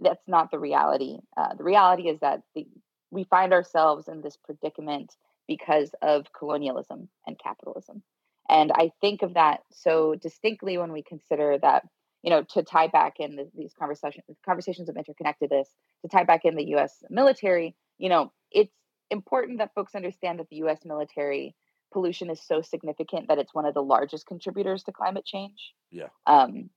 that's 0.00 0.26
not 0.26 0.50
the 0.50 0.58
reality. 0.58 1.18
Uh, 1.36 1.54
the 1.54 1.64
reality 1.64 2.08
is 2.08 2.20
that 2.20 2.42
the, 2.54 2.66
we 3.10 3.24
find 3.24 3.52
ourselves 3.52 4.08
in 4.08 4.20
this 4.20 4.36
predicament 4.36 5.14
because 5.46 5.90
of 6.02 6.26
colonialism 6.36 7.08
and 7.26 7.38
capitalism. 7.38 8.02
And 8.48 8.72
I 8.72 8.90
think 9.00 9.22
of 9.22 9.34
that 9.34 9.60
so 9.72 10.14
distinctly 10.14 10.76
when 10.78 10.92
we 10.92 11.02
consider 11.02 11.58
that, 11.62 11.84
you 12.24 12.30
know, 12.30 12.42
to 12.42 12.62
tie 12.62 12.88
back 12.88 13.20
in 13.20 13.36
the, 13.36 13.50
these 13.54 13.74
conversations, 13.78 14.24
conversations 14.46 14.88
of 14.88 14.96
interconnectedness, 14.96 15.66
to 16.00 16.08
tie 16.10 16.24
back 16.24 16.46
in 16.46 16.56
the 16.56 16.64
U.S. 16.68 17.04
military, 17.10 17.76
you 17.98 18.08
know, 18.08 18.32
it's 18.50 18.72
important 19.10 19.58
that 19.58 19.74
folks 19.74 19.94
understand 19.94 20.38
that 20.38 20.48
the 20.48 20.56
U.S. 20.56 20.86
military 20.86 21.54
pollution 21.92 22.30
is 22.30 22.40
so 22.40 22.62
significant 22.62 23.28
that 23.28 23.38
it's 23.38 23.52
one 23.52 23.66
of 23.66 23.74
the 23.74 23.82
largest 23.82 24.26
contributors 24.26 24.84
to 24.84 24.92
climate 24.92 25.26
change. 25.26 25.74
Yeah. 25.90 26.08
Um, 26.26 26.70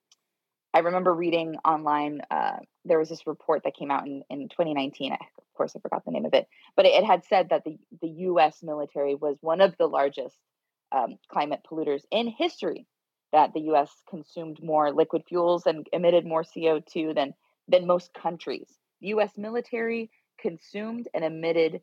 I 0.73 0.79
remember 0.79 1.13
reading 1.13 1.55
online, 1.63 2.21
uh, 2.29 2.57
there 2.83 2.99
was 2.99 3.07
this 3.07 3.25
report 3.25 3.63
that 3.63 3.73
came 3.73 3.89
out 3.89 4.05
in, 4.05 4.23
in 4.29 4.49
2019. 4.49 5.13
of 5.13 5.19
course, 5.55 5.77
I 5.77 5.79
forgot 5.79 6.03
the 6.03 6.11
name 6.11 6.25
of 6.25 6.33
it, 6.33 6.45
but 6.75 6.85
it, 6.85 6.89
it 6.89 7.05
had 7.05 7.23
said 7.23 7.51
that 7.51 7.63
the, 7.63 7.77
the 8.01 8.09
US 8.09 8.61
military 8.61 9.15
was 9.15 9.37
one 9.39 9.61
of 9.61 9.77
the 9.77 9.87
largest 9.87 10.35
um, 10.91 11.17
climate 11.29 11.61
polluters 11.69 12.01
in 12.11 12.27
history, 12.27 12.85
that 13.31 13.53
the 13.53 13.61
US 13.71 13.91
consumed 14.09 14.61
more 14.63 14.91
liquid 14.91 15.23
fuels 15.27 15.65
and 15.65 15.87
emitted 15.91 16.25
more 16.25 16.43
CO2 16.43 17.15
than, 17.15 17.33
than 17.67 17.87
most 17.87 18.13
countries. 18.13 18.69
The 19.01 19.07
US 19.07 19.31
military 19.37 20.09
consumed 20.39 21.07
and 21.13 21.23
emitted 21.23 21.81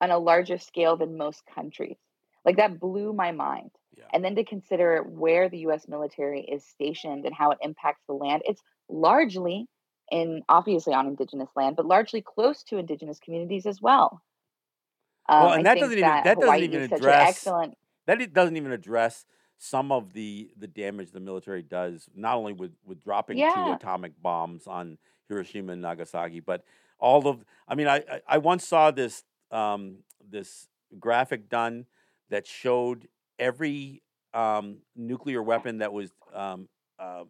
on 0.00 0.10
a 0.10 0.18
larger 0.18 0.58
scale 0.58 0.96
than 0.96 1.16
most 1.16 1.42
countries. 1.46 1.96
Like 2.44 2.56
that 2.56 2.80
blew 2.80 3.12
my 3.12 3.32
mind. 3.32 3.70
Yeah. 3.96 4.04
And 4.12 4.24
then 4.24 4.34
to 4.34 4.44
consider 4.44 5.02
where 5.02 5.48
the 5.48 5.58
US 5.68 5.86
military 5.86 6.40
is 6.40 6.64
stationed 6.64 7.24
and 7.24 7.34
how 7.34 7.52
it 7.52 7.58
impacts 7.62 8.02
the 8.06 8.14
land, 8.14 8.42
it's 8.44 8.62
largely 8.88 9.68
in 10.10 10.42
obviously 10.48 10.92
on 10.92 11.06
indigenous 11.06 11.50
land, 11.56 11.76
but 11.76 11.86
largely 11.86 12.20
close 12.20 12.62
to 12.64 12.78
indigenous 12.78 13.18
communities 13.18 13.64
as 13.64 13.80
well. 13.80 14.20
Um, 15.28 15.44
well, 15.44 15.52
and 15.54 15.66
that 15.66 15.78
doesn't 15.78 15.92
even 15.92 16.02
that, 16.02 16.24
that 16.24 16.40
doesn't 16.40 16.62
even 16.62 16.92
address 16.92 17.28
excellent. 17.28 17.78
That 18.06 18.32
doesn't 18.32 18.56
even 18.56 18.72
address 18.72 19.24
some 19.62 19.92
of 19.92 20.12
the 20.12 20.50
the 20.58 20.66
damage 20.66 21.12
the 21.12 21.20
military 21.20 21.62
does, 21.62 22.10
not 22.16 22.34
only 22.34 22.52
with 22.52 22.72
with 22.84 23.00
dropping 23.00 23.38
yeah. 23.38 23.54
two 23.54 23.72
atomic 23.72 24.20
bombs 24.20 24.66
on 24.66 24.98
Hiroshima 25.28 25.72
and 25.74 25.82
Nagasaki, 25.82 26.40
but 26.40 26.64
all 26.98 27.28
of. 27.28 27.44
I 27.68 27.76
mean, 27.76 27.86
I 27.86 28.02
I 28.26 28.38
once 28.38 28.66
saw 28.66 28.90
this 28.90 29.22
um, 29.52 29.98
this 30.28 30.66
graphic 30.98 31.48
done 31.48 31.86
that 32.28 32.44
showed 32.44 33.06
every 33.38 34.02
um, 34.34 34.78
nuclear 34.96 35.40
weapon 35.40 35.78
that 35.78 35.92
was 35.92 36.10
um, 36.34 36.68
uh, 36.98 37.22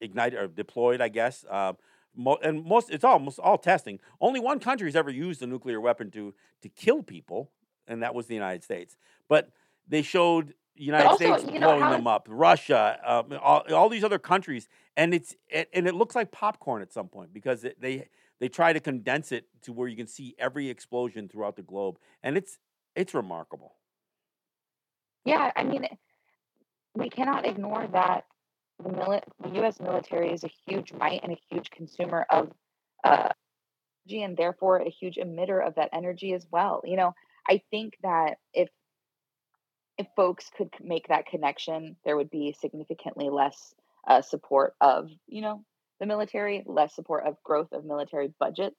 ignited 0.00 0.36
or 0.36 0.48
deployed, 0.48 1.00
I 1.00 1.08
guess. 1.08 1.44
Uh, 1.48 1.74
mo- 2.16 2.40
and 2.42 2.64
most 2.64 2.90
it's 2.90 3.04
almost 3.04 3.38
all 3.38 3.56
testing. 3.56 4.00
Only 4.20 4.40
one 4.40 4.58
country 4.58 4.88
has 4.88 4.96
ever 4.96 5.10
used 5.10 5.42
a 5.42 5.46
nuclear 5.46 5.80
weapon 5.80 6.10
to 6.10 6.34
to 6.62 6.68
kill 6.68 7.04
people, 7.04 7.52
and 7.86 8.02
that 8.02 8.16
was 8.16 8.26
the 8.26 8.34
United 8.34 8.64
States. 8.64 8.96
But 9.28 9.52
they 9.86 10.02
showed 10.02 10.54
United 10.78 11.08
also, 11.08 11.36
States 11.36 11.44
blowing 11.44 11.80
know, 11.80 11.90
them 11.90 12.06
up, 12.06 12.26
Russia, 12.30 12.98
um, 13.04 13.38
all, 13.42 13.62
all, 13.72 13.88
these 13.88 14.04
other 14.04 14.18
countries, 14.18 14.68
and 14.96 15.12
it's 15.12 15.34
it, 15.48 15.68
and 15.72 15.86
it 15.86 15.94
looks 15.94 16.14
like 16.14 16.30
popcorn 16.30 16.82
at 16.82 16.92
some 16.92 17.08
point 17.08 17.32
because 17.32 17.64
it, 17.64 17.80
they 17.80 18.08
they 18.40 18.48
try 18.48 18.72
to 18.72 18.80
condense 18.80 19.32
it 19.32 19.46
to 19.62 19.72
where 19.72 19.88
you 19.88 19.96
can 19.96 20.06
see 20.06 20.34
every 20.38 20.68
explosion 20.68 21.28
throughout 21.28 21.56
the 21.56 21.62
globe, 21.62 21.98
and 22.22 22.36
it's 22.36 22.58
it's 22.94 23.14
remarkable. 23.14 23.74
Yeah, 25.24 25.50
I 25.56 25.64
mean, 25.64 25.86
we 26.94 27.10
cannot 27.10 27.46
ignore 27.46 27.86
that 27.92 28.24
the, 28.82 28.90
mili- 28.90 29.22
the 29.42 29.50
U.S. 29.60 29.80
military 29.80 30.32
is 30.32 30.44
a 30.44 30.50
huge 30.66 30.92
might 30.92 31.20
and 31.22 31.32
a 31.32 31.38
huge 31.50 31.70
consumer 31.70 32.26
of 32.30 32.50
uh, 33.04 33.28
energy, 34.06 34.22
and 34.22 34.36
therefore 34.36 34.78
a 34.78 34.90
huge 34.90 35.16
emitter 35.16 35.66
of 35.66 35.74
that 35.74 35.90
energy 35.92 36.32
as 36.32 36.46
well. 36.50 36.82
You 36.84 36.96
know, 36.96 37.14
I 37.48 37.60
think 37.70 37.94
that 38.02 38.38
if 38.54 38.68
if 39.98 40.06
folks 40.14 40.50
could 40.56 40.70
make 40.80 41.08
that 41.08 41.26
connection, 41.26 41.96
there 42.04 42.16
would 42.16 42.30
be 42.30 42.54
significantly 42.58 43.28
less 43.28 43.74
uh, 44.06 44.22
support 44.22 44.74
of 44.80 45.10
you 45.26 45.42
know 45.42 45.64
the 46.00 46.06
military, 46.06 46.62
less 46.66 46.94
support 46.94 47.26
of 47.26 47.42
growth 47.42 47.72
of 47.72 47.84
military 47.84 48.32
budgets. 48.38 48.78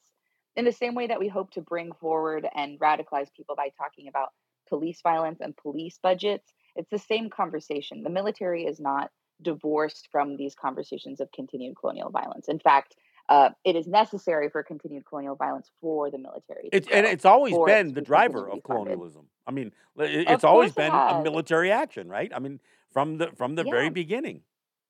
In 0.56 0.66
the 0.66 0.72
same 0.72 0.96
way 0.96 1.08
that 1.08 1.20
we 1.20 1.28
hope 1.28 1.52
to 1.52 1.62
bring 1.62 1.92
forward 2.00 2.48
and 2.56 2.80
radicalize 2.80 3.28
people 3.36 3.56
by 3.56 3.70
talking 3.78 4.08
about 4.08 4.30
police 4.68 5.02
violence 5.02 5.40
and 5.42 5.56
police 5.56 6.00
budgets, 6.02 6.52
it's 6.76 6.90
the 6.90 6.98
same 6.98 7.30
conversation. 7.30 8.04
The 8.04 8.10
military 8.10 8.66
is 8.66 8.80
not 8.80 9.12
divorced 9.42 10.08
from 10.12 10.38
these 10.38 10.56
conversations 10.56 11.20
of 11.20 11.32
continued 11.32 11.76
colonial 11.80 12.10
violence. 12.10 12.48
In 12.48 12.60
fact, 12.60 12.96
uh, 13.30 13.50
it 13.64 13.76
is 13.76 13.88
necessary 13.88 14.50
for 14.50 14.64
continued 14.64 15.06
colonial 15.06 15.36
violence 15.36 15.70
for 15.80 16.10
the 16.10 16.18
military. 16.18 16.68
It's, 16.74 16.88
and 16.92 17.06
it's 17.06 17.26
always 17.26 17.56
been 17.66 17.94
the 17.94 18.02
driver 18.02 18.50
of 18.50 18.64
colonialism. 18.64 19.28
I 19.46 19.52
mean, 19.52 19.72
it's 19.98 20.44
always 20.44 20.74
been 20.74 20.92
a 20.92 21.22
military 21.24 21.72
action, 21.72 22.10
right? 22.10 22.32
I 22.36 22.40
mean, 22.40 22.60
from 22.92 23.20
the 23.20 23.30
from 23.38 23.54
the 23.54 23.64
yeah. 23.64 23.72
very 23.72 23.90
beginning. 23.90 24.42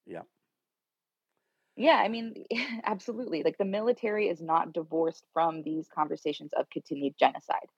Yeah. 0.06 0.22
Yeah, 1.76 1.96
I 1.96 2.08
mean, 2.08 2.34
absolutely. 2.84 3.42
Like 3.42 3.58
the 3.58 3.64
military 3.66 4.28
is 4.28 4.40
not 4.40 4.72
divorced 4.72 5.24
from 5.34 5.62
these 5.62 5.86
conversations 5.94 6.50
of 6.58 6.68
continued 6.70 7.14
genocide. 7.18 7.68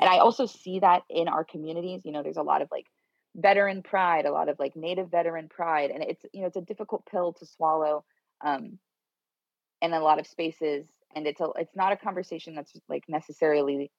And 0.00 0.08
I 0.08 0.18
also 0.18 0.46
see 0.46 0.80
that 0.80 1.02
in 1.10 1.28
our 1.28 1.44
communities. 1.44 2.02
You 2.04 2.12
know, 2.12 2.22
there's 2.22 2.36
a 2.36 2.42
lot 2.42 2.62
of 2.62 2.68
like 2.70 2.86
veteran 3.36 3.82
pride, 3.82 4.24
a 4.24 4.32
lot 4.32 4.48
of 4.48 4.58
like 4.58 4.74
native 4.74 5.10
veteran 5.10 5.48
pride, 5.48 5.90
and 5.90 6.02
it's 6.02 6.24
you 6.32 6.40
know 6.40 6.46
it's 6.46 6.56
a 6.56 6.62
difficult 6.62 7.04
pill 7.10 7.34
to 7.34 7.46
swallow 7.46 8.04
um, 8.42 8.78
in 9.82 9.92
a 9.92 10.00
lot 10.00 10.18
of 10.18 10.26
spaces, 10.26 10.86
and 11.14 11.26
it's 11.26 11.40
a 11.40 11.48
it's 11.56 11.76
not 11.76 11.92
a 11.92 11.96
conversation 11.96 12.54
that's 12.54 12.72
like 12.88 13.04
necessarily 13.08 13.90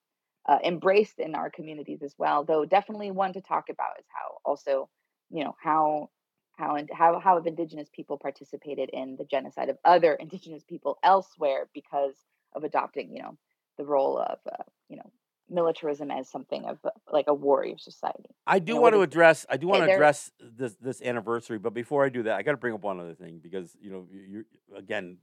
uh, 0.47 0.57
embraced 0.63 1.19
in 1.19 1.36
our 1.36 1.49
communities 1.49 2.01
as 2.03 2.15
well. 2.17 2.43
Though 2.43 2.65
definitely 2.65 3.11
one 3.11 3.34
to 3.34 3.41
talk 3.41 3.69
about 3.69 3.99
is 3.99 4.05
how 4.09 4.38
also 4.43 4.89
you 5.30 5.43
know 5.43 5.55
how 5.61 6.09
how 6.57 6.75
and 6.75 6.89
how 6.93 7.19
how 7.19 7.36
have 7.36 7.47
indigenous 7.47 7.89
people 7.93 8.17
participated 8.17 8.89
in 8.91 9.15
the 9.17 9.25
genocide 9.25 9.69
of 9.69 9.77
other 9.86 10.13
indigenous 10.19 10.63
people 10.63 10.97
elsewhere 11.03 11.69
because 11.73 12.15
of 12.53 12.63
adopting 12.63 13.15
you 13.15 13.21
know 13.21 13.38
the 13.77 13.86
role 13.86 14.17
of 14.17 14.39
uh, 14.51 14.63
you 14.89 14.97
know 14.97 15.11
militarism 15.49 16.11
as 16.11 16.30
something 16.30 16.65
of 16.65 16.77
uh, 16.84 16.89
like 17.11 17.25
a 17.27 17.34
warrior 17.34 17.77
society. 17.77 18.30
I 18.45 18.59
do 18.59 18.73
you 18.73 18.75
know, 18.75 18.82
want 18.82 18.95
to 18.95 19.01
address. 19.01 19.45
I 19.49 19.57
do 19.57 19.67
want 19.67 19.84
to 19.84 19.91
address 19.91 20.32
this 20.39 20.75
this 20.75 21.01
anniversary, 21.01 21.57
but 21.57 21.73
before 21.73 22.05
I 22.05 22.09
do 22.09 22.23
that, 22.23 22.36
I 22.36 22.43
got 22.43 22.51
to 22.51 22.57
bring 22.57 22.73
up 22.73 22.84
one 22.84 22.99
other 22.99 23.15
thing 23.15 23.39
because 23.41 23.75
you 23.82 23.91
know 23.91 24.07
you 24.11 24.45
again 24.75 25.17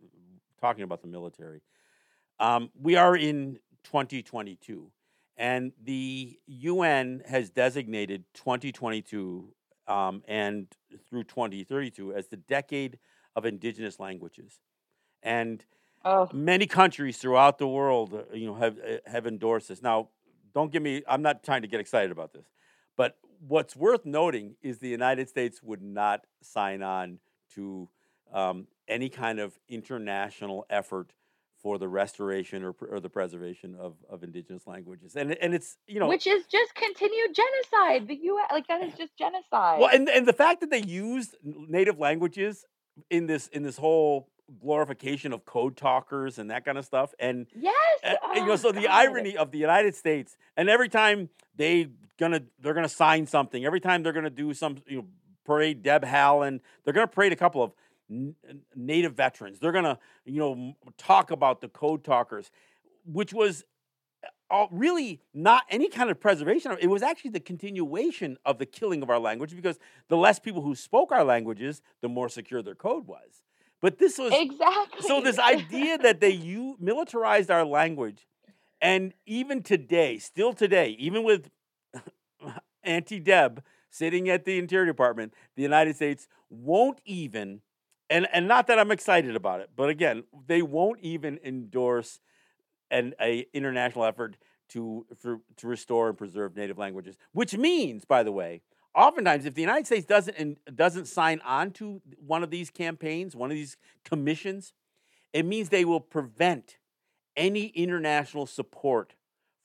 talking 0.60 0.84
about 0.84 1.02
the 1.02 1.08
military. 1.08 1.62
Um, 2.38 2.70
we 2.80 2.96
are 2.96 3.16
in 3.16 3.58
2022, 3.84 4.90
and 5.36 5.72
the 5.82 6.38
UN 6.46 7.22
has 7.26 7.50
designated 7.50 8.24
2022 8.34 9.52
um, 9.88 10.22
and 10.26 10.66
through 11.08 11.24
2032 11.24 12.12
as 12.12 12.28
the 12.28 12.36
decade 12.36 12.98
of 13.34 13.44
indigenous 13.44 14.00
languages, 14.00 14.60
and. 15.22 15.64
Oh. 16.04 16.28
Many 16.32 16.66
countries 16.66 17.18
throughout 17.18 17.58
the 17.58 17.66
world, 17.66 18.14
uh, 18.14 18.32
you 18.32 18.46
know, 18.46 18.54
have 18.54 18.78
uh, 18.78 18.98
have 19.10 19.26
endorsed 19.26 19.70
this. 19.70 19.82
Now, 19.82 20.10
don't 20.54 20.70
give 20.72 20.80
me, 20.80 21.02
I'm 21.08 21.20
not 21.20 21.42
trying 21.42 21.62
to 21.62 21.68
get 21.68 21.80
excited 21.80 22.12
about 22.12 22.32
this. 22.32 22.46
But 22.96 23.18
what's 23.46 23.76
worth 23.76 24.06
noting 24.06 24.56
is 24.62 24.78
the 24.78 24.88
United 24.88 25.28
States 25.28 25.62
would 25.62 25.82
not 25.82 26.26
sign 26.42 26.82
on 26.82 27.18
to 27.54 27.88
um, 28.32 28.66
any 28.88 29.08
kind 29.08 29.38
of 29.38 29.58
international 29.68 30.66
effort 30.70 31.12
for 31.62 31.78
the 31.78 31.88
restoration 31.88 32.62
or, 32.62 32.74
or 32.88 33.00
the 33.00 33.08
preservation 33.08 33.74
of, 33.74 33.94
of 34.08 34.22
indigenous 34.22 34.66
languages. 34.66 35.16
And 35.16 35.32
and 35.38 35.54
it's, 35.54 35.78
you 35.86 35.98
know, 35.98 36.06
which 36.06 36.26
is 36.26 36.44
just 36.46 36.74
continued 36.74 37.34
genocide. 37.34 38.06
The 38.06 38.14
US 38.14 38.50
like 38.52 38.68
that 38.68 38.82
is 38.82 38.94
just 38.94 39.16
genocide. 39.18 39.80
Well, 39.80 39.90
and 39.92 40.08
and 40.08 40.26
the 40.26 40.32
fact 40.32 40.60
that 40.60 40.70
they 40.70 40.82
used 40.82 41.34
native 41.42 41.98
languages 41.98 42.64
in 43.10 43.26
this 43.26 43.48
in 43.48 43.62
this 43.62 43.76
whole 43.76 44.28
glorification 44.60 45.32
of 45.32 45.44
code 45.44 45.76
talkers 45.76 46.38
and 46.38 46.50
that 46.50 46.64
kind 46.64 46.78
of 46.78 46.84
stuff. 46.84 47.14
And 47.18 47.46
yes, 47.52 47.74
and, 48.04 48.16
oh, 48.22 48.34
you 48.34 48.46
know, 48.46 48.56
so 48.56 48.72
God. 48.72 48.82
the 48.82 48.86
irony 48.88 49.36
of 49.36 49.50
the 49.50 49.58
United 49.58 49.96
States, 49.96 50.36
and 50.56 50.68
every 50.68 50.88
time 50.88 51.30
they 51.56 51.88
gonna 52.18 52.42
they're 52.60 52.74
gonna 52.74 52.88
sign 52.88 53.26
something, 53.26 53.64
every 53.64 53.80
time 53.80 54.02
they're 54.02 54.12
gonna 54.12 54.30
do 54.30 54.54
some 54.54 54.76
you 54.86 54.98
know 54.98 55.04
parade 55.46 55.82
Deb 55.82 56.04
Haaland. 56.04 56.60
They're 56.84 56.92
going 56.92 57.06
to 57.06 57.12
parade 57.12 57.32
a 57.32 57.36
couple 57.36 57.62
of 57.62 57.72
native 58.08 59.14
veterans. 59.14 59.58
They're 59.58 59.72
going 59.72 59.84
to, 59.84 59.98
you 60.24 60.38
know, 60.38 60.76
talk 60.96 61.30
about 61.30 61.60
the 61.60 61.68
code 61.68 62.04
talkers, 62.04 62.50
which 63.04 63.32
was 63.32 63.64
uh, 64.50 64.66
really 64.70 65.20
not 65.34 65.64
any 65.70 65.88
kind 65.88 66.10
of 66.10 66.20
preservation. 66.20 66.76
It 66.80 66.88
was 66.88 67.02
actually 67.02 67.30
the 67.30 67.40
continuation 67.40 68.36
of 68.44 68.58
the 68.58 68.66
killing 68.66 69.02
of 69.02 69.10
our 69.10 69.18
language 69.18 69.54
because 69.54 69.78
the 70.08 70.16
less 70.16 70.38
people 70.38 70.62
who 70.62 70.74
spoke 70.74 71.10
our 71.12 71.24
languages, 71.24 71.82
the 72.00 72.08
more 72.08 72.28
secure 72.28 72.62
their 72.62 72.74
code 72.74 73.06
was. 73.06 73.42
But 73.80 73.98
this 73.98 74.18
was 74.18 74.32
exactly 74.34 75.02
so 75.06 75.20
this 75.20 75.38
idea 75.38 75.98
that 75.98 76.20
they 76.20 76.30
you 76.30 76.76
militarized 76.80 77.50
our 77.50 77.64
language, 77.64 78.26
and 78.80 79.12
even 79.26 79.62
today, 79.62 80.18
still 80.18 80.54
today, 80.54 80.96
even 80.98 81.24
with 81.24 81.50
Auntie 82.82 83.20
Deb 83.20 83.62
sitting 83.90 84.28
at 84.28 84.44
the 84.44 84.58
Interior 84.58 84.86
Department, 84.86 85.34
the 85.56 85.62
United 85.62 85.96
States 85.96 86.26
won't 86.50 87.00
even, 87.04 87.60
and 88.10 88.26
and 88.32 88.46
not 88.48 88.66
that 88.68 88.78
I'm 88.78 88.90
excited 88.90 89.36
about 89.36 89.60
it, 89.60 89.70
but 89.76 89.88
again, 89.88 90.24
they 90.46 90.62
won't 90.62 91.00
even 91.00 91.38
endorse 91.44 92.20
an 92.90 93.14
a 93.20 93.46
international 93.52 94.04
effort 94.04 94.36
to 94.70 95.06
for, 95.16 95.40
to 95.56 95.66
restore 95.66 96.08
and 96.08 96.18
preserve 96.18 96.56
native 96.56 96.78
languages. 96.78 97.16
Which 97.32 97.56
means, 97.56 98.04
by 98.04 98.22
the 98.22 98.32
way, 98.32 98.62
oftentimes 98.94 99.44
if 99.44 99.54
the 99.54 99.60
United 99.60 99.86
States 99.86 100.06
doesn't 100.06 100.58
doesn't 100.74 101.06
sign 101.06 101.40
on 101.44 101.70
to 101.72 102.00
one 102.18 102.42
of 102.42 102.50
these 102.50 102.70
campaigns, 102.70 103.36
one 103.36 103.50
of 103.50 103.56
these 103.56 103.76
commissions, 104.04 104.72
it 105.32 105.44
means 105.44 105.68
they 105.68 105.84
will 105.84 106.00
prevent 106.00 106.78
any 107.36 107.66
international 107.66 108.46
support 108.46 109.14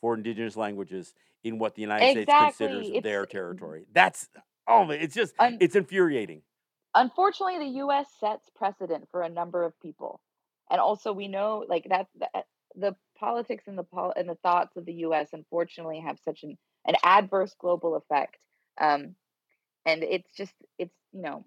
for 0.02 0.14
indigenous 0.14 0.58
languages 0.58 1.14
in 1.44 1.58
what 1.58 1.76
the 1.76 1.82
United 1.82 2.20
exactly. 2.20 2.24
States 2.24 2.58
considers 2.58 2.90
it's, 2.90 3.04
their 3.04 3.26
territory. 3.26 3.86
That's 3.94 4.30
oh, 4.68 4.90
it's 4.90 5.16
just 5.16 5.34
it's 5.40 5.76
infuriating. 5.76 6.42
Unfortunately, 6.94 7.60
the 7.60 7.78
U.S. 7.78 8.08
sets 8.20 8.50
precedent 8.56 9.08
for 9.12 9.22
a 9.22 9.30
number 9.30 9.64
of 9.64 9.80
people, 9.82 10.22
and 10.70 10.82
also 10.82 11.14
we 11.14 11.28
know 11.28 11.66
like 11.68 11.88
that, 11.90 12.08
that 12.20 12.46
the 12.76 12.96
politics 13.18 13.66
and 13.68 13.78
the 13.78 13.84
pol- 13.84 14.14
and 14.16 14.28
the 14.28 14.36
thoughts 14.36 14.76
of 14.76 14.86
the 14.86 14.94
U.S. 14.94 15.30
unfortunately 15.34 16.00
have 16.00 16.20
such 16.24 16.44
an 16.44 16.58
an 16.86 16.96
adverse 17.04 17.56
global 17.60 17.96
effect, 17.96 18.38
um, 18.80 19.16
and 19.86 20.04
it's 20.04 20.32
just 20.36 20.54
it's 20.78 20.96
you 21.14 21.22
know 21.22 21.46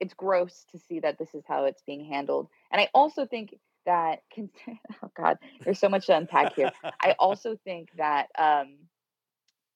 it's 0.00 0.14
gross 0.14 0.64
to 0.72 0.78
see 0.78 1.00
that 1.00 1.18
this 1.18 1.34
is 1.34 1.44
how 1.46 1.64
it's 1.64 1.82
being 1.82 2.04
handled. 2.04 2.48
And 2.70 2.80
I 2.80 2.88
also 2.94 3.26
think 3.26 3.54
that 3.86 4.20
oh 4.38 5.10
god, 5.16 5.38
there's 5.62 5.78
so 5.78 5.88
much 5.88 6.06
to 6.06 6.16
unpack 6.16 6.54
here. 6.54 6.70
I 7.00 7.14
also 7.18 7.56
think 7.64 7.90
that 7.96 8.28
um, 8.38 8.76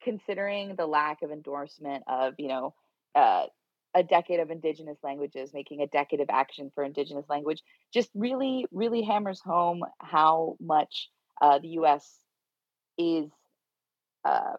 considering 0.03 0.77
the 0.77 0.87
lack 0.87 1.23
of 1.23 1.31
endorsement 1.31 2.05
of 2.07 2.35
you 2.39 2.49
know 2.49 2.75
uh, 3.15 3.47
a 3.95 4.03
decade 4.03 4.41
of 4.41 4.51
indigenous 4.51 4.99
languages 5.03 5.53
making 5.55 5.81
a 5.81 5.87
decade 5.87 6.21
of 6.21 6.29
action 6.31 6.71
for 6.75 6.85
indigenous 6.85 7.27
language 7.29 7.63
just 7.93 8.11
really 8.15 8.67
really 8.73 9.03
hammers 9.03 9.41
home 9.41 9.83
how 9.99 10.57
much 10.61 11.11
uh, 11.41 11.59
the 11.59 11.69
us 11.69 12.19
is 12.99 13.31
uh, 14.25 14.55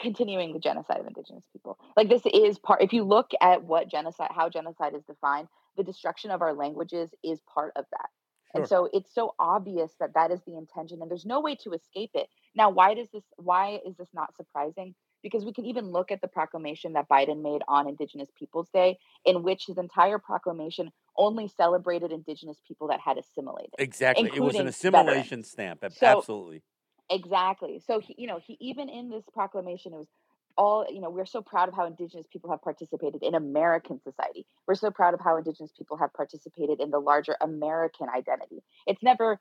continuing 0.00 0.52
the 0.52 0.58
genocide 0.58 1.00
of 1.00 1.06
indigenous 1.06 1.44
people 1.52 1.78
like 1.96 2.08
this 2.08 2.22
is 2.32 2.58
part 2.58 2.82
if 2.82 2.92
you 2.92 3.04
look 3.04 3.30
at 3.40 3.62
what 3.62 3.90
genocide 3.90 4.30
how 4.30 4.48
genocide 4.48 4.94
is 4.94 5.02
defined 5.04 5.48
the 5.76 5.84
destruction 5.84 6.30
of 6.30 6.42
our 6.42 6.54
languages 6.54 7.10
is 7.22 7.40
part 7.54 7.72
of 7.76 7.84
that 7.90 8.08
Sure. 8.52 8.62
And 8.62 8.68
so 8.68 8.88
it's 8.92 9.14
so 9.14 9.34
obvious 9.38 9.92
that 10.00 10.14
that 10.14 10.32
is 10.32 10.40
the 10.44 10.56
intention 10.56 11.00
and 11.02 11.10
there's 11.10 11.26
no 11.26 11.40
way 11.40 11.54
to 11.62 11.72
escape 11.72 12.10
it. 12.14 12.28
Now, 12.56 12.70
why 12.70 12.94
does 12.94 13.08
this 13.12 13.22
why 13.36 13.80
is 13.86 13.96
this 13.96 14.08
not 14.12 14.36
surprising? 14.36 14.94
Because 15.22 15.44
we 15.44 15.52
can 15.52 15.66
even 15.66 15.86
look 15.86 16.10
at 16.10 16.20
the 16.20 16.28
proclamation 16.28 16.94
that 16.94 17.08
Biden 17.08 17.42
made 17.42 17.62
on 17.68 17.88
Indigenous 17.88 18.28
Peoples 18.38 18.68
Day, 18.72 18.98
in 19.24 19.42
which 19.42 19.66
his 19.66 19.78
entire 19.78 20.18
proclamation 20.18 20.90
only 21.16 21.48
celebrated 21.48 22.12
Indigenous 22.12 22.58
people 22.66 22.88
that 22.88 23.00
had 23.00 23.18
assimilated. 23.18 23.70
Exactly. 23.78 24.30
It 24.34 24.40
was 24.40 24.56
an 24.56 24.66
assimilation 24.66 25.42
veterans. 25.42 25.50
stamp. 25.50 25.84
So, 25.92 26.06
Absolutely. 26.06 26.62
Exactly. 27.10 27.82
So 27.84 27.98
he, 27.98 28.14
you 28.16 28.28
know, 28.28 28.38
he 28.44 28.56
even 28.60 28.88
in 28.88 29.10
this 29.10 29.24
proclamation, 29.34 29.92
it 29.92 29.98
was 29.98 30.08
all 30.56 30.86
you 30.90 31.00
know 31.00 31.10
we're 31.10 31.26
so 31.26 31.40
proud 31.40 31.68
of 31.68 31.74
how 31.74 31.86
indigenous 31.86 32.26
people 32.30 32.50
have 32.50 32.60
participated 32.60 33.22
in 33.22 33.34
american 33.34 34.00
society 34.02 34.44
we're 34.66 34.74
so 34.74 34.90
proud 34.90 35.14
of 35.14 35.20
how 35.20 35.36
indigenous 35.36 35.72
people 35.76 35.96
have 35.96 36.12
participated 36.12 36.80
in 36.80 36.90
the 36.90 36.98
larger 36.98 37.36
american 37.40 38.08
identity 38.14 38.62
it's 38.86 39.02
never 39.02 39.38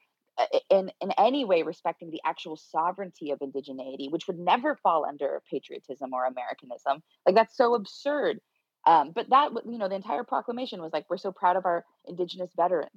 in 0.69 0.91
in 1.01 1.11
any 1.17 1.45
way 1.45 1.63
respecting 1.63 2.11
the 2.11 2.21
actual 2.25 2.55
sovereignty 2.55 3.31
of 3.31 3.39
indigeneity 3.39 4.11
which 4.11 4.27
would 4.27 4.39
never 4.39 4.75
fall 4.75 5.05
under 5.05 5.41
patriotism 5.49 6.13
or 6.13 6.25
americanism. 6.25 7.01
Like 7.25 7.35
that's 7.35 7.57
so 7.57 7.75
absurd. 7.75 8.39
Um, 8.87 9.11
but 9.13 9.29
that 9.29 9.51
you 9.65 9.77
know 9.77 9.89
the 9.89 9.95
entire 9.95 10.23
proclamation 10.23 10.81
was 10.81 10.93
like 10.93 11.05
we're 11.09 11.17
so 11.17 11.31
proud 11.31 11.55
of 11.55 11.65
our 11.65 11.85
indigenous 12.07 12.51
veterans. 12.55 12.89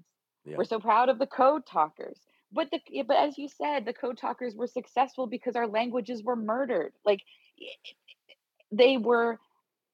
Yeah. 0.45 0.57
we're 0.57 0.65
so 0.65 0.81
proud 0.81 1.09
of 1.09 1.19
the 1.19 1.27
code 1.27 1.67
talkers. 1.67 2.19
But 2.53 2.69
the 2.71 3.03
but 3.03 3.17
as 3.17 3.39
you 3.39 3.49
said 3.49 3.85
the 3.85 3.93
code 3.93 4.19
talkers 4.19 4.55
were 4.55 4.67
successful 4.67 5.27
because 5.27 5.57
our 5.57 5.67
languages 5.67 6.23
were 6.23 6.37
murdered. 6.37 6.93
Like 7.05 7.21
they 8.71 8.97
were 8.97 9.39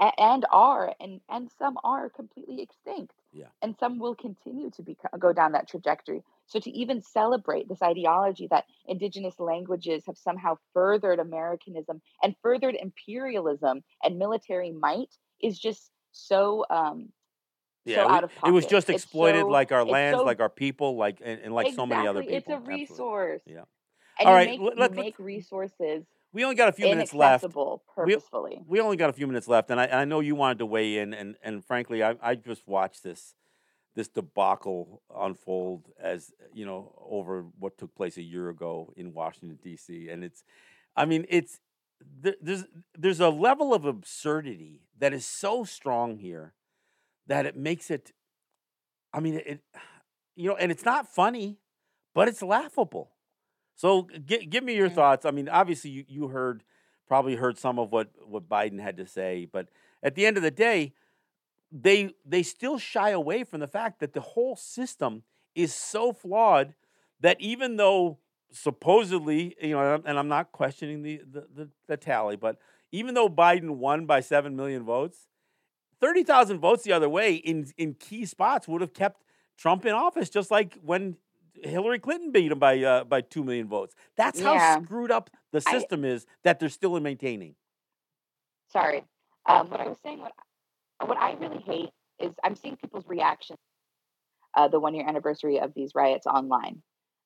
and 0.01 0.45
are 0.53 0.95
and 1.01 1.21
and 1.29 1.51
some 1.59 1.77
are 1.83 2.09
completely 2.11 2.63
extinct 2.63 3.13
yeah 3.33 3.47
and 3.63 3.75
some 3.79 3.99
will 3.99 4.15
continue 4.15 4.71
to 4.71 4.83
be 4.83 4.97
go 5.19 5.33
down 5.33 5.53
that 5.53 5.69
trajectory 5.69 6.23
so 6.47 6.59
to 6.59 6.71
even 6.71 7.03
celebrate 7.03 7.69
this 7.69 7.83
ideology 7.83 8.49
that 8.51 8.65
indigenous 8.87 9.39
languages 9.39 10.03
have 10.07 10.17
somehow 10.17 10.57
furthered 10.73 11.19
americanism 11.19 12.01
and 12.23 12.35
furthered 12.43 12.77
imperialism 12.81 13.83
and 14.03 14.19
military 14.19 14.73
might 14.73 15.15
is 15.43 15.59
just 15.59 15.91
so 16.13 16.65
um 16.71 17.09
yeah, 17.85 18.05
so 18.05 18.11
out 18.11 18.25
of 18.25 18.31
it 18.45 18.51
was 18.51 18.67
just 18.67 18.91
exploited 18.91 19.43
so, 19.43 19.49
like 19.49 19.73
our 19.73 19.85
lands, 19.85 20.19
so, 20.19 20.25
like 20.25 20.41
our 20.41 20.51
people, 20.51 20.97
like 20.97 21.23
and, 21.25 21.41
and 21.41 21.55
like 21.55 21.69
exactly, 21.69 21.83
so 21.83 21.87
many 21.87 22.07
other 22.07 22.23
people. 22.23 22.37
It's 22.37 22.49
a 22.49 22.59
resource. 22.59 23.41
Absolutely. 23.47 23.55
Yeah. 23.55 23.63
And 24.21 24.29
All 24.29 24.35
right, 24.35 24.61
make, 24.61 24.77
let, 24.77 24.93
make 24.93 25.19
resources 25.19 26.05
we 26.33 26.45
only 26.45 26.57
got 26.57 26.69
a 26.69 26.73
few 26.73 26.87
minutes 26.87 27.15
left. 27.15 27.45
Purposefully. 27.95 28.63
We, 28.67 28.79
we, 28.79 28.81
only 28.81 28.97
got 28.97 29.11
a 29.11 29.13
few 29.13 29.27
minutes 29.27 29.49
left, 29.49 29.71
and 29.71 29.81
I, 29.81 29.87
I 29.87 30.05
know 30.05 30.21
you 30.21 30.35
wanted 30.35 30.59
to 30.59 30.67
weigh 30.67 30.99
in, 30.99 31.15
and, 31.15 31.37
and 31.43 31.65
frankly, 31.65 32.03
I, 32.03 32.17
I 32.23 32.35
just 32.35 32.67
watched 32.67 33.03
this 33.03 33.35
this 33.95 34.09
debacle 34.09 35.03
unfold 35.13 35.91
as 36.01 36.31
you 36.53 36.65
know 36.65 36.95
over 37.05 37.47
what 37.59 37.77
took 37.77 37.93
place 37.97 38.17
a 38.17 38.23
year 38.23 38.49
ago 38.49 38.93
in 38.97 39.13
Washington 39.13 39.59
D.C. 39.61 40.09
And 40.09 40.23
it's, 40.23 40.45
I 40.95 41.05
mean, 41.05 41.27
it's 41.29 41.59
there's 42.21 42.65
there's 42.97 43.19
a 43.19 43.29
level 43.29 43.75
of 43.75 43.85
absurdity 43.85 44.83
that 44.99 45.13
is 45.13 45.27
so 45.27 45.65
strong 45.65 46.19
here 46.19 46.55
that 47.27 47.45
it 47.47 47.57
makes 47.57 47.91
it. 47.91 48.13
I 49.13 49.21
mean, 49.21 49.35
it, 49.35 49.61
you 50.37 50.49
know, 50.49 50.57
and 50.57 50.71
it's 50.71 50.85
not 50.85 51.13
funny, 51.13 51.59
but 52.15 52.29
it's 52.29 52.43
laughable. 52.43 53.11
So 53.79 54.09
g- 54.27 54.45
give 54.45 54.65
me 54.65 54.75
your 54.75 54.89
mm-hmm. 54.89 54.97
thoughts. 54.97 55.25
I 55.25 55.31
mean, 55.31 55.49
obviously 55.49 55.91
you, 55.91 56.05
you 56.09 56.29
heard 56.29 56.65
probably 57.07 57.37
heard 57.37 57.57
some 57.57 57.79
of 57.79 57.93
what 57.93 58.09
what 58.27 58.49
Biden 58.49 58.81
had 58.81 58.97
to 58.97 59.07
say, 59.07 59.47
but 59.51 59.69
at 60.03 60.17
the 60.17 60.27
end 60.27 60.37
of 60.37 60.43
the 60.43 60.51
day, 60.51 60.93
they 61.71 62.13
they 62.27 62.43
still 62.43 62.79
shy 62.79 63.11
away 63.11 63.45
from 63.45 63.61
the 63.61 63.69
fact 63.69 64.01
that 64.01 64.15
the 64.15 64.21
whole 64.21 64.57
system 64.57 65.23
is 65.55 65.73
so 65.73 66.13
flawed 66.13 66.75
that 67.21 67.41
even 67.41 67.77
though 67.77 68.19
supposedly, 68.51 69.55
you 69.63 69.71
know, 69.71 70.03
and 70.05 70.19
I'm 70.19 70.29
not 70.29 70.51
questioning 70.51 71.03
the 71.03 71.21
the, 71.31 71.47
the, 71.55 71.69
the 71.87 71.97
tally, 71.97 72.35
but 72.35 72.59
even 72.91 73.15
though 73.15 73.29
Biden 73.29 73.77
won 73.77 74.07
by 74.07 74.21
seven 74.21 74.57
million 74.57 74.83
votes, 74.83 75.29
thirty 76.01 76.25
thousand 76.25 76.59
votes 76.59 76.83
the 76.83 76.93
other 76.93 77.09
way 77.09 77.35
in 77.35 77.71
in 77.77 77.95
key 77.95 78.27
spots 78.27 78.67
would 78.67 78.81
have 78.81 78.93
kept 78.93 79.23
Trump 79.57 79.87
in 79.87 79.93
office, 79.93 80.29
just 80.29 80.51
like 80.51 80.77
when 80.83 81.17
Hillary 81.63 81.99
Clinton 81.99 82.33
beat 82.33 82.53
him 82.53 82.59
by 82.59 82.83
uh, 82.83 83.05
by 83.05 83.21
two 83.21 83.45
million 83.45 83.69
votes. 83.69 83.95
That's 84.17 84.41
how 84.41 84.55
yeah. 84.55 84.83
screwed 84.83 85.11
up 85.11 85.31
the 85.53 85.61
system 85.61 86.05
I, 86.05 86.09
is 86.09 86.27
that 86.45 86.61
they're 86.61 86.69
still 86.69 86.99
maintaining. 87.01 87.55
Sorry, 88.73 89.05
um, 89.47 89.71
what 89.71 89.81
I 89.81 89.89
was 89.89 89.99
saying, 90.03 90.21
what 90.21 90.33
what 91.05 91.19
I 91.19 91.33
really 91.35 91.63
hate 91.67 91.91
is 92.21 92.33
I'm 92.43 92.57
seeing 92.57 92.77
people's 92.77 93.07
reactions. 93.07 93.59
Uh, 94.55 94.67
the 94.67 94.81
one 94.81 94.95
year 94.95 95.07
anniversary 95.07 95.61
of 95.61 95.73
these 95.75 95.95
riots 95.95 96.27
online, 96.27 96.83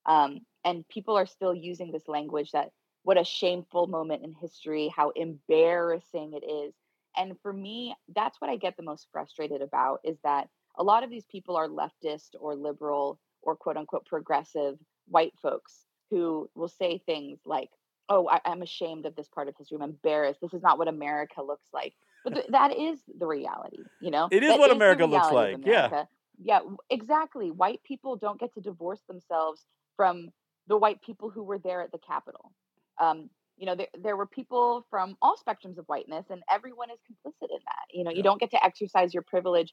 um, 0.06 0.40
and 0.64 0.86
people 0.88 1.16
are 1.16 1.26
still 1.26 1.54
using 1.54 1.92
this 1.92 2.08
language 2.08 2.50
that 2.52 2.70
what 3.04 3.18
a 3.18 3.24
shameful 3.24 3.86
moment 3.86 4.24
in 4.24 4.32
history, 4.32 4.92
how 4.94 5.10
embarrassing 5.10 6.32
it 6.34 6.44
is. 6.44 6.74
And 7.16 7.36
for 7.42 7.52
me, 7.52 7.94
that's 8.14 8.40
what 8.40 8.50
I 8.50 8.56
get 8.56 8.76
the 8.76 8.82
most 8.82 9.08
frustrated 9.12 9.60
about 9.60 10.00
is 10.04 10.18
that 10.24 10.48
a 10.76 10.82
lot 10.82 11.02
of 11.02 11.10
these 11.10 11.26
people 11.26 11.56
are 11.56 11.68
leftist 11.68 12.30
or 12.38 12.54
liberal 12.54 13.18
or 13.42 13.56
quote 13.56 13.76
unquote 13.76 14.06
progressive 14.06 14.76
white 15.08 15.34
folks 15.40 15.84
who 16.10 16.48
will 16.54 16.68
say 16.68 16.98
things 17.04 17.40
like, 17.46 17.70
oh, 18.08 18.28
I, 18.28 18.40
am 18.44 18.62
ashamed 18.62 19.06
of 19.06 19.14
this 19.16 19.28
part 19.28 19.48
of 19.48 19.54
history. 19.56 19.78
I'm 19.80 19.88
embarrassed. 19.90 20.40
This 20.40 20.52
is 20.52 20.62
not 20.62 20.78
what 20.78 20.88
America 20.88 21.42
looks 21.42 21.68
like. 21.72 21.94
But 22.24 22.34
th- 22.34 22.46
that 22.50 22.76
is 22.76 22.98
the 23.18 23.26
reality, 23.26 23.82
you 24.00 24.10
know? 24.10 24.28
It 24.30 24.42
is 24.42 24.50
that 24.50 24.58
what 24.58 24.70
is 24.70 24.76
America 24.76 25.06
looks 25.06 25.32
like. 25.32 25.58
Yeah. 25.64 26.04
Yeah, 26.42 26.60
exactly. 26.90 27.50
White 27.50 27.82
people 27.84 28.16
don't 28.16 28.38
get 28.40 28.52
to 28.54 28.60
divorce 28.60 29.00
themselves 29.08 29.64
from 29.96 30.30
the 30.66 30.76
white 30.76 31.00
people 31.02 31.30
who 31.30 31.42
were 31.42 31.58
there 31.58 31.82
at 31.82 31.92
the 31.92 31.98
Capitol. 31.98 32.52
Um, 33.00 33.30
you 33.56 33.66
know, 33.66 33.74
there, 33.76 33.88
there 34.00 34.16
were 34.16 34.26
people 34.26 34.86
from 34.90 35.16
all 35.22 35.36
spectrums 35.36 35.78
of 35.78 35.86
whiteness, 35.86 36.26
and 36.30 36.42
everyone 36.50 36.90
is 36.90 36.98
complicit 37.00 37.50
in 37.50 37.58
that. 37.66 37.86
You 37.92 38.04
know, 38.04 38.10
Yeah. 38.10 38.16
you 38.16 38.22
don't 38.22 38.40
get 38.40 38.50
to 38.52 38.64
exercise 38.64 39.14
your 39.14 39.22
privilege 39.22 39.72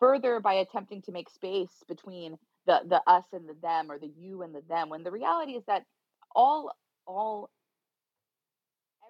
further 0.00 0.40
by 0.40 0.54
attempting 0.54 1.02
to 1.02 1.12
make 1.12 1.28
space 1.28 1.82
between 1.88 2.38
the 2.68 2.82
the 2.88 3.02
us 3.08 3.24
and 3.34 3.48
the 3.48 3.56
them, 3.62 3.90
or 3.90 3.98
the 3.98 4.12
you 4.16 4.42
and 4.42 4.54
the 4.54 4.62
them. 4.70 4.90
When 4.90 5.04
the 5.04 5.12
reality 5.12 5.54
is 5.54 5.64
that 5.68 5.84
all 6.36 6.72
all 7.08 7.50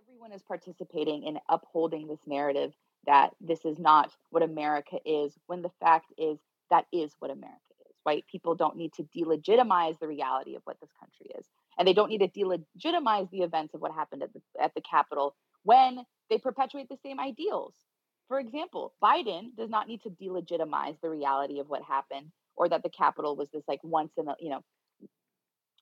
everyone 0.03 0.33
is 0.33 0.43
participating 0.43 1.25
in 1.25 1.39
upholding 1.51 2.09
this 2.09 2.21
narrative 2.27 2.73
that 3.07 3.31
this 3.41 3.65
is 3.65 3.79
not 3.79 4.13
what 4.31 4.43
America 4.45 4.99
is, 5.07 5.35
when 5.47 5.63
the 5.63 5.73
fact 5.81 6.13
is 6.19 6.39
that 6.71 6.87
is 6.93 7.13
what 7.21 7.33
America 7.33 7.59
is. 7.89 7.97
White 8.05 8.27
people 8.31 8.55
don't 8.55 8.77
need 8.77 8.95
to 8.95 9.05
delegitimize 9.17 9.99
the 10.01 10.09
reality 10.09 10.57
of 10.57 10.63
what 10.65 10.81
this 10.81 10.91
country 11.01 11.29
is, 11.39 11.47
and 11.79 11.89
they 11.89 11.95
don't 11.95 12.11
need 12.11 12.21
to 12.21 12.29
delegitimize 12.29 13.31
the 13.31 13.43
events 13.43 13.75
of 13.75 13.83
what 13.83 13.93
happened 13.93 14.23
at 14.23 14.33
the 14.33 14.43
at 14.63 14.75
the 14.75 14.83
Capitol 14.83 15.35
when 15.65 16.05
they 16.31 16.39
perpetuate 16.39 16.89
the 16.89 16.99
same 17.05 17.21
ideals. 17.21 17.75
For 18.29 18.41
example, 18.41 18.95
Biden 19.03 19.57
does 19.57 19.71
not 19.71 19.89
need 19.89 20.03
to 20.03 20.11
delegitimize 20.11 21.01
the 21.03 21.11
reality 21.11 21.61
of 21.61 21.69
what 21.69 21.83
happened 21.83 22.31
or 22.59 22.69
that 22.69 22.83
the 22.83 22.91
Capitol 22.91 23.37
was 23.37 23.49
this 23.51 23.65
like 23.67 23.81
once 23.83 24.13
in 24.19 24.29
a 24.29 24.35
you 24.41 24.51
know 24.51 24.61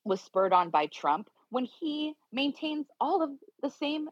was 0.05 0.21
spurred 0.21 0.53
on 0.53 0.69
by 0.69 0.85
Trump 0.87 1.29
when 1.49 1.65
he 1.79 2.13
maintains 2.31 2.87
all 2.99 3.21
of 3.21 3.31
the 3.61 3.69
same 3.69 4.07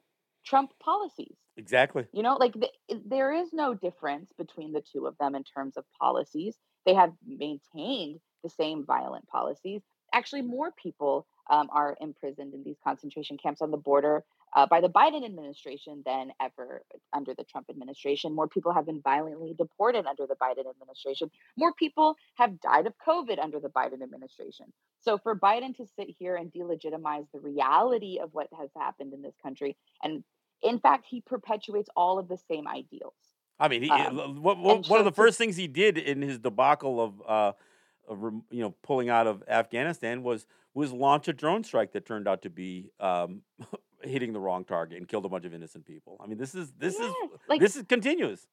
Trump 0.45 0.72
policies. 0.84 1.36
Exactly. 1.57 2.05
You 2.11 2.22
know, 2.22 2.36
like 2.36 2.53
the, 2.53 2.70
there 3.05 3.34
is 3.34 3.53
no 3.53 3.74
difference 3.74 4.32
between 4.38 4.74
the 4.74 4.82
two 4.82 5.05
of 5.05 5.18
them 5.20 5.36
in 5.36 5.43
terms 5.43 5.78
of 5.78 5.86
policies. 5.99 6.55
They 6.86 6.93
have 6.93 7.13
maintained 7.26 8.20
the 8.43 8.49
same 8.49 8.86
violent 8.86 9.28
policies. 9.28 9.82
Actually, 10.13 10.43
more 10.43 10.72
people 10.72 11.26
um, 11.49 11.70
are 11.72 11.97
imprisoned 12.01 12.53
in 12.53 12.63
these 12.63 12.78
concentration 12.84 13.38
camps 13.38 13.61
on 13.61 13.72
the 13.72 13.78
border 13.78 14.24
uh, 14.55 14.65
by 14.65 14.79
the 14.81 14.89
Biden 14.89 15.25
administration 15.25 16.01
than 16.05 16.31
ever 16.41 16.81
under 17.13 17.33
the 17.33 17.43
Trump 17.43 17.67
administration. 17.69 18.33
More 18.33 18.47
people 18.47 18.73
have 18.73 18.85
been 18.85 19.01
violently 19.01 19.53
deported 19.57 20.05
under 20.05 20.25
the 20.25 20.35
Biden 20.35 20.69
administration. 20.69 21.29
More 21.57 21.73
people 21.73 22.15
have 22.35 22.59
died 22.61 22.87
of 22.87 22.93
COVID 23.05 23.37
under 23.37 23.59
the 23.59 23.69
Biden 23.69 24.01
administration. 24.01 24.67
So 25.01 25.17
for 25.17 25.35
Biden 25.37 25.75
to 25.75 25.85
sit 25.97 26.07
here 26.17 26.37
and 26.37 26.51
delegitimize 26.51 27.27
the 27.33 27.39
reality 27.39 28.19
of 28.21 28.29
what 28.33 28.47
has 28.57 28.69
happened 28.77 29.13
in 29.13 29.21
this 29.21 29.35
country, 29.43 29.75
and 30.01 30.23
in 30.63 30.79
fact, 30.79 31.05
he 31.09 31.21
perpetuates 31.21 31.89
all 31.95 32.17
of 32.17 32.29
the 32.29 32.37
same 32.49 32.67
ideals. 32.67 33.13
I 33.59 33.67
mean, 33.67 33.83
he, 33.83 33.89
Um, 33.89 34.41
what, 34.41 34.57
what, 34.57 34.87
one 34.87 34.99
of 34.99 35.05
the 35.05 35.11
first 35.11 35.37
things 35.37 35.55
he 35.55 35.67
did 35.67 35.97
in 35.97 36.21
his 36.21 36.39
debacle 36.39 37.01
of, 37.01 37.21
uh, 37.27 37.51
of 38.07 38.21
you 38.49 38.61
know, 38.61 38.73
pulling 38.83 39.09
out 39.09 39.27
of 39.27 39.43
Afghanistan 39.47 40.23
was 40.23 40.45
was 40.73 40.91
launch 40.91 41.29
a 41.29 41.33
drone 41.33 41.63
strike 41.63 41.93
that 41.93 42.05
turned 42.05 42.27
out 42.27 42.41
to 42.41 42.49
be 42.49 42.91
um, 42.99 43.41
hitting 44.05 44.33
the 44.33 44.39
wrong 44.39 44.65
target 44.65 44.97
and 44.97 45.07
killed 45.07 45.25
a 45.25 45.29
bunch 45.29 45.45
of 45.45 45.53
innocent 45.53 45.85
people. 45.85 46.17
I 46.23 46.27
mean, 46.27 46.37
this 46.37 46.55
is 46.55 46.71
this 46.73 46.99
Yes, 46.99 47.09
is 47.09 47.15
uh, 47.33 47.37
like 47.49 47.61
this 47.61 47.75
is 47.75 47.83
continuous. 47.83 48.47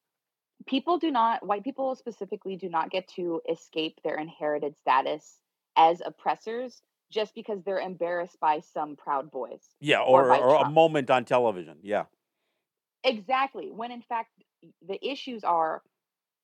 people 0.66 0.98
do 0.98 1.10
not 1.10 1.44
white 1.46 1.64
people 1.64 1.94
specifically 1.94 2.56
do 2.56 2.68
not 2.68 2.90
get 2.90 3.08
to 3.08 3.40
escape 3.48 3.98
their 4.04 4.16
inherited 4.16 4.76
status 4.80 5.38
as 5.76 6.00
oppressors 6.04 6.82
just 7.10 7.34
because 7.34 7.62
they're 7.64 7.80
embarrassed 7.80 8.38
by 8.40 8.60
some 8.60 8.96
proud 8.96 9.30
boys 9.30 9.62
Yeah, 9.80 10.00
or 10.00 10.30
or 10.30 10.36
or 10.36 10.66
a 10.66 10.70
moment 10.70 11.10
on 11.10 11.24
television. 11.24 11.78
Yeah, 11.82 12.04
exactly 13.04 13.70
when 13.70 13.90
in 13.90 14.02
fact 14.02 14.30
the 14.86 15.04
issues 15.06 15.44
are 15.44 15.82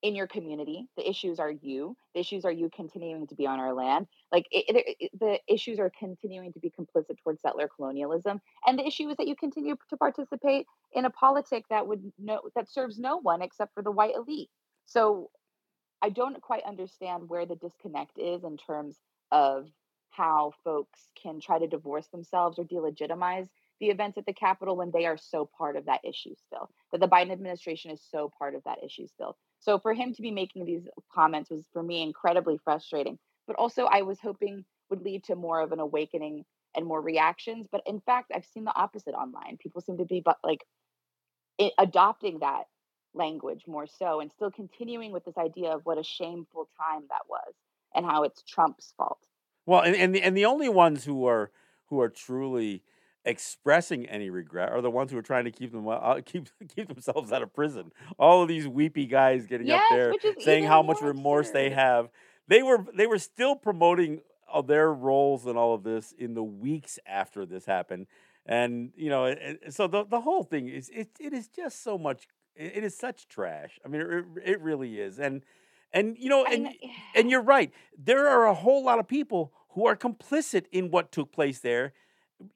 in 0.03 0.15
your 0.15 0.27
community 0.29 0.87
the 0.97 1.09
issues 1.09 1.41
are 1.41 1.51
you 1.51 1.97
the 2.15 2.21
issues 2.21 2.45
are 2.45 2.53
you 2.53 2.71
continuing 2.75 3.27
to 3.27 3.35
be 3.35 3.47
on 3.47 3.61
our 3.61 3.75
land 3.75 4.07
like 4.33 4.47
it, 4.51 4.65
it, 4.77 4.97
it- 5.01 5.21
the 5.21 5.39
issues 5.53 5.79
are 5.81 5.93
continuing 5.99 6.53
to 6.53 6.61
be 6.61 6.71
complicit 6.71 7.17
towards 7.23 7.41
settler 7.43 7.69
colonialism 7.75 8.41
and 8.67 8.79
the 8.79 8.87
issue 8.87 9.09
is 9.09 9.17
that 9.17 9.29
you 9.29 9.37
continue 9.37 9.77
to 9.91 9.97
participate 9.97 10.67
in 10.93 11.05
a 11.05 11.11
politic 11.11 11.65
that 11.71 11.87
would 11.87 12.03
no 12.19 12.41
that 12.57 12.71
serves 12.71 12.99
no 12.99 13.19
one 13.19 13.43
except 13.43 13.75
for 13.75 13.83
the 13.83 13.91
white 13.93 14.15
elite 14.17 14.51
so 14.87 15.31
i 16.03 16.09
don't 16.11 16.41
quite 16.43 16.65
understand 16.65 17.29
where 17.29 17.47
the 17.47 17.57
disconnect 17.57 18.19
is 18.19 18.45
in 18.45 18.57
terms 18.57 18.97
of 19.33 19.67
how 20.11 20.53
folks 20.65 21.09
can 21.23 21.41
try 21.41 21.59
to 21.59 21.69
divorce 21.69 22.09
themselves 22.09 22.59
or 22.59 22.65
delegitimize 22.65 23.49
the 23.81 23.89
events 23.89 24.19
at 24.19 24.27
the 24.27 24.33
Capitol 24.35 24.77
when 24.77 24.91
they 24.93 25.07
are 25.07 25.19
so 25.19 25.49
part 25.59 25.77
of 25.77 25.87
that 25.87 26.01
issue 26.05 26.35
still, 26.47 26.71
that 26.93 27.01
the 27.01 27.09
Biden 27.09 27.33
administration 27.33 27.91
is 27.93 28.03
so 28.11 28.31
part 28.39 28.55
of 28.57 28.65
that 28.65 28.79
issue 28.85 29.07
still. 29.07 29.37
So 29.61 29.79
for 29.79 29.93
him 29.93 30.15
to 30.15 30.23
be 30.23 30.31
making 30.31 30.65
these 30.65 30.87
comments 31.13 31.51
was 31.51 31.67
for 31.73 31.83
me 31.83 32.03
incredibly 32.03 32.59
frustrating, 32.59 33.19
but 33.47 33.57
also 33.57 33.85
I 33.85 34.03
was 34.03 34.21
hoping 34.21 34.65
would 34.91 35.03
lead 35.03 35.25
to 35.25 35.37
more 35.37 35.61
of 35.61 35.73
an 35.73 35.81
awakening 35.81 36.45
and 36.75 36.87
more 36.87 37.01
reactions. 37.01 37.67
But 37.71 37.83
in 37.87 38.01
fact, 38.01 38.33
I've 38.35 38.47
seen 38.47 38.65
the 38.65 38.77
opposite 38.77 39.15
online. 39.15 39.59
People 39.61 39.81
seem 39.81 39.99
to 39.99 40.05
be 40.05 40.23
but 40.25 40.39
like 40.45 40.65
adopting 41.79 42.39
that 42.41 42.65
language 43.15 43.65
more 43.67 43.87
so 43.87 44.21
and 44.21 44.31
still 44.31 44.51
continuing 44.51 45.13
with 45.13 45.25
this 45.25 45.37
idea 45.37 45.71
of 45.71 45.81
what 45.85 45.99
a 45.99 46.05
shameful 46.05 46.69
time 46.79 47.03
that 47.09 47.23
was 47.29 47.55
and 47.95 48.07
how 48.07 48.23
it's 48.23 48.43
Trump's 48.43 48.95
fault. 48.97 49.19
Well, 49.67 49.83
and 49.83 49.97
and 49.97 50.15
the, 50.15 50.23
and 50.23 50.37
the 50.37 50.47
only 50.47 50.69
ones 50.69 51.05
who 51.05 51.27
are 51.27 51.51
who 51.87 52.01
are 52.01 52.09
truly 52.09 52.83
expressing 53.29 54.07
any 54.07 54.31
regret 54.31 54.73
are 54.73 54.81
the 54.81 54.91
ones 54.91 55.13
who 55.13 55.19
are 55.19 55.23
trying 55.23 55.45
to 55.45 55.53
keep 55.53 55.73
them 55.73 55.87
uh, 55.89 56.21
keep 56.25 56.49
keep 56.75 56.89
themselves 56.89 57.33
out 57.33 57.43
of 57.43 57.53
prison. 57.53 57.93
All 58.19 58.43
of 58.43 58.49
these 58.49 58.67
weepy 58.67 59.07
guys 59.07 59.47
getting 59.47 59.69
Yes, 59.69 59.83
up 59.85 59.91
there 59.91 60.17
saying 60.41 60.65
how 60.65 60.83
much 60.83 61.01
remorse 61.03 61.51
they 61.51 61.71
have. 61.71 62.09
They 62.49 62.63
were 62.63 62.85
they 62.95 63.07
were 63.07 63.19
still 63.19 63.55
promoting 63.57 64.21
uh, 64.53 64.63
their 64.63 64.93
roles 64.93 65.47
and 65.47 65.59
all 65.59 65.75
of 65.75 65.85
this 65.85 66.13
in 66.19 66.35
the 66.35 66.43
weeks 66.43 66.99
after 67.07 67.47
this 67.47 67.67
happened. 67.67 68.07
And 68.47 68.93
you 68.97 69.11
know, 69.11 69.27
it, 69.27 69.39
it- 69.63 69.75
so 69.75 69.87
the 69.87 70.05
the 70.05 70.21
whole 70.23 70.43
thing 70.45 70.69
is 70.69 70.89
it 70.91 71.11
it 71.21 71.33
is 71.35 71.49
just 71.49 71.83
so 71.85 71.99
much 71.99 72.27
it, 72.57 72.83
is 72.85 72.97
such 72.97 73.29
trash. 73.29 73.79
I 73.85 73.89
mean, 73.89 74.01
it, 74.01 74.25
it 74.53 74.61
really 74.61 74.99
is. 75.01 75.19
And 75.21 75.43
and 75.93 76.17
you 76.19 76.29
know, 76.31 76.45
and 76.45 76.65
know- 76.65 76.73
and 77.15 77.31
you're 77.31 77.43
right. 77.43 77.73
There 77.97 78.29
are 78.29 78.47
a 78.47 78.55
whole 78.55 78.83
lot 78.85 78.99
of 78.99 79.07
people 79.09 79.53
who 79.71 79.87
are 79.87 79.97
complicit 79.97 80.65
in 80.73 80.91
what 80.91 81.13
took 81.13 81.33
place 81.33 81.61
there. 81.61 81.93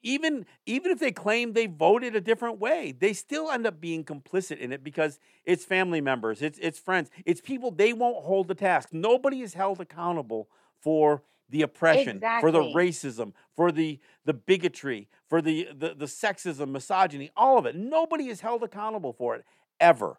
Even 0.01 0.45
even 0.65 0.91
if 0.91 0.99
they 0.99 1.11
claim 1.11 1.53
they 1.53 1.67
voted 1.67 2.15
a 2.15 2.21
different 2.21 2.59
way, 2.59 2.93
they 2.97 3.13
still 3.13 3.49
end 3.51 3.67
up 3.67 3.81
being 3.81 4.03
complicit 4.05 4.57
in 4.57 4.71
it 4.71 4.83
because 4.83 5.19
it's 5.45 5.65
family 5.65 6.01
members, 6.01 6.41
it's 6.41 6.59
it's 6.59 6.79
friends, 6.79 7.09
it's 7.25 7.41
people 7.41 7.71
they 7.71 7.93
won't 7.93 8.23
hold 8.23 8.47
the 8.47 8.55
task. 8.55 8.89
Nobody 8.93 9.41
is 9.41 9.53
held 9.55 9.81
accountable 9.81 10.49
for 10.79 11.23
the 11.49 11.61
oppression, 11.61 12.23
for 12.39 12.51
the 12.51 12.61
racism, 12.61 13.33
for 13.55 13.71
the 13.71 13.99
the 14.25 14.33
bigotry, 14.33 15.09
for 15.27 15.41
the, 15.41 15.67
the 15.77 15.93
the 15.93 16.05
sexism, 16.05 16.69
misogyny, 16.69 17.29
all 17.35 17.57
of 17.57 17.65
it. 17.65 17.75
Nobody 17.75 18.29
is 18.29 18.41
held 18.41 18.63
accountable 18.63 19.13
for 19.13 19.35
it 19.35 19.43
ever. 19.79 20.17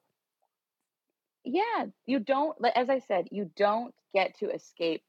yeah 1.45 1.87
you 2.07 2.19
don't 2.19 2.57
as 2.75 2.89
i 2.89 2.99
said 2.99 3.27
you 3.31 3.51
don't 3.57 3.95
get 4.15 4.37
to 4.39 4.51
escape 4.51 5.03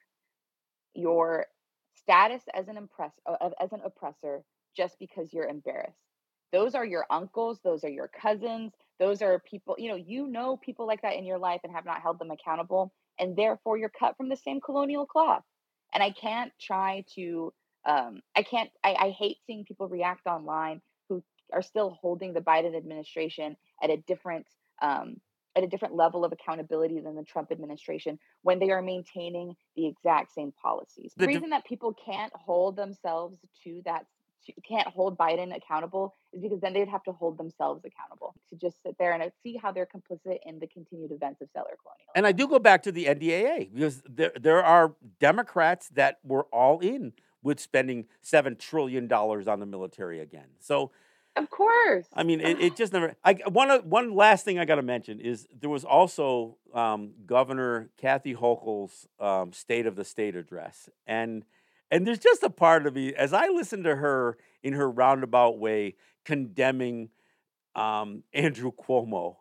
your 0.93 1.45
status 2.06 2.43
as 2.56 2.70
an 2.70 2.78
impress 2.78 3.14
uh, 3.28 3.51
as 3.62 3.74
an 3.74 3.82
oppressor 3.86 4.43
just 4.78 4.97
because 4.99 5.34
you're 5.34 5.47
embarrassed. 5.49 5.99
Those 6.53 6.76
are 6.76 6.86
your 6.86 7.06
uncles 7.12 7.60
those 7.64 7.86
are 7.86 7.89
your 7.89 8.10
cousins 8.10 8.74
those 8.99 9.22
are 9.24 9.39
people 9.39 9.76
you 9.80 9.89
know 9.89 9.97
you 9.97 10.28
know 10.28 10.58
people 10.58 10.88
like 10.88 11.03
that 11.03 11.16
in 11.18 11.26
your 11.26 11.39
life 11.39 11.62
and 11.66 11.74
have 11.74 11.86
not 11.86 12.01
held 12.01 12.20
them 12.20 12.32
accountable 12.32 12.93
and 13.20 13.38
therefore 13.38 13.78
you're 13.78 13.89
cut 13.99 14.18
from 14.18 14.30
the 14.30 14.38
same 14.38 14.62
colonial 14.62 15.08
cloth. 15.08 15.43
And 15.93 16.03
i 16.03 16.12
can't 16.12 16.53
try 16.62 17.06
to 17.16 17.53
um 17.86 18.22
i 18.38 18.43
can't 18.43 18.72
i, 18.86 18.95
I 18.95 19.12
hate 19.12 19.39
seeing 19.47 19.66
people 19.66 19.89
react 19.89 20.28
online 20.28 20.82
who 21.10 21.24
are 21.53 21.64
still 21.64 21.91
holding 22.01 22.34
the 22.34 22.41
biden 22.41 22.78
administration 22.78 23.58
at 23.84 23.91
a 23.91 23.97
different 23.97 24.47
um 24.82 25.18
at 25.56 25.64
a 25.64 25.68
different 25.68 25.95
level 25.95 26.26
of 26.26 26.32
accountability 26.32 26.99
than 26.99 27.16
the 27.16 27.24
Trump 27.24 27.51
administration 27.51 28.20
when 28.41 28.60
they 28.60 28.72
are 28.72 28.82
maintaining 28.82 29.56
the 29.76 29.88
exact 29.88 30.34
same 30.34 30.51
policies. 30.62 31.14
The 31.16 31.26
The 31.26 31.34
reason 31.34 31.49
that 31.51 31.66
people 31.66 31.95
can't 32.06 32.34
hold 32.34 32.76
themselves 32.76 33.38
to 33.64 33.82
that 33.86 34.06
to, 34.45 34.53
can't 34.68 34.88
hold 34.88 35.18
Biden 35.18 35.56
accountable 35.56 36.14
is 36.34 36.41
because 36.41 36.60
then 36.60 36.74
they'd 36.74 36.88
have 36.88 37.03
to 37.03 37.12
hold 37.12 37.38
themselves 37.38 37.84
accountable 37.86 38.36
to 38.49 38.56
just 38.56 38.82
sit 38.84 38.95
there 38.99 39.14
and 39.14 39.32
see 39.43 39.58
how 39.62 39.72
they're 39.72 39.88
complicit 39.88 40.38
in 40.45 40.60
the 40.60 40.68
continued 40.68 41.12
events 41.12 41.41
of 41.41 41.49
settler 41.51 41.76
colonialism. 41.82 42.12
And 42.16 42.28
I 42.28 42.32
do 42.32 42.47
go 42.47 42.60
back 42.60 42.84
to 42.84 42.91
the 42.91 43.06
NDAA 43.06 43.74
because 43.74 44.03
there 44.08 44.32
there 44.39 44.64
are 44.64 44.93
Democrats 45.20 45.89
that 45.89 46.20
were 46.24 46.43
all 46.51 46.80
in 46.80 47.14
with 47.41 47.60
spending 47.60 48.06
seven 48.22 48.56
trillion 48.56 49.08
dollars 49.08 49.47
on 49.47 49.60
the 49.60 49.66
military 49.66 50.20
again. 50.20 50.47
So 50.60 50.91
of 51.36 51.50
course. 51.50 52.08
I 52.14 52.24
mean, 52.24 52.42
it, 52.42 52.60
it 52.60 52.76
just 52.78 52.94
never. 52.94 53.16
I 53.24 53.34
one 53.48 53.70
one 53.90 54.16
last 54.16 54.46
thing 54.46 54.60
I 54.60 54.66
got 54.66 54.76
to 54.76 54.82
mention 54.82 55.20
is 55.20 55.48
there 55.60 55.70
was 55.70 55.84
also 55.84 56.58
um, 56.74 57.14
Governor 57.26 57.90
Kathy 57.98 58.36
Hochul's 58.36 59.08
um, 59.20 59.52
State 59.54 59.86
of 59.86 59.96
the 59.96 60.06
State 60.06 60.36
address, 60.36 60.90
and 61.06 61.44
and 61.92 62.06
there's 62.06 62.20
just 62.20 62.44
a 62.44 62.50
part 62.50 62.86
of 62.86 62.96
me 62.96 63.14
as 63.14 63.34
I 63.34 63.48
listen 63.48 63.84
to 63.84 63.96
her 63.96 64.38
in 64.64 64.74
her 64.74 64.90
roundabout 64.90 65.60
way 65.60 65.96
condemning 66.24 67.10
um, 67.76 68.24
Andrew 68.34 68.72
Cuomo 68.72 69.38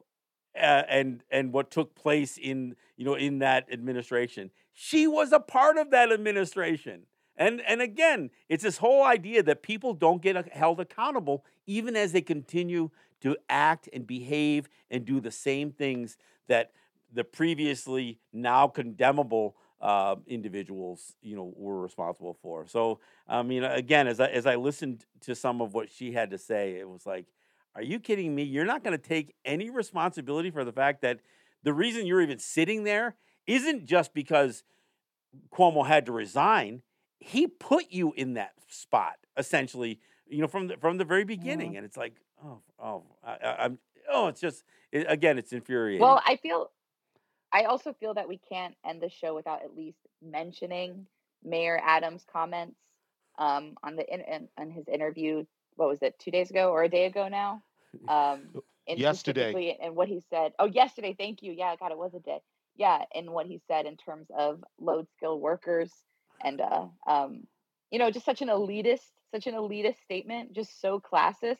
uh, 0.56 0.82
and 0.88 1.22
and 1.30 1.52
what 1.52 1.70
took 1.70 1.94
place 1.94 2.38
in 2.38 2.76
you 2.96 3.04
know 3.04 3.14
in 3.14 3.38
that 3.40 3.66
administration. 3.72 4.50
She 4.72 5.06
was 5.06 5.32
a 5.32 5.40
part 5.40 5.78
of 5.78 5.90
that 5.90 6.12
administration. 6.12 7.02
And 7.36 7.60
and 7.62 7.80
again, 7.80 8.30
it's 8.48 8.62
this 8.62 8.78
whole 8.78 9.02
idea 9.02 9.42
that 9.42 9.62
people 9.62 9.94
don't 9.94 10.22
get 10.22 10.52
held 10.52 10.78
accountable 10.78 11.44
even 11.66 11.96
as 11.96 12.12
they 12.12 12.22
continue 12.22 12.90
to 13.20 13.36
act 13.48 13.88
and 13.92 14.06
behave 14.06 14.68
and 14.90 15.04
do 15.04 15.20
the 15.20 15.30
same 15.30 15.70
things 15.70 16.16
that 16.48 16.72
the 17.12 17.24
previously 17.24 18.18
now 18.32 18.66
condemnable 18.68 19.56
uh, 19.80 20.16
individuals, 20.26 21.14
you 21.22 21.36
know, 21.36 21.52
were 21.56 21.80
responsible 21.80 22.36
for. 22.42 22.66
So, 22.66 23.00
I 23.28 23.42
mean, 23.42 23.64
again, 23.64 24.06
as 24.06 24.18
I 24.20 24.28
as 24.28 24.46
I 24.46 24.56
listened 24.56 25.04
to 25.22 25.34
some 25.34 25.60
of 25.60 25.74
what 25.74 25.90
she 25.90 26.12
had 26.12 26.30
to 26.30 26.38
say, 26.38 26.76
it 26.78 26.88
was 26.88 27.06
like, 27.06 27.26
"Are 27.74 27.82
you 27.82 28.00
kidding 28.00 28.34
me? 28.34 28.44
You're 28.44 28.64
not 28.64 28.82
going 28.82 28.96
to 28.98 29.08
take 29.08 29.34
any 29.44 29.70
responsibility 29.70 30.50
for 30.50 30.64
the 30.64 30.72
fact 30.72 31.02
that 31.02 31.20
the 31.62 31.72
reason 31.72 32.06
you're 32.06 32.22
even 32.22 32.38
sitting 32.38 32.84
there 32.84 33.16
isn't 33.46 33.84
just 33.84 34.14
because 34.14 34.64
Cuomo 35.52 35.86
had 35.86 36.06
to 36.06 36.12
resign. 36.12 36.82
He 37.18 37.46
put 37.46 37.90
you 37.90 38.12
in 38.12 38.34
that 38.34 38.52
spot, 38.68 39.16
essentially, 39.36 40.00
you 40.34 40.42
know, 40.42 40.48
from 40.48 40.66
the 40.66 40.76
from 40.76 40.98
the 40.98 41.04
very 41.04 41.24
beginning. 41.24 41.76
And 41.76 41.86
it's 41.86 41.96
like, 41.96 42.14
oh, 42.44 42.60
oh, 42.82 43.02
I, 43.24 43.56
I'm, 43.60 43.78
oh, 44.10 44.26
it's 44.26 44.40
just, 44.40 44.64
it, 44.90 45.06
again, 45.08 45.38
it's 45.38 45.52
infuriating. 45.52 46.02
Well, 46.02 46.20
I 46.26 46.36
feel, 46.36 46.70
I 47.52 47.64
also 47.64 47.92
feel 47.92 48.14
that 48.14 48.28
we 48.28 48.38
can't 48.38 48.74
end 48.84 49.00
the 49.00 49.08
show 49.08 49.34
without 49.34 49.62
at 49.62 49.76
least 49.76 49.98
mentioning 50.20 51.06
Mayor 51.44 51.80
Adams' 51.84 52.24
comments 52.30 52.76
um, 53.38 53.74
on 53.82 53.96
the 53.96 54.12
in, 54.12 54.20
in, 54.22 54.48
on 54.58 54.70
his 54.70 54.88
interview. 54.88 55.44
What 55.76 55.88
was 55.88 56.02
it? 56.02 56.18
Two 56.18 56.30
days 56.30 56.50
ago 56.50 56.70
or 56.70 56.82
a 56.82 56.88
day 56.88 57.06
ago 57.06 57.28
now? 57.28 57.62
Um, 58.08 58.48
and 58.88 58.98
Yesterday. 58.98 59.78
And 59.80 59.94
what 59.94 60.08
he 60.08 60.20
said. 60.28 60.52
Oh, 60.58 60.66
yesterday. 60.66 61.14
Thank 61.16 61.44
you. 61.44 61.52
Yeah, 61.52 61.76
God, 61.78 61.92
it 61.92 61.96
was 61.96 62.12
a 62.12 62.18
day. 62.18 62.40
Yeah, 62.74 63.04
and 63.14 63.30
what 63.30 63.46
he 63.46 63.60
said 63.68 63.86
in 63.86 63.96
terms 63.96 64.26
of 64.36 64.64
load 64.80 65.06
skilled 65.16 65.40
workers 65.40 65.92
and 66.42 66.60
uh, 66.60 66.86
um, 67.06 67.44
you 67.94 68.00
know, 68.00 68.10
just 68.10 68.26
such 68.26 68.42
an 68.42 68.48
elitist, 68.48 69.12
such 69.34 69.46
an 69.48 69.54
elitist 69.54 70.00
statement, 70.04 70.52
just 70.52 70.80
so 70.80 71.00
classist. 71.00 71.56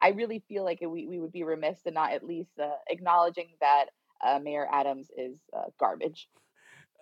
I 0.00 0.08
really 0.08 0.42
feel 0.48 0.64
like 0.64 0.80
we, 0.80 1.06
we 1.06 1.18
would 1.20 1.32
be 1.32 1.42
remiss 1.44 1.82
to 1.82 1.90
not 1.90 2.12
at 2.12 2.24
least 2.24 2.58
uh, 2.58 2.70
acknowledging 2.88 3.48
that 3.60 3.86
uh, 4.24 4.38
Mayor 4.42 4.66
Adams 4.72 5.08
is 5.16 5.38
uh, 5.56 5.64
garbage. 5.78 6.28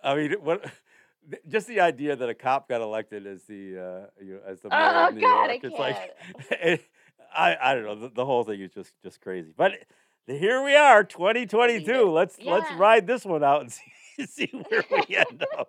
I 0.03 0.15
mean, 0.15 0.33
what? 0.41 0.65
Just 1.47 1.67
the 1.67 1.79
idea 1.79 2.15
that 2.15 2.29
a 2.29 2.33
cop 2.33 2.67
got 2.67 2.81
elected 2.81 3.25
as 3.27 3.43
the 3.43 3.77
uh, 3.77 4.23
you 4.23 4.33
know, 4.33 4.39
as 4.45 4.61
the 4.61 4.69
mayor 4.69 4.79
Oh 4.81 5.07
of 5.09 5.13
New 5.15 5.21
God, 5.21 5.49
I 5.49 5.53
York, 5.53 5.63
it's 5.63 5.77
can't. 5.77 5.79
like 5.79 6.15
it, 6.51 6.85
I 7.33 7.57
I 7.61 7.75
don't 7.75 7.85
know. 7.85 7.95
The, 7.95 8.09
the 8.09 8.25
whole 8.25 8.43
thing 8.43 8.59
is 8.59 8.73
just 8.73 8.91
just 9.03 9.21
crazy. 9.21 9.53
But 9.55 9.73
here 10.27 10.63
we 10.63 10.75
are, 10.75 11.03
2022. 11.03 12.09
Let's 12.09 12.37
let's 12.43 12.71
ride 12.73 13.07
this 13.07 13.23
one 13.23 13.43
out 13.43 13.61
and 13.61 13.71
see, 14.17 14.25
see 14.25 14.63
where 14.69 14.83
we 14.91 15.15
end 15.15 15.45
up. 15.57 15.67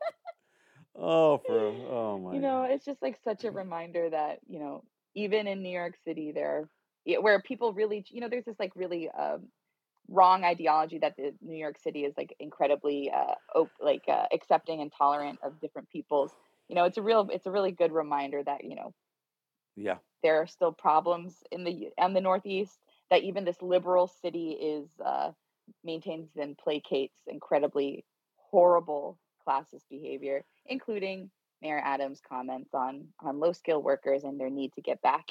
Oh, 0.97 1.39
for 1.39 1.59
oh 1.91 2.19
my. 2.19 2.35
you 2.35 2.41
know, 2.41 2.65
it's 2.65 2.85
just 2.85 3.03
like 3.03 3.19
such 3.25 3.45
a 3.45 3.51
reminder 3.51 4.11
that 4.11 4.41
you 4.49 4.59
know, 4.59 4.85
even 5.15 5.47
in 5.47 5.63
New 5.63 5.71
York 5.71 5.95
City, 6.05 6.33
there, 6.33 6.69
where 7.21 7.41
people 7.41 7.73
really, 7.73 8.05
you 8.09 8.21
know, 8.21 8.29
there's 8.29 8.45
this 8.45 8.59
like 8.59 8.73
really 8.75 9.11
um, 9.11 9.49
wrong 10.09 10.45
ideology 10.45 10.99
that 10.99 11.17
the 11.17 11.35
New 11.41 11.57
York 11.57 11.79
City 11.79 12.05
is 12.05 12.15
like 12.17 12.35
incredibly 12.39 13.11
uh, 13.11 13.35
op- 13.55 13.71
like 13.81 14.05
uh, 14.09 14.27
accepting 14.33 14.81
and 14.81 14.93
tolerant 14.97 15.39
of 15.43 15.61
different 15.61 15.89
peoples. 15.91 16.33
You 16.69 16.77
know, 16.77 16.85
it's 16.85 16.99
a 16.99 17.03
real, 17.03 17.29
it's 17.33 17.47
a 17.47 17.51
really 17.51 17.73
good 17.73 17.93
reminder 17.93 18.43
that 18.43 18.65
you 18.65 18.77
know 18.77 18.95
yeah. 19.77 19.97
there 20.23 20.41
are 20.41 20.47
still 20.47 20.73
problems 20.73 21.43
in 21.51 21.65
the 21.65 21.89
and 21.99 22.15
the 22.15 22.21
Northeast. 22.21 22.79
That 23.11 23.23
even 23.25 23.45
this 23.45 23.61
liberal 23.61 24.07
city 24.07 24.53
is 24.53 24.89
uh, 25.05 25.33
maintains 25.85 26.31
and 26.37 26.57
placates 26.57 27.11
incredibly 27.27 28.05
horrible 28.37 29.19
classist 29.47 29.85
behavior, 29.91 30.45
including 30.67 31.31
Mayor 31.61 31.81
Adams' 31.85 32.21
comments 32.27 32.71
on 32.75 33.07
on 33.21 33.39
low 33.41 33.53
skill 33.53 33.83
workers 33.83 34.25
and 34.25 34.39
their 34.39 34.51
need 34.51 34.73
to 34.75 34.81
get 34.83 35.01
back 35.03 35.29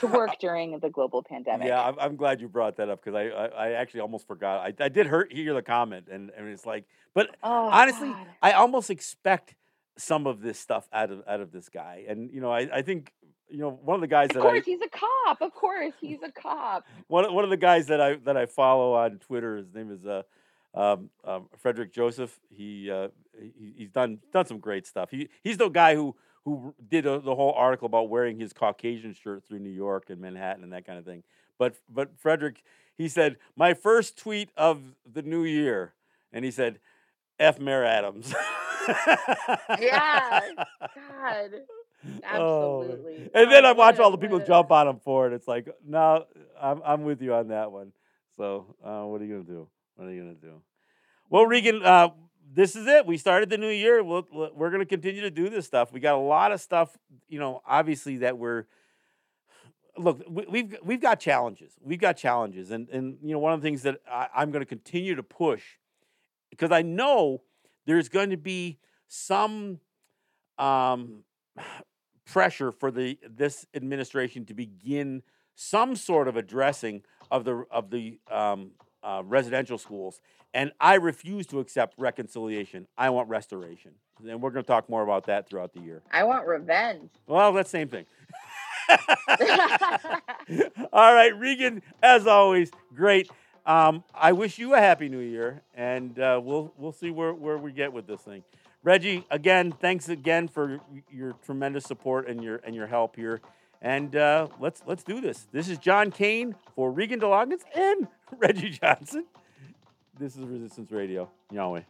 to 0.00 0.06
work 0.06 0.30
during 0.40 0.78
the 0.80 0.90
global 0.90 1.22
pandemic. 1.22 1.68
Yeah, 1.68 1.82
I'm, 1.82 1.94
I'm 1.98 2.16
glad 2.16 2.40
you 2.40 2.48
brought 2.48 2.76
that 2.76 2.88
up 2.88 3.04
because 3.04 3.16
I, 3.16 3.28
I 3.28 3.46
I 3.46 3.70
actually 3.72 4.00
almost 4.00 4.26
forgot. 4.26 4.60
I, 4.60 4.84
I 4.84 4.88
did 4.88 5.06
hurt 5.06 5.32
hear 5.32 5.54
the 5.54 5.62
comment 5.62 6.08
and 6.10 6.30
and 6.36 6.48
it's 6.48 6.66
like, 6.66 6.84
but 7.14 7.34
Oh, 7.42 7.68
honestly, 7.70 8.08
God. 8.08 8.26
I 8.42 8.52
almost 8.52 8.90
expect 8.90 9.54
some 9.98 10.26
of 10.26 10.40
this 10.42 10.58
stuff 10.58 10.88
out 10.92 11.10
of 11.10 11.22
out 11.26 11.40
of 11.40 11.52
this 11.52 11.68
guy. 11.68 12.04
And 12.08 12.30
you 12.30 12.40
know, 12.40 12.50
I, 12.50 12.68
I 12.78 12.82
think 12.82 13.12
you 13.48 13.58
know 13.58 13.70
one 13.70 13.94
of 13.94 14.00
the 14.00 14.06
guys 14.08 14.28
of 14.30 14.34
that 14.34 14.42
course 14.42 14.62
I 14.66 14.70
he's 14.70 14.80
a 14.82 14.88
cop. 14.88 15.40
Of 15.40 15.54
course 15.54 15.94
he's 16.00 16.22
a 16.22 16.32
cop. 16.32 16.84
one 17.08 17.32
one 17.32 17.44
of 17.44 17.50
the 17.50 17.56
guys 17.56 17.86
that 17.86 18.00
I 18.00 18.16
that 18.24 18.36
I 18.36 18.46
follow 18.46 18.94
on 18.94 19.18
Twitter. 19.18 19.56
His 19.56 19.72
name 19.72 19.90
is 19.92 20.04
uh, 20.04 20.22
um, 20.76 21.10
um, 21.24 21.48
Frederick 21.58 21.92
Joseph. 21.92 22.38
He, 22.50 22.90
uh, 22.90 23.08
he 23.38 23.74
he's 23.78 23.90
done 23.90 24.18
done 24.32 24.46
some 24.46 24.58
great 24.60 24.86
stuff. 24.86 25.10
He 25.10 25.28
he's 25.42 25.56
the 25.58 25.68
guy 25.68 25.94
who 25.96 26.14
who 26.44 26.74
did 26.88 27.06
uh 27.06 27.18
the 27.18 27.34
whole 27.34 27.52
article 27.54 27.86
about 27.86 28.08
wearing 28.08 28.38
his 28.38 28.52
Caucasian 28.52 29.14
shirt 29.14 29.44
through 29.46 29.58
New 29.60 29.70
York 29.70 30.10
and 30.10 30.20
Manhattan 30.20 30.62
and 30.62 30.72
that 30.72 30.86
kind 30.86 30.98
of 30.98 31.04
thing. 31.04 31.24
But 31.58 31.76
but 31.88 32.18
Frederick, 32.18 32.62
he 32.96 33.08
said 33.08 33.36
my 33.56 33.74
first 33.74 34.18
tweet 34.18 34.50
of 34.56 34.80
the 35.10 35.22
new 35.22 35.44
year, 35.44 35.94
and 36.32 36.44
he 36.44 36.50
said, 36.50 36.78
"F 37.40 37.58
Mayor 37.58 37.84
Adams." 37.84 38.32
Yeah, 39.80 40.40
God, 40.94 41.50
Oh, 42.32 42.82
absolutely. 42.82 43.30
and 43.34 43.50
then 43.50 43.64
Oh, 43.64 43.70
I 43.70 43.72
watch 43.72 43.98
all 43.98 44.10
the 44.12 44.18
people 44.18 44.38
jump 44.38 44.70
on 44.70 44.86
him 44.86 45.00
for 45.00 45.26
it. 45.26 45.32
It's 45.32 45.48
like, 45.48 45.68
no, 45.84 46.24
I'm 46.60 46.80
I'm 46.84 47.02
with 47.04 47.20
you 47.22 47.34
on 47.34 47.48
that 47.48 47.72
one. 47.72 47.92
So, 48.36 48.76
uh, 48.84 49.02
what 49.02 49.20
are 49.20 49.24
you 49.24 49.32
gonna 49.42 49.44
do? 49.44 49.68
What 49.96 50.08
are 50.08 50.12
you 50.12 50.22
gonna 50.22 50.34
do? 50.34 50.62
Well, 51.30 51.46
Regan, 51.46 51.82
uh, 51.82 52.10
this 52.52 52.76
is 52.76 52.86
it. 52.86 53.06
We 53.06 53.16
started 53.18 53.50
the 53.50 53.58
new 53.58 53.68
year. 53.70 54.02
We'll, 54.04 54.26
we'll- 54.30 54.52
we're 54.54 54.70
gonna 54.70 54.86
continue 54.86 55.22
to 55.22 55.30
do 55.30 55.48
this 55.48 55.66
stuff. 55.66 55.92
We 55.92 56.00
got 56.00 56.14
a 56.14 56.20
lot 56.20 56.52
of 56.52 56.60
stuff, 56.60 56.96
you 57.28 57.38
know, 57.38 57.62
obviously 57.66 58.18
that 58.18 58.38
we're. 58.38 58.66
Look, 59.98 60.22
we, 60.28 60.44
we've 60.48 60.76
we've 60.84 61.00
got 61.00 61.18
challenges. 61.20 61.72
We've 61.80 61.98
got 61.98 62.18
challenges, 62.18 62.70
and 62.70 62.88
and 62.90 63.16
you 63.22 63.32
know, 63.32 63.38
one 63.38 63.54
of 63.54 63.62
the 63.62 63.66
things 63.66 63.82
that 63.82 64.00
I, 64.10 64.28
I'm 64.34 64.52
to 64.52 64.66
continue 64.66 65.14
to 65.14 65.22
push 65.22 65.62
because 66.50 66.70
I 66.70 66.82
know 66.82 67.42
there's 67.86 68.10
going 68.10 68.30
to 68.30 68.36
be 68.36 68.78
some 69.08 69.80
um, 70.58 71.24
pressure 72.26 72.72
for 72.72 72.90
the 72.90 73.18
this 73.28 73.66
administration 73.74 74.44
to 74.46 74.54
begin 74.54 75.22
some 75.54 75.96
sort 75.96 76.28
of 76.28 76.36
addressing 76.36 77.02
of 77.30 77.44
the 77.44 77.64
of 77.70 77.90
the 77.90 78.20
um, 78.30 78.72
uh, 79.06 79.22
residential 79.24 79.78
schools, 79.78 80.20
and 80.52 80.72
I 80.80 80.94
refuse 80.94 81.46
to 81.48 81.60
accept 81.60 81.94
reconciliation. 81.96 82.88
I 82.98 83.10
want 83.10 83.28
restoration, 83.28 83.92
and 84.28 84.42
we're 84.42 84.50
going 84.50 84.64
to 84.64 84.66
talk 84.66 84.90
more 84.90 85.02
about 85.02 85.26
that 85.26 85.48
throughout 85.48 85.72
the 85.72 85.80
year. 85.80 86.02
I 86.10 86.24
want 86.24 86.46
revenge. 86.46 87.10
Well, 87.26 87.52
that's 87.52 87.70
the 87.70 87.78
same 87.78 87.88
thing. 87.88 88.06
All 90.92 91.14
right, 91.14 91.38
Regan, 91.38 91.82
as 92.02 92.26
always, 92.26 92.70
great. 92.94 93.30
Um, 93.64 94.04
I 94.14 94.32
wish 94.32 94.58
you 94.58 94.74
a 94.74 94.78
happy 94.78 95.08
new 95.08 95.20
year, 95.20 95.62
and 95.74 96.18
uh, 96.18 96.40
we'll 96.42 96.72
we'll 96.76 96.92
see 96.92 97.10
where, 97.10 97.32
where 97.32 97.58
we 97.58 97.72
get 97.72 97.92
with 97.92 98.06
this 98.06 98.20
thing. 98.20 98.42
Reggie, 98.82 99.24
again, 99.30 99.72
thanks 99.72 100.08
again 100.08 100.48
for 100.48 100.80
your 101.10 101.34
tremendous 101.44 101.84
support 101.84 102.28
and 102.28 102.42
your 102.42 102.56
and 102.64 102.74
your 102.74 102.86
help 102.86 103.16
here. 103.16 103.40
And 103.82 104.16
uh, 104.16 104.48
let's 104.58 104.82
let's 104.86 105.02
do 105.02 105.20
this. 105.20 105.46
This 105.52 105.68
is 105.68 105.78
John 105.78 106.10
Kane 106.10 106.54
for 106.74 106.90
Regan 106.90 107.18
de 107.18 107.28
Loggans 107.28 107.62
and 107.74 108.08
Reggie 108.38 108.70
Johnson. 108.70 109.26
This 110.18 110.36
is 110.36 110.44
Resistance 110.44 110.90
Radio. 110.90 111.30
Yahweh. 111.52 111.82